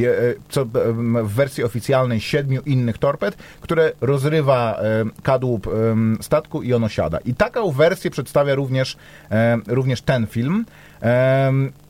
co 0.49 0.65
w 1.23 1.33
wersji 1.33 1.63
oficjalnej 1.63 2.21
siedmiu 2.21 2.61
innych 2.65 2.97
torped, 2.97 3.37
które 3.61 3.91
rozrywa 4.01 4.79
kadłub 5.23 5.69
statku 6.21 6.63
i 6.63 6.73
ono 6.73 6.89
siada. 6.89 7.17
I 7.25 7.33
taką 7.33 7.71
wersję 7.71 8.11
przedstawia 8.11 8.55
również, 8.55 8.97
również 9.67 10.01
ten 10.01 10.27
film. 10.27 10.65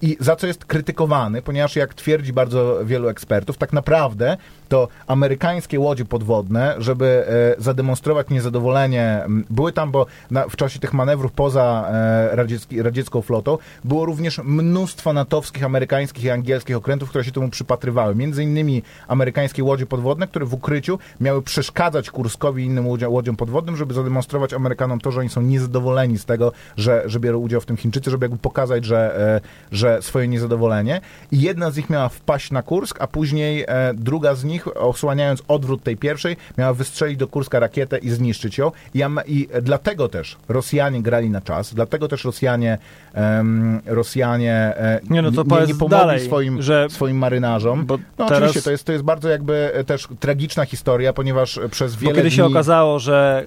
I 0.02 0.18
za 0.20 0.36
co 0.36 0.48
jest 0.48 0.66
krytykowany, 0.66 1.42
ponieważ 1.42 1.76
jak 1.76 1.94
twierdzi 1.94 2.34
bardzo 2.34 2.86
wielu 2.86 3.10
ekspertów, 3.10 3.58
tak 3.58 3.74
naprawdę 3.74 4.38
to 4.70 4.88
amerykańskie 5.08 5.80
łodzie 5.80 6.06
podwodne, 6.06 6.76
żeby 6.78 7.26
e, 7.28 7.62
zademonstrować 7.62 8.30
niezadowolenie, 8.30 9.26
były 9.50 9.72
tam, 9.72 9.92
bo 9.92 10.06
na, 10.32 10.48
w 10.48 10.56
czasie 10.56 10.80
tych 10.80 10.94
manewrów 10.94 11.32
poza 11.32 11.90
e, 11.92 12.36
radziecki, 12.36 12.82
radziecką 12.82 13.22
flotą 13.22 13.58
było 13.84 14.06
również 14.06 14.42
mnóstwo 14.44 15.14
natowskich, 15.14 15.64
amerykańskich 15.64 16.24
i 16.24 16.30
angielskich 16.30 16.76
okrętów, 16.76 17.10
które 17.10 17.24
się 17.24 17.32
temu 17.32 17.50
przypatrywały. 17.50 18.16
Między 18.16 18.44
innymi 18.44 18.84
amerykańskie 19.08 19.64
łodzie 19.64 19.86
podwodne, 19.86 20.28
które 20.28 20.46
w 20.46 20.54
ukryciu 20.54 21.00
miały 21.22 21.42
przeszkadzać 21.42 22.12
Kurskowi 22.12 22.64
i 22.64 22.66
innym 22.66 22.88
łodziom 22.88 23.36
podwodnym, 23.36 23.78
żeby 23.78 23.94
zademonstrować 23.94 24.54
Amerykanom 24.54 25.00
to, 25.00 25.12
że 25.12 25.20
oni 25.20 25.30
są 25.30 25.42
niezadowoleni 25.42 26.18
z 26.18 26.26
tego, 26.26 26.52
że, 26.78 27.04
że 27.06 27.20
biorą 27.20 27.38
udział 27.38 27.62
w 27.62 27.66
tym 27.66 27.78
Chińczycy, 27.78 28.12
żeby 28.12 28.26
jakby 28.26 28.38
pokazać, 28.38 28.86
że, 28.86 29.03
e, 29.04 29.42
że 29.72 30.02
swoje 30.02 30.28
niezadowolenie. 30.28 31.02
I 31.32 31.42
jedna 31.42 31.72
z 31.72 31.78
nich 31.78 31.90
miała 31.90 32.10
wpaść 32.10 32.52
na 32.52 32.62
Kursk, 32.62 33.02
a 33.02 33.08
później 33.08 33.64
e, 33.68 33.94
druga 33.94 34.36
z 34.36 34.44
nich, 34.44 34.78
osłaniając 34.78 35.44
odwrót 35.48 35.84
tej 35.84 35.98
pierwszej, 35.98 36.38
miała 36.58 36.74
wystrzelić 36.74 37.18
do 37.18 37.28
Kurska 37.28 37.60
rakietę 37.60 37.98
i 37.98 38.10
zniszczyć 38.10 38.58
ją. 38.58 38.72
I, 38.94 39.04
i 39.28 39.48
dlatego 39.62 40.10
też 40.10 40.38
Rosjanie 40.50 41.02
grali 41.02 41.30
na 41.30 41.42
czas, 41.42 41.74
dlatego 41.74 42.08
też 42.08 42.24
Rosjanie, 42.26 42.78
em, 43.14 43.82
Rosjanie 43.86 44.54
e, 44.54 45.00
Nie, 45.10 45.22
no 45.22 45.32
to 45.32 45.44
nie, 45.44 45.68
nie 45.68 45.76
pomogli 45.76 45.90
dalej, 45.90 46.20
swoim, 46.26 46.62
że- 46.62 46.88
swoim 46.90 47.18
marynarzom. 47.18 47.86
Bo 47.86 47.98
No 48.18 48.26
teraz- 48.26 48.32
oczywiście, 48.40 48.62
to 48.62 48.72
jest, 48.72 48.84
to 48.84 48.92
jest 48.92 49.04
bardzo 49.04 49.30
jakby 49.30 49.72
też 49.86 50.08
tragiczna 50.20 50.66
historia, 50.66 51.14
ponieważ 51.14 51.60
przez 51.72 51.96
Bo 51.96 52.02
wiele 52.02 52.14
kiedy 52.16 52.28
dni... 52.30 52.36
się 52.38 52.46
okazało, 52.46 53.00
że 53.00 53.46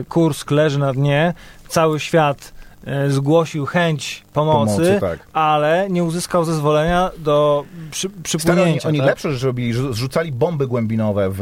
e, 0.00 0.04
Kursk 0.04 0.50
leży 0.50 0.78
na 0.78 0.92
dnie, 0.92 1.34
cały 1.68 2.00
świat 2.00 2.52
zgłosił 3.08 3.66
chęć 3.66 4.24
pomocy, 4.32 4.76
Pomocy, 4.76 4.98
tak. 5.00 5.18
ale 5.32 5.86
nie 5.90 6.04
uzyskał 6.04 6.44
zezwolenia 6.44 7.10
do 7.18 7.64
przy, 7.90 8.08
Stary, 8.08 8.12
oni, 8.22 8.22
przypłynięcia. 8.24 8.88
oni 8.88 8.98
tak? 8.98 9.06
lepsze 9.06 9.32
rzeczy 9.32 9.46
robili, 9.46 9.74
rzu- 9.74 9.92
zrzucali 9.92 10.32
bomby 10.32 10.66
głębinowe 10.66 11.30
w, 11.30 11.36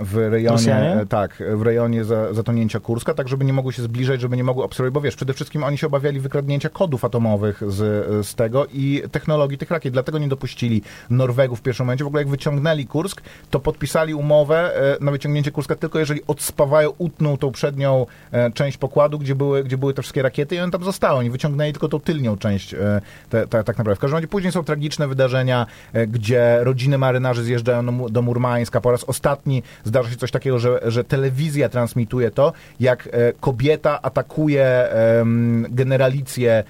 w 0.00 0.16
rejonie, 0.30 0.48
Rosjanie? 0.56 0.92
e, 0.92 1.06
tak, 1.06 1.42
w 1.56 1.62
rejonie 1.62 2.04
za, 2.04 2.34
zatonięcia 2.34 2.80
Kurska, 2.80 3.14
tak 3.14 3.28
żeby 3.28 3.44
nie 3.44 3.52
mogły 3.52 3.72
się 3.72 3.82
zbliżać, 3.82 4.20
żeby 4.20 4.36
nie 4.36 4.44
mogły 4.44 4.64
obserwować, 4.64 4.94
bo 4.94 5.00
wiesz, 5.00 5.16
przede 5.16 5.34
wszystkim 5.34 5.64
oni 5.64 5.78
się 5.78 5.86
obawiali 5.86 6.20
wykradnięcia 6.20 6.68
kodów 6.68 7.04
atomowych 7.04 7.62
z, 7.66 7.76
z 8.26 8.34
tego 8.34 8.66
i 8.72 9.02
technologii 9.12 9.58
tych 9.58 9.70
rakiet, 9.70 9.92
dlatego 9.92 10.18
nie 10.18 10.28
dopuścili 10.28 10.82
Norwegów 11.10 11.58
w 11.58 11.62
pierwszym 11.62 11.86
momencie. 11.86 12.04
W 12.04 12.06
ogóle 12.06 12.22
jak 12.22 12.30
wyciągnęli 12.30 12.86
Kursk, 12.86 13.22
to 13.50 13.60
podpisali 13.60 14.14
umowę 14.14 14.76
e, 15.00 15.04
na 15.04 15.10
wyciągnięcie 15.10 15.50
Kurska 15.50 15.74
tylko 15.76 15.98
jeżeli 15.98 16.20
odspawają, 16.26 16.92
utną 16.98 17.36
tą 17.36 17.52
przednią 17.52 18.06
e, 18.32 18.50
część 18.50 18.76
pokładu, 18.76 19.18
gdzie 19.18 19.34
były, 19.34 19.64
gdzie 19.64 19.78
były 19.78 19.94
te 19.94 20.02
wszystkie 20.02 20.22
rakiety 20.22 20.39
i 20.52 20.60
one 20.60 20.72
tam 20.72 20.84
zostały. 20.84 21.18
Oni 21.18 21.30
wyciągnęli 21.30 21.72
tylko 21.72 21.88
tą 21.88 22.00
tylnią 22.00 22.36
część 22.36 22.74
e, 22.74 23.00
te, 23.30 23.46
te, 23.46 23.64
tak 23.64 23.78
naprawdę. 23.78 23.96
W 23.96 23.98
każdym 23.98 24.16
razie 24.16 24.28
później 24.28 24.52
są 24.52 24.64
tragiczne 24.64 25.08
wydarzenia, 25.08 25.66
e, 25.92 26.06
gdzie 26.06 26.58
rodziny 26.60 26.98
marynarzy 26.98 27.44
zjeżdżają 27.44 27.86
do, 27.86 27.92
Mu- 27.92 28.10
do 28.10 28.22
Murmańska. 28.22 28.80
Po 28.80 28.90
raz 28.90 29.04
ostatni 29.04 29.62
zdarza 29.84 30.10
się 30.10 30.16
coś 30.16 30.30
takiego, 30.30 30.58
że, 30.58 30.80
że 30.86 31.04
telewizja 31.04 31.68
transmituje 31.68 32.30
to, 32.30 32.52
jak 32.80 33.08
e, 33.12 33.32
kobieta 33.40 34.02
atakuje 34.02 34.88
generalicję 35.68 36.64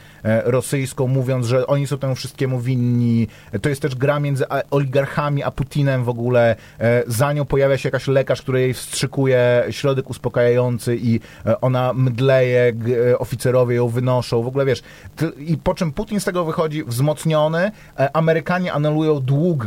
rosyjską, 0.45 1.07
mówiąc, 1.07 1.47
że 1.47 1.67
oni 1.67 1.87
są 1.87 1.99
temu 1.99 2.15
wszystkiemu 2.15 2.61
winni. 2.61 3.29
To 3.63 3.69
jest 3.69 3.83
też 3.83 3.95
gra 3.95 4.21
między 4.21 4.45
oligarchami 4.71 5.43
a 5.43 5.51
Putinem 5.51 6.05
w 6.05 6.09
ogóle. 6.09 6.57
Za 7.07 7.33
nią 7.33 7.45
pojawia 7.45 7.79
się 7.79 7.87
jakaś 7.89 8.07
lekarz, 8.09 8.43
który 8.43 8.61
jej 8.61 8.75
wstrzykuje 8.75 9.65
środek 9.71 10.11
uspokajający 10.11 10.97
i 10.97 11.21
ona 11.61 11.93
mdleje, 11.93 12.73
g- 12.73 13.19
e, 13.61 13.71
oficerowie 13.71 13.77
ją 13.77 13.89
wynoszą. 13.89 14.43
W 14.43 14.47
ogóle 14.47 14.65
wiesz, 14.65 14.83
i 15.39 15.57
po 15.57 15.75
czym 15.75 15.93
Putin 15.93 16.21
z 16.21 16.25
tego 16.25 16.45
wychodzi 16.45 16.85
wzmocniony. 16.85 17.71
E, 17.99 18.17
Amerykanie 18.17 18.73
anulują 18.73 19.21
dług, 19.21 19.67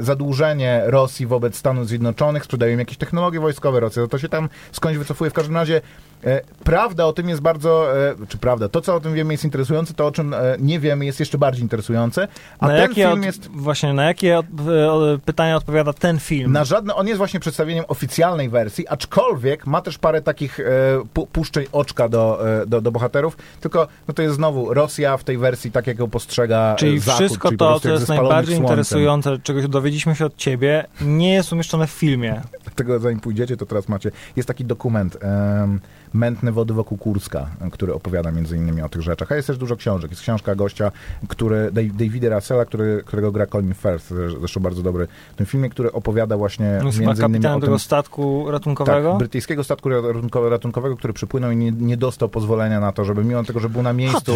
zadłużenie 0.00 0.82
Rosji 0.86 1.26
wobec 1.26 1.56
Stanów 1.56 1.88
Zjednoczonych, 1.88 2.44
sprzedają 2.44 2.72
im 2.72 2.78
jakieś 2.78 2.96
technologie 2.96 3.40
wojskowe 3.40 3.80
Rosja. 3.80 4.06
To 4.06 4.18
się 4.18 4.28
tam 4.28 4.48
skądś 4.72 4.98
wycofuje. 4.98 5.30
W 5.30 5.34
każdym 5.34 5.54
razie 5.56 5.80
e, 6.24 6.40
prawda 6.64 7.04
o 7.04 7.12
tym 7.12 7.28
jest 7.28 7.40
bardzo, 7.40 7.98
e, 8.08 8.14
czy 8.28 8.38
prawda, 8.38 8.68
to 8.68 8.80
co 8.80 8.94
o 8.94 9.00
tym 9.00 9.14
wiemy 9.14 9.34
jest 9.34 9.44
interesujące, 9.44 9.94
to 9.94 10.06
o 10.06 10.12
czym 10.12 10.34
nie 10.58 10.80
wiemy 10.80 11.06
jest 11.06 11.20
jeszcze 11.20 11.38
bardziej 11.38 11.62
interesujące. 11.62 12.28
A 12.58 12.68
na 12.68 12.76
ten 12.76 12.94
film 12.94 13.12
od, 13.12 13.24
jest... 13.24 13.48
Właśnie, 13.50 13.92
na 13.92 14.04
jakie 14.04 14.38
od, 14.38 14.46
e, 14.68 14.92
o- 14.92 15.18
pytania 15.24 15.56
odpowiada 15.56 15.92
ten 15.92 16.18
film? 16.18 16.52
Na 16.52 16.64
żadne, 16.64 16.94
on 16.94 17.06
jest 17.06 17.18
właśnie 17.18 17.40
przedstawieniem 17.40 17.84
oficjalnej 17.88 18.48
wersji, 18.48 18.88
aczkolwiek 18.88 19.66
ma 19.66 19.82
też 19.82 19.98
parę 19.98 20.22
takich 20.22 20.60
e, 20.60 20.64
pu, 21.12 21.26
puszczeń 21.26 21.66
oczka 21.72 22.08
do, 22.08 22.48
e, 22.62 22.66
do, 22.76 22.80
do 22.80 22.90
bohaterów, 22.90 23.36
tylko 23.60 23.88
no 24.08 24.14
to 24.14 24.22
jest 24.22 24.34
znowu 24.34 24.74
Rosja 24.74 25.16
w 25.16 25.24
tej 25.24 25.38
wersji 25.38 25.70
tak, 25.70 25.86
jak 25.86 25.98
ją 25.98 26.10
postrzega 26.10 26.72
e, 26.72 26.76
Czyli 26.76 26.98
Zachód, 26.98 27.20
wszystko 27.20 27.48
czyli 27.48 27.58
to, 27.58 27.80
co 27.80 27.90
jest 27.90 28.08
najbardziej 28.08 28.56
słońcem. 28.56 28.64
interesujące, 28.64 29.38
czego 29.42 29.62
się 29.62 29.68
dowiedzieliśmy 29.68 30.14
się 30.16 30.26
od 30.26 30.36
ciebie, 30.36 30.84
nie 31.00 31.34
jest 31.34 31.52
umieszczone 31.52 31.86
w 31.86 31.90
filmie. 31.90 32.40
Tego 32.74 32.98
zanim 32.98 33.20
pójdziecie, 33.20 33.56
to 33.56 33.66
teraz 33.66 33.88
macie, 33.88 34.10
jest 34.36 34.48
taki 34.48 34.64
dokument 34.64 35.16
em, 35.20 35.80
Mętne 36.14 36.52
wody 36.52 36.74
wokół 36.74 36.98
Kurska, 36.98 37.50
który 37.72 37.94
opowiada 37.94 38.32
między 38.32 38.56
innymi 38.56 38.82
o 38.82 38.88
tych 38.88 39.02
rzeczach, 39.02 39.32
a 39.32 39.36
jest 39.36 39.46
też 39.46 39.58
dużo 39.58 39.76
książek. 39.76 40.10
Jest 40.10 40.22
książka 40.22 40.54
gościa, 40.54 40.92
który, 41.28 41.70
Davida 41.72 42.34
Russella, 42.36 42.64
który, 42.64 43.02
którego 43.06 43.32
gra 43.32 43.46
Colin 43.46 43.74
Firth, 43.74 44.10
zresz- 44.10 44.38
zresztą 44.38 44.60
bardzo 44.60 44.82
dobry 44.82 45.06
w 45.32 45.36
tym 45.36 45.46
filmie, 45.46 45.70
który 45.70 45.92
opowiada 45.92 46.36
właśnie 46.36 46.66
chyba 46.66 47.06
między 47.06 47.22
innymi 47.22 47.46
o 47.46 47.52
tym, 47.52 47.60
tego 47.60 47.78
statku 47.78 48.50
ratunkowego. 48.50 49.10
Tak, 49.10 49.18
brytyjskiego 49.18 49.64
statku 49.64 49.88
ratunko- 49.88 50.48
ratunkowego, 50.50 50.96
który 50.96 51.12
przypłynął 51.12 51.50
i 51.50 51.56
nie, 51.56 51.72
nie 51.72 51.96
dostał 51.96 52.28
pozwolenia 52.28 52.80
na 52.80 52.92
to, 52.92 53.04
żeby 53.04 53.24
mimo 53.24 53.44
tego, 53.44 53.60
że 53.60 53.68
był 53.68 53.82
na 53.82 53.92
miejscu, 53.92 54.32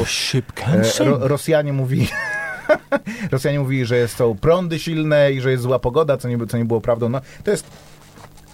e, 0.66 1.04
ro, 1.04 1.18
Rosjanie 1.28 1.72
mówili... 1.72 2.08
Rosjanie 3.32 3.60
mówili, 3.60 3.86
że 3.86 3.96
jest, 3.96 4.16
są 4.16 4.36
prądy 4.36 4.78
silne 4.78 5.32
i 5.32 5.40
że 5.40 5.50
jest 5.50 5.62
zła 5.62 5.78
pogoda, 5.78 6.16
co 6.16 6.28
nie, 6.28 6.46
co 6.46 6.58
nie 6.58 6.64
było 6.64 6.80
prawdą. 6.80 7.08
No, 7.08 7.20
to 7.44 7.50
jest 7.50 7.66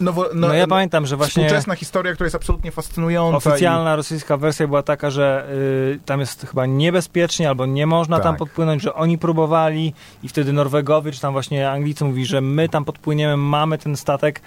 nowo, 0.01 0.27
No, 0.35 0.55
ja 0.55 0.67
pamiętam, 0.67 1.07
że 1.07 1.17
właśnie 1.17 1.43
współczesna 1.45 1.75
historia, 1.75 2.13
która 2.15 2.27
jest 2.27 2.35
absolutnie 2.35 2.71
fascynująca. 2.73 3.51
oficjalna 3.51 3.97
rosyjska 3.97 4.37
wersja 4.37 4.67
była 4.67 4.83
taka, 4.83 5.11
że 5.11 5.47
y, 5.95 5.99
tam 6.07 6.21
jest 6.21 6.47
chyba 6.47 6.67
niebezpiecznie 6.67 7.49
albo 7.49 7.67
nie 7.67 7.87
można 7.87 8.17
tam 8.21 8.33
Tak. 8.35 8.39
podpłynąć, 8.39 8.83
że 8.83 8.95
oni 8.95 9.19
próbowali 9.19 9.95
i 10.23 10.29
wtedy 10.29 10.53
Norwegowie 10.53 11.13
czy 11.13 11.21
tam 11.21 11.33
właśnie 11.33 11.71
Anglicy 11.71 12.05
mówili, 12.05 12.27
że 12.27 12.41
my 12.41 12.69
tam 12.69 12.85
podpłyniemy, 12.85 13.37
mamy 13.37 13.79
ten 13.79 13.97
statek, 13.97 14.41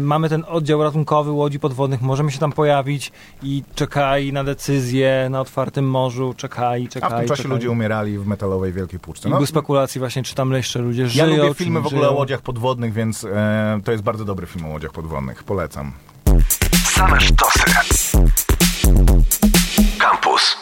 mamy 0.00 0.28
ten 0.28 0.44
oddział 0.48 0.82
ratunkowy 0.82 1.30
łodzi 1.30 1.60
podwodnych, 1.60 2.00
możemy 2.02 2.32
się 2.32 2.38
tam 2.38 2.52
pojawić 2.52 3.12
i 3.42 3.62
czekali 3.74 4.32
na 4.32 4.44
decyzję 4.44 5.28
na 5.30 5.40
otwartym 5.40 5.90
morzu, 5.90 6.34
czekali, 6.36 6.84
I, 6.84 6.88
czekali. 6.88 7.14
a 7.14 7.16
w 7.16 7.20
tym 7.20 7.28
czasie 7.28 7.42
czekali. 7.42 7.54
ludzie 7.54 7.70
umierali 7.70 8.18
w 8.18 8.26
metalowej 8.26 8.72
wielkiej 8.72 9.00
puszce. 9.00 9.28
I 9.28 9.30
No, 9.30 9.36
były 9.36 9.46
spekulacje 9.46 9.98
właśnie, 9.98 10.22
czy 10.22 10.34
tam 10.34 10.52
jeszcze 10.52 10.78
ludzie 10.78 11.02
ja 11.02 11.08
żyją, 11.08 11.26
lubię 11.36 11.48
czy 11.48 11.54
filmy 11.54 11.80
w 11.80 11.86
ogóle 11.86 12.02
o 12.02 12.04
żyją. 12.04 12.18
łodziach 12.18 12.40
podwodnych, 12.42 12.92
więc 12.92 13.24
e, 13.24 13.80
to 13.84 13.92
jest 13.92 14.04
bardzo 14.04 14.24
dobry 14.24 14.46
film 14.46 14.64
o 14.66 14.68
łodziach 14.68 14.92
podwodnych. 14.92 15.44
Polecam. 15.44 15.92
Same 16.84 17.20
sztosy. 17.20 17.60
Campus. 19.98 20.56